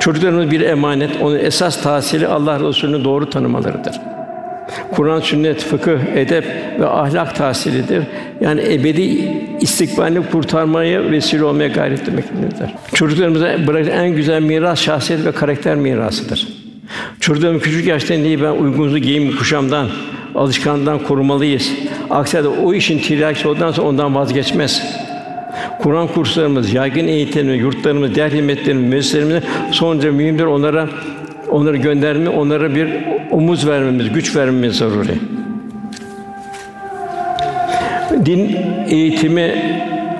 Çocuklarımız 0.00 0.50
bir 0.50 0.60
emanet. 0.60 1.22
Onun 1.22 1.38
esas 1.38 1.82
tahsili 1.82 2.26
Allah 2.26 2.60
Resulü'nü 2.60 3.04
doğru 3.04 3.30
tanımalarıdır. 3.30 4.00
Kur'an, 4.92 5.20
sünnet, 5.20 5.64
fıkıh, 5.64 5.98
edep 6.16 6.44
ve 6.80 6.86
ahlak 6.86 7.36
tahsilidir. 7.36 8.02
Yani 8.40 8.60
ebedi 8.60 9.28
istikbalini 9.60 10.26
kurtarmaya 10.30 11.10
vesile 11.10 11.44
olmaya 11.44 11.68
gayret 11.68 12.00
etmektedir. 12.00 12.74
Çocuklarımıza 12.94 13.66
bırakılan 13.66 13.98
en 13.98 14.16
güzel 14.16 14.42
miras 14.42 14.80
şahsiyet 14.80 15.24
ve 15.24 15.32
karakter 15.32 15.76
mirasıdır. 15.76 16.48
Çocuklarım 17.20 17.60
küçük 17.60 17.86
yaştan 17.86 18.24
değil 18.24 18.38
ben 18.42 18.50
uygunluğu 18.50 18.98
giyim 18.98 19.36
kuşamdan, 19.36 19.88
alışkanlıktan 20.34 20.98
korumalıyız. 20.98 21.72
Aksi 22.10 22.36
halde 22.36 22.48
o 22.48 22.74
işin 22.74 22.98
tiryakisi 22.98 23.48
olduktan 23.48 23.72
sonra 23.72 23.88
ondan 23.88 24.14
vazgeçmez. 24.14 24.82
Kur'an 25.78 26.06
kurslarımız, 26.08 26.72
yaygın 26.72 27.08
eğitimimiz, 27.08 27.60
yurtlarımız, 27.60 28.14
diğer 28.14 28.30
hizmetlerimiz, 28.30 28.90
müesseselerimiz 28.90 29.42
sonunca 29.70 30.12
mühimdir. 30.12 30.44
Onlara 30.44 30.88
onları 31.52 31.76
gönderme, 31.76 32.28
onlara 32.28 32.74
bir 32.74 32.88
omuz 33.30 33.68
vermemiz, 33.68 34.12
güç 34.12 34.36
vermemiz 34.36 34.76
zaruri. 34.76 35.14
Din 38.26 38.56
eğitimi 38.88 39.54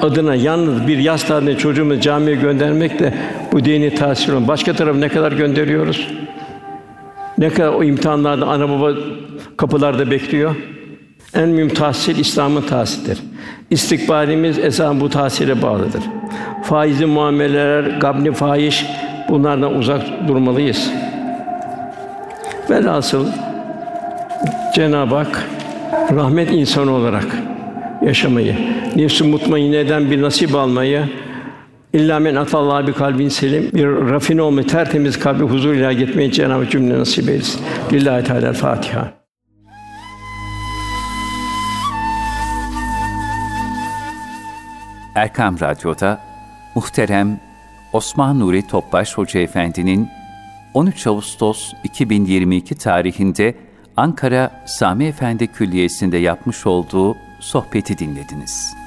adına 0.03 0.35
yalnız 0.35 0.87
bir 0.87 0.99
yaz 0.99 1.25
tatilinde 1.25 1.59
çocuğumuzu 1.59 2.01
camiye 2.01 2.37
göndermek 2.37 2.99
de 2.99 3.15
bu 3.53 3.65
dini 3.65 3.95
tahsil. 3.95 4.33
Başka 4.49 4.73
tarafı 4.73 5.01
ne 5.01 5.09
kadar 5.09 5.33
gönderiyoruz? 5.33 6.09
Ne 7.39 7.51
kadar 7.51 7.69
o 7.69 7.85
imtihanlarda 7.85 8.47
ana 8.47 8.69
baba 8.69 8.91
kapılarda 9.57 10.11
bekliyor? 10.11 10.55
En 11.35 11.49
mühim 11.49 11.69
tahsil 11.69 12.19
İslam'ın 12.19 12.63
tahsilidir. 12.63 13.19
İstikbalimiz 13.71 14.59
esasen 14.59 15.01
bu 15.01 15.11
tahsile 15.11 15.63
bağlıdır. 15.63 16.03
Faizli 16.63 17.07
muameleler, 17.07 17.83
gabni 17.83 18.33
fahiş 18.33 18.87
bunlardan 19.29 19.75
uzak 19.75 20.29
durmalıyız. 20.29 20.91
Velhasıl 22.71 23.27
Cenab-ı 24.75 25.15
Hak 25.15 25.49
rahmet 26.13 26.53
insanı 26.53 26.91
olarak 26.91 27.27
yaşamayı, 28.03 28.57
nefs-i 28.97 29.25
mutmainneden 29.25 30.11
bir 30.11 30.23
nasip 30.23 30.55
almayı, 30.55 31.09
İlla 31.93 32.19
men 32.19 32.35
atallah 32.35 32.87
bir 32.87 32.93
kalbin 32.93 33.29
selim 33.29 33.71
bir 33.75 33.87
rafine 33.87 34.43
olmayı, 34.43 34.67
tertemiz 34.67 35.19
kalbi 35.19 35.45
huzur 35.45 35.75
ile 35.75 35.95
gitmeyi 35.95 36.33
Cenab-ı 36.33 36.71
cümle 36.71 36.99
nasip 36.99 37.29
eylesin. 37.29 37.61
Lillahi 37.93 38.25
Teala 38.25 38.53
Fatiha. 38.53 39.13
Erkam 45.15 45.61
Radyo'da 45.61 46.21
muhterem 46.75 47.41
Osman 47.93 48.41
Nuri 48.41 48.67
Topbaş 48.67 49.19
Hoca 49.19 49.41
Efendi'nin 49.41 50.09
13 50.75 51.07
Ağustos 51.07 51.73
2022 51.85 52.75
tarihinde 52.75 53.55
Ankara 53.97 54.65
Sami 54.67 55.05
Efendi 55.05 55.47
Külliyesi'nde 55.47 56.17
yapmış 56.17 56.67
olduğu 56.67 57.17
sohbeti 57.41 57.99
dinlediniz. 57.99 58.82